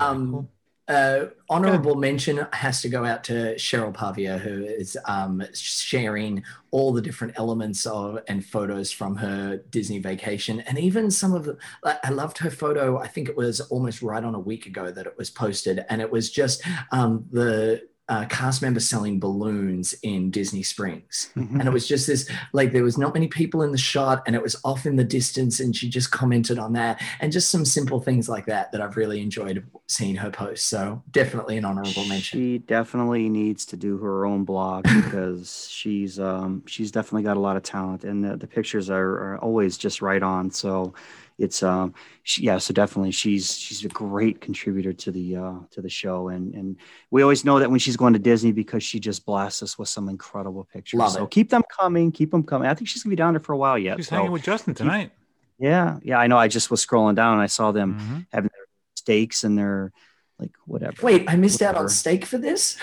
Very 0.00 0.10
Um, 0.10 0.30
cool. 0.32 0.50
Uh, 0.92 1.30
honorable 1.48 1.94
mention 1.94 2.46
has 2.52 2.82
to 2.82 2.88
go 2.88 3.04
out 3.04 3.24
to 3.24 3.54
Cheryl 3.56 3.92
Pavia, 3.92 4.38
who 4.38 4.64
is 4.64 4.96
um, 5.06 5.42
sharing 5.54 6.44
all 6.70 6.92
the 6.92 7.02
different 7.02 7.34
elements 7.36 7.86
of 7.86 8.18
and 8.28 8.44
photos 8.44 8.90
from 8.92 9.16
her 9.16 9.56
Disney 9.70 9.98
vacation, 9.98 10.60
and 10.60 10.78
even 10.78 11.10
some 11.10 11.32
of 11.32 11.44
the. 11.44 11.56
I 11.82 12.10
loved 12.10 12.38
her 12.38 12.50
photo. 12.50 12.98
I 12.98 13.08
think 13.08 13.28
it 13.28 13.36
was 13.36 13.60
almost 13.60 14.02
right 14.02 14.22
on 14.22 14.34
a 14.34 14.40
week 14.40 14.66
ago 14.66 14.90
that 14.90 15.06
it 15.06 15.16
was 15.16 15.30
posted, 15.30 15.84
and 15.88 16.00
it 16.00 16.10
was 16.10 16.30
just 16.30 16.62
um, 16.90 17.24
the 17.32 17.82
uh, 18.08 18.24
cast 18.26 18.62
members 18.62 18.88
selling 18.88 19.20
balloons 19.20 19.94
in 20.02 20.30
Disney 20.30 20.62
Springs. 20.62 21.30
Mhm. 21.36 21.60
And 21.60 21.68
it 21.68 21.72
was 21.72 21.86
just 21.86 22.06
this 22.06 22.28
like, 22.52 22.72
there 22.72 22.82
was 22.82 22.98
not 22.98 23.14
many 23.14 23.28
people 23.28 23.62
in 23.62 23.70
the 23.70 23.78
shot 23.78 24.22
and 24.26 24.34
it 24.34 24.42
was 24.42 24.56
off 24.64 24.86
in 24.86 24.96
the 24.96 25.04
distance. 25.04 25.60
And 25.60 25.74
she 25.74 25.88
just 25.88 26.10
commented 26.10 26.58
on 26.58 26.72
that 26.74 27.00
and 27.20 27.32
just 27.32 27.50
some 27.50 27.64
simple 27.64 28.00
things 28.00 28.28
like 28.28 28.46
that 28.46 28.72
that 28.72 28.80
I've 28.80 28.96
really 28.96 29.20
enjoyed 29.20 29.64
seeing 29.88 30.16
her 30.16 30.30
post. 30.30 30.66
So 30.66 31.02
definitely 31.10 31.56
an 31.58 31.64
honorable 31.64 32.04
mention. 32.06 32.40
She 32.40 32.58
definitely 32.58 33.28
needs 33.28 33.64
to 33.66 33.76
do 33.76 33.98
her 33.98 34.26
own 34.26 34.44
blog 34.44 34.84
because 35.04 35.68
she's 35.70 36.18
um, 36.18 36.62
she's 36.66 36.90
definitely 36.90 37.22
got 37.22 37.36
a 37.36 37.40
lot 37.40 37.56
of 37.56 37.62
talent, 37.62 38.04
and 38.04 38.24
the, 38.24 38.36
the 38.36 38.46
pictures 38.46 38.90
are, 38.90 39.34
are 39.34 39.38
always 39.38 39.76
just 39.76 40.02
right 40.02 40.22
on. 40.22 40.50
So 40.50 40.94
it's 41.42 41.62
um, 41.62 41.94
she, 42.22 42.42
yeah, 42.42 42.58
so 42.58 42.72
definitely 42.72 43.10
she's 43.10 43.56
she's 43.56 43.84
a 43.84 43.88
great 43.88 44.40
contributor 44.40 44.92
to 44.92 45.10
the 45.10 45.36
uh, 45.36 45.54
to 45.72 45.82
the 45.82 45.88
show, 45.88 46.28
and 46.28 46.54
and 46.54 46.76
we 47.10 47.22
always 47.22 47.44
know 47.44 47.58
that 47.58 47.70
when 47.70 47.78
she's 47.80 47.96
going 47.96 48.12
to 48.12 48.18
Disney 48.18 48.52
because 48.52 48.82
she 48.82 49.00
just 49.00 49.26
blasts 49.26 49.62
us 49.62 49.78
with 49.78 49.88
some 49.88 50.08
incredible 50.08 50.64
pictures. 50.72 50.98
Love 50.98 51.12
so 51.12 51.24
it. 51.24 51.30
keep 51.30 51.50
them 51.50 51.62
coming, 51.78 52.12
keep 52.12 52.30
them 52.30 52.42
coming. 52.42 52.68
I 52.68 52.74
think 52.74 52.88
she's 52.88 53.02
gonna 53.02 53.10
be 53.12 53.16
down 53.16 53.34
there 53.34 53.40
for 53.40 53.52
a 53.52 53.58
while 53.58 53.76
yet. 53.78 53.96
She's 53.98 54.08
so- 54.08 54.16
hanging 54.16 54.32
with 54.32 54.42
Justin 54.44 54.74
tonight. 54.74 55.10
yeah, 55.58 55.98
yeah, 56.02 56.18
I 56.18 56.26
know. 56.28 56.38
I 56.38 56.48
just 56.48 56.70
was 56.70 56.84
scrolling 56.84 57.14
down 57.16 57.34
and 57.34 57.42
I 57.42 57.46
saw 57.46 57.72
them 57.72 57.98
Mhm. 57.98 58.26
having 58.32 58.50
their 58.54 58.66
steaks 58.96 59.44
and 59.44 59.58
their 59.58 59.92
like 60.38 60.52
whatever. 60.66 60.96
Wait, 61.02 61.28
I 61.28 61.36
missed 61.36 61.60
out 61.62 61.74
on 61.76 61.84
Whatever. 61.84 61.88
steak 61.90 62.24
for 62.24 62.38
this? 62.38 62.76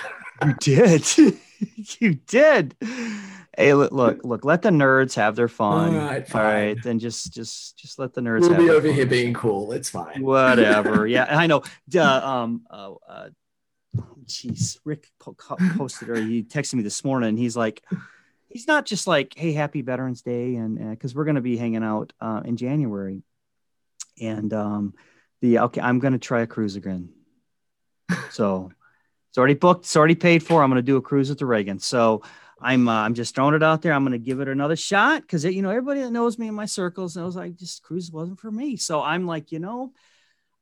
You 0.46 0.54
did. 0.60 1.06
you 2.00 2.14
did. 2.28 2.76
Hey, 3.60 3.74
look, 3.74 3.92
look, 3.92 4.24
look, 4.24 4.46
let 4.46 4.62
the 4.62 4.70
nerds 4.70 5.16
have 5.16 5.36
their 5.36 5.50
fun. 5.50 5.94
All 5.94 6.00
right, 6.08 6.34
All 6.34 6.42
right. 6.42 6.76
fine. 6.76 6.82
Then 6.82 6.98
just 6.98 7.34
just 7.34 7.78
just 7.78 8.00
let 8.00 8.14
the 8.14 8.22
nerds 8.22 8.40
We'll 8.40 8.52
have 8.52 8.60
be 8.60 8.70
over 8.70 8.88
fun. 8.88 8.96
here 8.96 9.06
being 9.06 9.34
cool. 9.34 9.74
It's 9.74 9.90
fine. 9.90 10.22
whatever. 10.22 11.06
yeah, 11.16 11.26
I 11.30 11.46
know. 11.48 11.64
Duh, 11.90 12.22
um 12.26 12.62
uh, 12.70 12.94
uh 13.06 13.30
jeez, 14.24 14.80
Rick 14.86 15.10
posted 15.20 16.10
or 16.10 16.16
he 16.16 16.44
texted 16.44 16.76
me 16.76 16.84
this 16.84 17.04
morning. 17.04 17.36
He's 17.36 17.58
like 17.58 17.84
he's 18.48 18.66
not 18.66 18.86
just 18.86 19.08
like, 19.08 19.34
hey, 19.36 19.52
happy 19.52 19.82
Veterans 19.82 20.22
Day 20.22 20.56
and 20.56 20.92
because 20.92 21.14
we're 21.14 21.26
gonna 21.26 21.42
be 21.42 21.58
hanging 21.58 21.84
out 21.84 22.14
uh 22.22 22.42
in 22.46 22.56
January. 22.56 23.24
And 24.22 24.54
um 24.54 24.94
the 25.42 25.60
okay, 25.60 25.82
I'm 25.82 26.00
gonna 26.00 26.18
try 26.18 26.44
a 26.44 26.48
cruise 26.48 26.78
again. 26.78 27.10
So 28.30 28.72
it's 29.32 29.38
already 29.38 29.56
booked, 29.56 29.84
it's 29.84 29.98
already 29.98 30.16
paid 30.16 30.44
for. 30.44 30.64
I'm 30.64 30.70
gonna 30.70 30.82
do 30.82 30.96
a 30.96 31.02
cruise 31.02 31.28
with 31.28 31.40
the 31.40 31.46
Reagan. 31.46 31.80
So 31.80 32.22
I'm 32.62 32.88
uh, 32.88 33.02
I'm 33.02 33.14
just 33.14 33.36
throwing 33.36 33.56
it 33.56 33.64
out 33.64 33.82
there. 33.82 33.94
I'm 33.94 34.04
going 34.04 34.12
to 34.12 34.24
give 34.24 34.40
it 34.40 34.48
another 34.48 34.76
shot 34.76 35.22
because 35.22 35.46
you 35.46 35.62
know 35.62 35.70
everybody 35.70 36.02
that 36.02 36.12
knows 36.12 36.38
me 36.38 36.48
in 36.48 36.54
my 36.54 36.66
circles 36.66 37.16
knows 37.16 37.38
I 37.38 37.50
just 37.50 37.84
cruise 37.84 38.12
wasn't 38.12 38.40
for 38.40 38.52
me. 38.52 38.76
So 38.78 39.02
I'm 39.02 39.26
like, 39.26 39.52
you 39.52 39.60
know, 39.60 39.94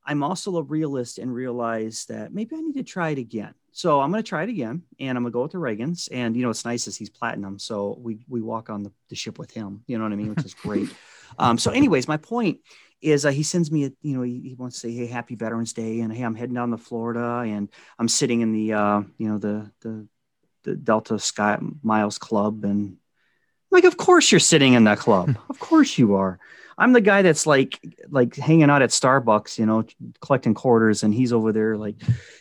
I'm 0.04 0.22
also 0.22 0.56
a 0.56 0.62
realist 0.62 1.18
and 1.18 1.32
realize 1.32 2.06
that 2.06 2.32
maybe 2.32 2.56
I 2.56 2.60
need 2.60 2.76
to 2.76 2.84
try 2.84 3.10
it 3.10 3.18
again. 3.18 3.54
So 3.72 4.00
I'm 4.00 4.10
going 4.10 4.22
to 4.22 4.28
try 4.28 4.42
it 4.42 4.48
again, 4.48 4.82
and 4.98 5.16
I'm 5.16 5.22
going 5.22 5.32
to 5.32 5.36
go 5.36 5.42
with 5.42 5.52
the 5.52 5.58
Reagans. 5.58 6.08
And 6.10 6.34
you 6.34 6.42
know, 6.42 6.48
what's 6.48 6.64
nice 6.64 6.86
is 6.86 6.96
he's 6.96 7.10
platinum, 7.10 7.58
so 7.58 7.98
we 8.00 8.24
we 8.28 8.40
walk 8.40 8.70
on 8.70 8.82
the, 8.82 8.92
the 9.08 9.16
ship 9.16 9.38
with 9.38 9.50
him. 9.50 9.82
You 9.86 9.98
know 9.98 10.04
what 10.04 10.12
I 10.12 10.16
mean, 10.16 10.34
which 10.34 10.44
is 10.44 10.54
great. 10.54 10.88
um, 11.38 11.58
so, 11.58 11.70
anyways, 11.70 12.08
my 12.08 12.16
point 12.16 12.60
is 13.00 13.24
uh, 13.24 13.30
he 13.30 13.42
sends 13.42 13.70
me 13.70 13.84
a 13.84 13.92
you 14.02 14.16
know 14.16 14.22
he, 14.22 14.40
he 14.40 14.54
wants 14.54 14.80
to 14.80 14.88
say 14.88 14.92
hey 14.92 15.06
happy 15.06 15.34
veterans 15.34 15.72
day 15.72 16.00
and 16.00 16.12
hey 16.12 16.22
i'm 16.22 16.34
heading 16.34 16.54
down 16.54 16.70
to 16.70 16.76
florida 16.76 17.44
and 17.46 17.68
i'm 17.98 18.08
sitting 18.08 18.40
in 18.40 18.52
the 18.52 18.72
uh 18.72 19.00
you 19.18 19.28
know 19.28 19.38
the 19.38 19.70
the 19.82 20.06
the 20.68 20.76
delta 20.76 21.18
sky 21.18 21.58
miles 21.82 22.18
club 22.18 22.64
and 22.64 22.96
like 23.70 23.84
of 23.84 23.96
course 23.96 24.30
you're 24.32 24.40
sitting 24.52 24.74
in 24.74 24.84
that 24.84 24.98
club 24.98 25.36
of 25.50 25.58
course 25.58 25.96
you 25.98 26.14
are 26.16 26.38
i'm 26.76 26.92
the 26.92 27.00
guy 27.00 27.22
that's 27.22 27.46
like 27.46 27.78
like 28.10 28.36
hanging 28.36 28.70
out 28.70 28.82
at 28.82 28.90
starbucks 28.90 29.58
you 29.58 29.66
know 29.66 29.84
collecting 30.20 30.54
quarters 30.54 31.02
and 31.02 31.14
he's 31.14 31.32
over 31.32 31.52
there 31.52 31.76
like 31.76 31.96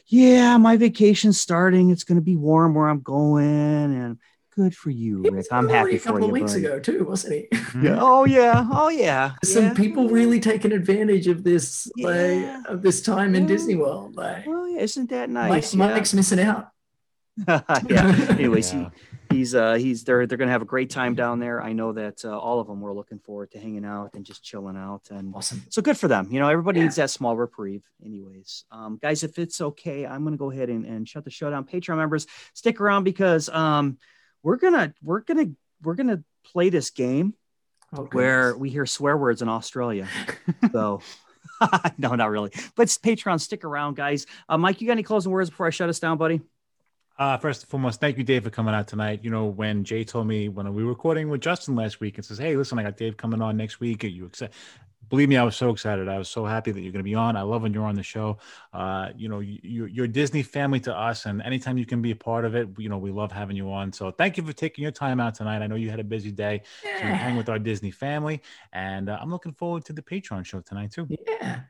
yeah 0.07 0.57
my 0.57 0.77
vacation's 0.77 1.39
starting 1.39 1.89
it's 1.89 2.03
going 2.03 2.17
to 2.17 2.21
be 2.21 2.35
warm 2.35 2.73
where 2.75 2.89
i'm 2.89 3.01
going 3.01 3.93
and 4.01 4.17
good 4.55 4.75
for 4.75 4.89
you 4.89 5.21
He 5.21 5.29
rick 5.29 5.45
i'm 5.51 5.65
in 5.65 5.69
Hawaii 5.69 5.83
happy 5.83 5.95
a 5.97 5.99
couple 5.99 6.25
of 6.25 6.31
weeks 6.31 6.53
buddy. 6.53 6.65
ago 6.65 6.79
too, 6.79 7.03
wasn't 7.05 7.33
he? 7.33 7.41
Mm-hmm. 7.53 7.85
yeah. 7.85 7.97
oh 8.01 8.25
yeah 8.25 8.67
oh 8.71 8.89
yeah 8.89 9.33
Some 9.43 9.63
Yeah. 9.65 9.73
people 9.73 10.09
really 10.09 10.39
taking 10.39 10.71
advantage 10.71 11.27
of 11.27 11.43
this 11.43 11.87
like, 11.99 12.43
of 12.65 12.81
this 12.81 13.01
time 13.03 13.35
in 13.35 13.45
Disney 13.45 13.75
World. 13.75 14.15
Like, 14.15 14.45
Oh, 14.47 14.65
yeah, 14.65 14.81
isn't 14.81 15.09
that 15.11 15.29
Mike, 15.29 15.51
nice? 15.51 15.75
Mike's 15.75 16.13
missing 16.15 16.39
out. 16.39 16.69
yeah. 17.47 18.25
Anyways, 18.29 18.73
Yeah. 18.73 18.89
he, 19.29 19.37
he's 19.37 19.53
uh 19.55 19.73
he's 19.75 20.03
they're 20.03 20.25
they're 20.25 20.37
gonna 20.37 20.51
have 20.51 20.61
a 20.61 20.65
great 20.65 20.89
time 20.89 21.13
down 21.15 21.39
there. 21.39 21.61
I 21.61 21.73
know 21.73 21.93
that 21.93 22.23
uh, 22.25 22.37
all 22.37 22.59
of 22.59 22.67
them 22.67 22.81
were 22.81 22.93
looking 22.93 23.19
forward 23.19 23.51
to 23.51 23.59
hanging 23.59 23.85
out 23.85 24.11
and 24.15 24.25
just 24.25 24.43
chilling 24.43 24.75
out, 24.77 25.03
and 25.11 25.35
Awesome. 25.35 25.61
so 25.69 25.81
good 25.81 25.97
for 25.97 26.07
them. 26.07 26.29
You 26.31 26.39
know, 26.39 26.49
everybody 26.49 26.79
Yeah. 26.79 26.85
needs 26.85 26.95
that 26.95 27.09
small 27.09 27.35
reprieve. 27.37 27.83
Anyways, 28.03 28.65
um, 28.71 28.97
guys, 29.01 29.23
if 29.23 29.37
it's 29.37 29.61
okay, 29.61 30.05
I'm 30.05 30.23
gonna 30.23 30.37
go 30.37 30.49
ahead 30.51 30.69
and, 30.69 30.85
and 30.85 31.07
shut 31.07 31.23
the 31.25 31.31
show 31.31 31.49
down. 31.49 31.65
Patreon 31.65 31.97
members, 31.97 32.25
stick 32.53 32.81
around 32.81 33.03
because 33.03 33.49
um 33.49 33.97
we're 34.43 34.57
gonna 34.57 34.93
we're 35.03 35.21
gonna 35.21 35.47
we're 35.83 35.95
gonna 35.95 36.23
play 36.45 36.69
this 36.69 36.89
game 36.89 37.33
Oh, 37.95 38.03
where 38.11 38.57
we 38.57 38.69
hear 38.69 38.85
swear 38.85 39.15
words 39.15 39.41
in 39.41 39.49
Australia. 39.49 40.07
So. 40.71 41.01
no, 41.97 42.13
not 42.13 42.29
really. 42.29 42.51
But 42.75 42.87
Patreon, 42.89 43.39
stick 43.41 43.63
around, 43.63 43.95
guys. 43.95 44.27
Uh, 44.47 44.57
Mike, 44.59 44.79
you 44.79 44.85
got 44.85 44.91
any 44.93 45.01
closing 45.01 45.31
words 45.31 45.49
before 45.49 45.65
I 45.65 45.71
shut 45.71 45.89
us 45.89 45.99
down, 45.99 46.17
buddy? 46.17 46.39
Uh, 47.17 47.35
first 47.37 47.63
and 47.63 47.69
foremost, 47.69 47.99
thank 47.99 48.17
you, 48.17 48.23
Dave, 48.23 48.43
for 48.43 48.51
coming 48.51 48.75
out 48.75 48.87
tonight. 48.87 49.21
You 49.23 49.31
know, 49.31 49.45
when 49.45 49.83
Jay 49.83 50.03
told 50.03 50.27
me 50.27 50.49
when 50.49 50.71
we 50.73 50.83
were 50.83 50.89
recording 50.89 51.29
with 51.29 51.41
Justin 51.41 51.75
last 51.75 51.99
week 51.99 52.17
and 52.17 52.25
says, 52.25 52.37
Hey, 52.37 52.55
listen, 52.55 52.77
I 52.77 52.83
got 52.83 52.95
Dave 52.95 53.17
coming 53.17 53.41
on 53.41 53.57
next 53.57 53.79
week. 53.79 54.03
Are 54.03 54.07
you 54.07 54.25
excited? 54.25 54.53
Believe 55.09 55.29
me, 55.29 55.37
I 55.37 55.43
was 55.43 55.55
so 55.55 55.69
excited. 55.69 56.09
I 56.09 56.17
was 56.17 56.27
so 56.27 56.45
happy 56.45 56.71
that 56.71 56.81
you're 56.81 56.91
going 56.91 56.99
to 56.99 57.09
be 57.09 57.15
on. 57.15 57.37
I 57.37 57.41
love 57.41 57.61
when 57.61 57.73
you're 57.73 57.85
on 57.85 57.95
the 57.95 58.03
show. 58.03 58.37
Uh, 58.73 59.09
you 59.15 59.29
know, 59.29 59.39
you, 59.39 59.85
you're 59.85 60.05
Disney 60.05 60.43
family 60.43 60.81
to 60.81 60.93
us, 60.93 61.25
and 61.25 61.41
anytime 61.43 61.77
you 61.77 61.85
can 61.85 62.01
be 62.01 62.11
a 62.11 62.15
part 62.15 62.43
of 62.43 62.55
it, 62.55 62.67
you 62.77 62.89
know, 62.89 62.97
we 62.97 63.09
love 63.09 63.31
having 63.31 63.55
you 63.55 63.71
on. 63.71 63.93
So 63.93 64.11
thank 64.11 64.35
you 64.35 64.43
for 64.45 64.51
taking 64.51 64.81
your 64.81 64.91
time 64.91 65.21
out 65.21 65.33
tonight. 65.33 65.61
I 65.61 65.67
know 65.67 65.75
you 65.75 65.89
had 65.89 66.01
a 66.01 66.03
busy 66.03 66.29
day 66.31 66.61
to 66.83 66.89
hang 66.89 67.37
with 67.37 67.47
our 67.47 67.57
Disney 67.57 67.89
family, 67.89 68.41
and 68.73 69.09
uh, 69.09 69.17
I'm 69.21 69.31
looking 69.31 69.53
forward 69.53 69.85
to 69.85 69.93
the 69.93 70.01
Patreon 70.01 70.45
show 70.45 70.59
tonight 70.59 70.91
too. 70.91 71.07
Yeah. 71.25 71.61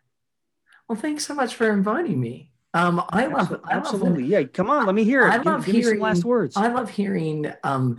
Well, 0.88 0.98
thanks 0.98 1.24
so 1.28 1.36
much 1.36 1.54
for 1.54 1.70
inviting 1.70 2.20
me. 2.20 2.52
Um, 2.78 3.03
I 3.09 3.25
love 3.28 3.51
it. 3.51 3.61
Absolutely. 3.69 4.25
Yeah. 4.25 4.43
Come 4.43 4.69
on. 4.69 4.86
Let 4.86 4.95
me 4.95 5.03
hear 5.03 5.28
it. 5.28 5.32
I 5.32 5.38
Give- 5.38 5.45
love 5.45 5.65
give, 5.65 5.75
hearing- 5.75 5.99
last 5.99 6.23
words. 6.23 6.55
I 6.55 6.67
love 6.67 6.89
hearing. 6.89 7.51
Um, 7.63 7.97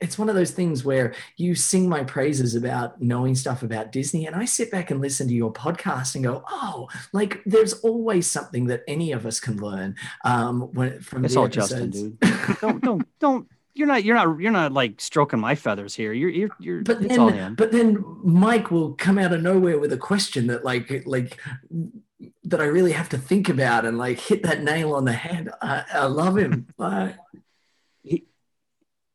it's 0.00 0.18
one 0.18 0.28
of 0.28 0.36
those 0.36 0.52
things 0.52 0.84
where 0.84 1.14
you 1.36 1.54
sing 1.56 1.88
my 1.88 2.04
praises 2.04 2.54
about 2.54 3.02
knowing 3.02 3.34
stuff 3.34 3.62
about 3.64 3.90
Disney, 3.90 4.26
and 4.26 4.36
I 4.36 4.44
sit 4.44 4.70
back 4.70 4.90
and 4.92 5.00
listen 5.00 5.26
to 5.26 5.34
your 5.34 5.52
podcast 5.52 6.14
and 6.14 6.22
go, 6.22 6.44
"Oh, 6.48 6.88
like 7.12 7.42
there's 7.44 7.72
always 7.80 8.28
something 8.28 8.66
that 8.66 8.82
any 8.86 9.10
of 9.10 9.26
us 9.26 9.40
can 9.40 9.56
learn." 9.60 9.96
Um, 10.24 10.72
when 10.74 11.00
from 11.00 11.24
it's 11.24 11.34
all 11.34 11.48
Justin, 11.48 11.90
dude. 11.90 12.20
don't, 12.60 12.82
don't, 12.82 13.08
don't. 13.18 13.48
You're 13.74 13.88
not, 13.88 14.04
you're 14.04 14.14
not, 14.14 14.38
you're 14.38 14.52
not 14.52 14.72
like 14.72 15.00
stroking 15.00 15.40
my 15.40 15.54
feathers 15.54 15.94
here. 15.94 16.12
You're, 16.12 16.28
you're, 16.28 16.50
you're, 16.60 16.82
But 16.82 17.02
it's 17.02 17.16
all 17.16 17.30
then, 17.30 17.54
but 17.54 17.72
then 17.72 18.04
Mike 18.22 18.70
will 18.70 18.92
come 18.92 19.18
out 19.18 19.32
of 19.32 19.42
nowhere 19.42 19.78
with 19.78 19.92
a 19.94 19.96
question 19.96 20.48
that, 20.48 20.62
like, 20.62 21.02
like 21.06 21.40
that 22.52 22.60
I 22.60 22.66
really 22.66 22.92
have 22.92 23.08
to 23.10 23.18
think 23.18 23.48
about 23.48 23.84
and 23.84 23.98
like 23.98 24.18
hit 24.18 24.44
that 24.44 24.62
nail 24.62 24.94
on 24.94 25.04
the 25.04 25.12
head. 25.12 25.50
I, 25.60 25.84
I 25.92 26.06
love 26.06 26.38
him. 26.38 26.68
Like, 26.78 27.16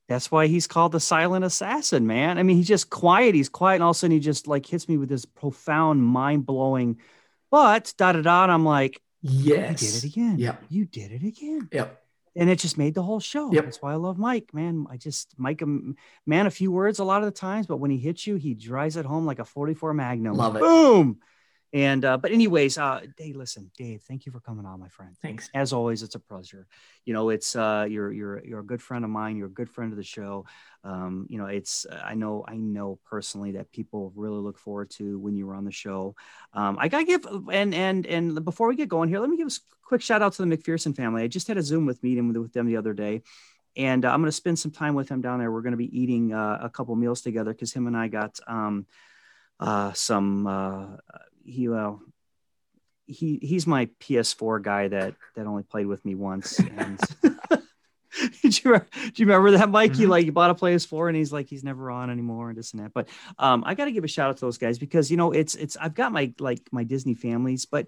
That's 0.10 0.32
why 0.32 0.48
he's 0.48 0.68
called 0.68 0.92
the 0.92 1.00
silent 1.00 1.44
assassin, 1.44 2.08
man. 2.08 2.38
I 2.38 2.44
mean, 2.44 2.58
he's 2.58 2.68
just 2.68 2.90
quiet. 2.90 3.36
He's 3.36 3.50
quiet, 3.50 3.76
and 3.76 3.84
all 3.84 3.92
of 3.92 3.96
a 3.96 4.00
sudden 4.00 4.14
he 4.14 4.20
just 4.20 4.48
like 4.48 4.66
hits 4.66 4.88
me 4.88 4.98
with 4.98 5.10
this 5.10 5.26
profound, 5.26 6.04
mind 6.04 6.46
blowing. 6.46 7.00
But 7.50 7.94
da 7.98 8.14
da 8.14 8.22
da. 8.22 8.44
and 8.44 8.52
I'm 8.52 8.66
like, 8.66 9.02
yes. 9.22 9.82
you 9.82 9.88
did 9.88 9.96
it 9.96 10.04
again. 10.06 10.36
Yep. 10.38 10.64
You 10.70 10.86
did 10.86 11.12
it 11.12 11.24
again. 11.24 11.70
Yep. 11.72 12.04
and 12.36 12.50
it 12.50 12.60
just 12.60 12.78
made 12.78 12.94
the 12.94 13.04
whole 13.04 13.20
show. 13.20 13.52
Yep. 13.52 13.64
That's 13.66 13.82
why 13.82 13.94
I 13.94 13.96
love 13.96 14.18
Mike, 14.18 14.54
man. 14.54 14.86
I 14.90 14.98
just 14.98 15.34
Mike, 15.38 15.62
um, 15.62 15.96
man, 16.26 16.48
a 16.48 16.52
few 16.52 16.72
words 16.72 17.00
a 17.00 17.04
lot 17.04 17.22
of 17.22 17.26
the 17.26 17.40
times, 17.40 17.68
but 17.68 17.78
when 17.78 17.92
he 17.92 17.98
hits 17.98 18.26
you, 18.28 18.36
he 18.36 18.54
drives 18.54 18.96
it 18.96 19.06
home 19.06 19.26
like 19.26 19.40
a 19.40 19.46
44 19.46 19.94
Magnum. 19.94 20.36
Love 20.36 20.56
it. 20.56 20.62
Boom. 20.62 21.20
And 21.74 22.06
uh, 22.06 22.18
but 22.18 22.32
anyways, 22.32 22.78
uh, 22.78 23.02
hey, 23.18 23.34
listen, 23.34 23.70
Dave, 23.78 24.02
thank 24.04 24.26
you 24.26 24.32
for 24.32 24.40
coming 24.40 24.66
on, 24.66 24.80
my 24.80 24.88
friend. 24.88 25.16
Thanks. 25.22 25.50
As 25.54 25.74
always, 25.74 26.02
it's 26.02 26.16
a 26.16 26.20
pleasure. 26.20 26.66
You 27.04 27.14
know, 27.14 27.30
it's 27.30 27.58
uh, 27.58 27.86
you're 27.90 28.12
you're 28.12 28.46
you're 28.46 28.60
a 28.62 28.66
good 28.66 28.82
friend 28.82 29.04
of 29.04 29.12
mine. 29.12 29.36
You're 29.36 29.48
a 29.48 29.52
good 29.52 29.70
friend 29.70 29.92
of 29.92 29.98
the 29.98 30.04
show. 30.04 30.46
Um, 30.86 31.28
you 31.30 31.38
know, 31.38 31.48
it's 31.48 31.86
I 31.92 32.14
know 32.14 32.46
I 32.48 32.56
know 32.56 33.00
personally 33.06 33.52
that 33.54 33.72
people 33.74 34.14
really 34.16 34.40
look 34.40 34.58
forward 34.58 34.92
to 34.92 35.20
when 35.20 35.36
you 35.36 35.46
were 35.46 35.56
on 35.56 35.66
the 35.66 35.72
show. 35.72 36.16
Um, 36.54 36.78
I 36.80 36.88
gotta 36.88 37.04
give 37.04 37.26
and 37.52 37.76
and 37.76 38.06
and 38.06 38.46
before 38.46 38.70
we 38.70 38.78
get 38.78 38.88
going 38.88 39.10
here, 39.10 39.20
let 39.20 39.30
me 39.30 39.36
give 39.36 39.48
a 39.48 39.52
quick 39.84 40.02
shout 40.02 40.22
out 40.22 40.34
to 40.34 40.46
the 40.46 40.58
McPherson 40.58 40.96
family. 40.96 41.24
I 41.24 41.28
just 41.28 41.50
had 41.50 41.58
a 41.58 41.64
Zoom 41.64 41.86
with 41.86 42.02
meeting 42.02 42.32
with, 42.32 42.54
them 42.54 42.68
the 42.68 42.78
other 42.78 42.94
day, 42.94 43.24
and 43.76 44.06
uh, 44.06 44.12
I'm 44.14 44.22
going 44.22 44.30
to 44.30 44.32
spend 44.32 44.58
some 44.58 44.72
time 44.72 44.96
with 44.96 45.10
him 45.10 45.20
down 45.20 45.40
there. 45.40 45.52
We're 45.52 45.64
going 45.64 45.72
to 45.72 45.78
be 45.78 46.00
eating 46.00 46.34
uh, 46.34 46.60
a 46.62 46.70
couple 46.70 46.96
meals 46.96 47.22
together 47.22 47.52
because 47.52 47.74
him 47.74 47.88
and 47.88 47.98
I 47.98 48.08
got 48.08 48.40
um, 48.48 48.86
uh, 49.60 49.92
some 49.94 50.48
uh, 50.48 50.86
he 51.48 51.70
uh, 51.70 51.94
he 53.06 53.40
he's 53.42 53.66
my 53.66 53.88
PS4 54.00 54.62
guy 54.62 54.88
that 54.90 55.16
that 55.36 55.48
only 55.48 55.64
played 55.64 55.88
with 55.88 56.04
me 56.06 56.16
once. 56.16 56.60
And 56.60 57.00
did 58.42 58.64
you 58.64 58.74
do 58.74 59.12
you 59.16 59.26
remember 59.26 59.52
that, 59.52 59.70
Mike? 59.70 59.96
He 59.96 60.06
Mhm. 60.06 60.10
like 60.10 60.24
he 60.26 60.30
bought 60.30 60.50
a 60.50 60.56
PS4 60.56 61.08
and 61.08 61.18
he's 61.18 61.32
like 61.32 61.48
he's 61.48 61.64
never 61.64 61.90
on 61.92 62.10
anymore 62.10 62.50
and 62.50 62.58
this 62.58 62.74
and 62.74 62.84
that. 62.84 62.94
But 62.94 63.10
um, 63.38 63.64
I 63.66 63.76
got 63.76 63.86
to 63.86 63.92
give 63.92 64.04
a 64.04 64.08
shout 64.08 64.30
out 64.30 64.38
to 64.38 64.46
those 64.46 64.58
guys 64.58 64.78
because 64.80 65.10
you 65.10 65.18
know 65.18 65.32
it's 65.32 65.56
it's 65.56 65.78
I've 65.78 65.94
got 65.94 66.12
my 66.12 66.34
like 66.40 66.62
my 66.72 66.84
Disney 66.84 67.14
families, 67.16 67.66
but 67.66 67.88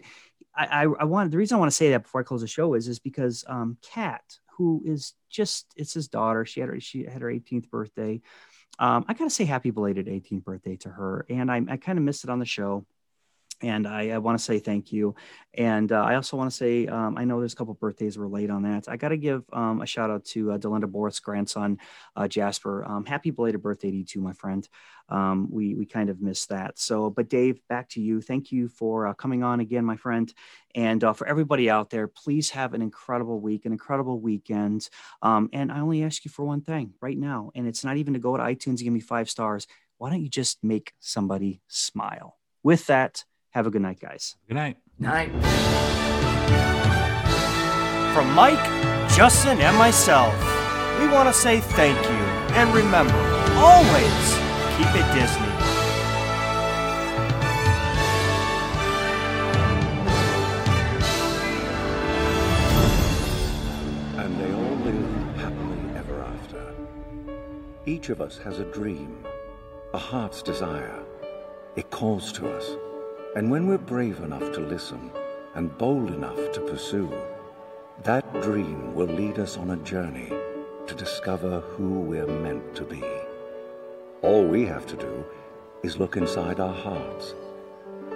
I 0.55 0.85
I, 0.85 0.87
I 1.01 1.03
wanted 1.05 1.31
the 1.31 1.37
reason 1.37 1.55
I 1.55 1.59
want 1.59 1.71
to 1.71 1.75
say 1.75 1.91
that 1.91 2.03
before 2.03 2.21
I 2.21 2.23
close 2.23 2.41
the 2.41 2.47
show 2.47 2.73
is 2.73 2.87
is 2.87 2.99
because 2.99 3.43
um, 3.47 3.77
Kat, 3.81 4.23
who 4.57 4.83
is 4.85 5.13
just 5.29 5.65
it's 5.75 5.93
his 5.93 6.07
daughter, 6.07 6.45
she 6.45 6.59
had 6.59 6.69
her 6.69 6.79
she 6.79 7.03
had 7.05 7.21
her 7.21 7.29
18th 7.29 7.69
birthday. 7.69 8.21
Um, 8.77 9.03
I 9.09 9.13
gotta 9.13 9.29
say 9.29 9.43
happy 9.45 9.71
belated 9.71 10.07
18th 10.07 10.45
birthday 10.45 10.77
to 10.77 10.89
her, 10.89 11.25
and 11.29 11.51
I 11.51 11.61
I 11.67 11.77
kind 11.77 11.97
of 11.97 12.05
missed 12.05 12.23
it 12.23 12.29
on 12.29 12.39
the 12.39 12.45
show 12.45 12.85
and 13.61 13.87
I, 13.87 14.09
I 14.09 14.17
want 14.19 14.37
to 14.37 14.43
say 14.43 14.59
thank 14.59 14.91
you. 14.91 15.15
And 15.53 15.91
uh, 15.91 16.01
I 16.01 16.15
also 16.15 16.37
want 16.37 16.49
to 16.49 16.55
say 16.55 16.87
um, 16.87 17.17
I 17.17 17.25
know 17.25 17.39
there's 17.39 17.53
a 17.53 17.55
couple 17.55 17.73
birthdays 17.73 18.17
were 18.17 18.27
late 18.27 18.49
on 18.49 18.63
that. 18.63 18.87
I 18.87 18.97
got 18.97 19.09
to 19.09 19.17
give 19.17 19.43
um, 19.51 19.81
a 19.81 19.85
shout 19.85 20.09
out 20.09 20.25
to 20.25 20.51
uh, 20.51 20.57
Delinda 20.57 20.89
Boris' 20.89 21.19
grandson 21.19 21.79
uh, 22.15 22.27
Jasper. 22.27 22.85
Um, 22.85 23.05
happy 23.05 23.31
belated 23.31 23.61
birthday 23.61 23.91
to 23.91 23.97
you 23.97 24.05
too, 24.05 24.21
my 24.21 24.33
friend. 24.33 24.67
Um, 25.09 25.47
we 25.51 25.73
we 25.73 25.85
kind 25.85 26.09
of 26.09 26.21
missed 26.21 26.49
that. 26.49 26.77
So, 26.77 27.09
but 27.09 27.29
Dave, 27.29 27.59
back 27.67 27.89
to 27.89 28.01
you. 28.01 28.21
Thank 28.21 28.51
you 28.51 28.67
for 28.67 29.07
uh, 29.07 29.13
coming 29.13 29.43
on 29.43 29.59
again, 29.59 29.83
my 29.83 29.97
friend. 29.97 30.31
And 30.75 31.03
uh, 31.03 31.13
for 31.13 31.27
everybody 31.27 31.69
out 31.69 31.89
there, 31.89 32.07
please 32.07 32.51
have 32.51 32.73
an 32.75 32.81
incredible 32.81 33.39
week, 33.39 33.65
an 33.65 33.71
incredible 33.71 34.19
weekend. 34.19 34.87
Um, 35.23 35.49
and 35.51 35.71
I 35.71 35.79
only 35.79 36.03
ask 36.03 36.23
you 36.25 36.31
for 36.31 36.45
one 36.45 36.61
thing 36.61 36.93
right 37.01 37.17
now, 37.17 37.51
and 37.55 37.67
it's 37.67 37.83
not 37.83 37.97
even 37.97 38.13
to 38.13 38.19
go 38.19 38.37
to 38.37 38.43
iTunes 38.43 38.67
and 38.67 38.83
give 38.83 38.93
me 38.93 38.99
five 38.99 39.29
stars. 39.29 39.65
Why 39.97 40.11
don't 40.11 40.21
you 40.21 40.29
just 40.29 40.63
make 40.63 40.93
somebody 40.99 41.61
smile? 41.67 42.37
With 42.61 42.87
that, 42.87 43.23
have 43.51 43.67
a 43.67 43.71
good 43.71 43.81
night, 43.81 43.99
guys. 43.99 44.35
Good 44.47 44.55
night. 44.55 44.77
Night. 44.99 45.31
From 48.13 48.33
Mike, 48.33 48.63
Justin, 49.11 49.59
and 49.59 49.77
myself, 49.77 50.33
we 50.99 51.07
want 51.07 51.27
to 51.29 51.33
say 51.33 51.59
thank 51.59 51.97
you. 52.03 52.25
And 52.55 52.73
remember, 52.73 53.13
always 53.55 54.33
keep 54.75 54.87
it 54.95 55.13
Disney. 55.13 55.47
And 64.17 64.39
they 64.39 64.51
all 64.53 64.75
live 64.83 65.35
happily 65.37 65.97
ever 65.97 66.21
after. 66.21 66.73
Each 67.85 68.09
of 68.09 68.21
us 68.21 68.37
has 68.39 68.59
a 68.59 68.65
dream, 68.65 69.25
a 69.93 69.97
heart's 69.97 70.41
desire. 70.41 71.03
It 71.75 71.89
calls 71.89 72.31
to 72.33 72.49
us. 72.49 72.75
And 73.35 73.51
when 73.51 73.67
we're 73.67 73.77
brave 73.77 74.21
enough 74.21 74.51
to 74.53 74.59
listen 74.59 75.11
and 75.53 75.77
bold 75.77 76.09
enough 76.09 76.51
to 76.53 76.61
pursue, 76.61 77.13
that 78.03 78.25
dream 78.41 78.95
will 78.95 79.07
lead 79.07 79.37
us 79.37 79.55
on 79.55 79.69
a 79.69 79.77
journey 79.77 80.29
to 80.87 80.95
discover 80.95 81.59
who 81.59 81.99
we're 81.99 82.25
meant 82.25 82.75
to 82.75 82.83
be. 82.83 83.03
All 84.23 84.43
we 84.47 84.65
have 84.65 84.87
to 84.87 84.97
do 84.97 85.23
is 85.83 85.97
look 85.97 86.17
inside 86.17 86.59
our 86.59 86.73
hearts 86.73 87.35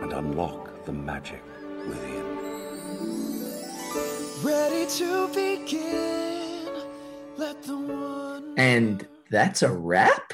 and 0.01 0.13
unlock 0.13 0.83
the 0.85 0.93
magic 0.93 1.43
within. 1.87 2.25
Ready 4.41 4.87
to 4.87 5.27
begin. 5.27 6.69
Let 7.37 7.61
the 7.61 7.77
one. 7.77 8.55
And 8.57 9.07
that's 9.29 9.61
a 9.61 9.71
wrap? 9.71 10.33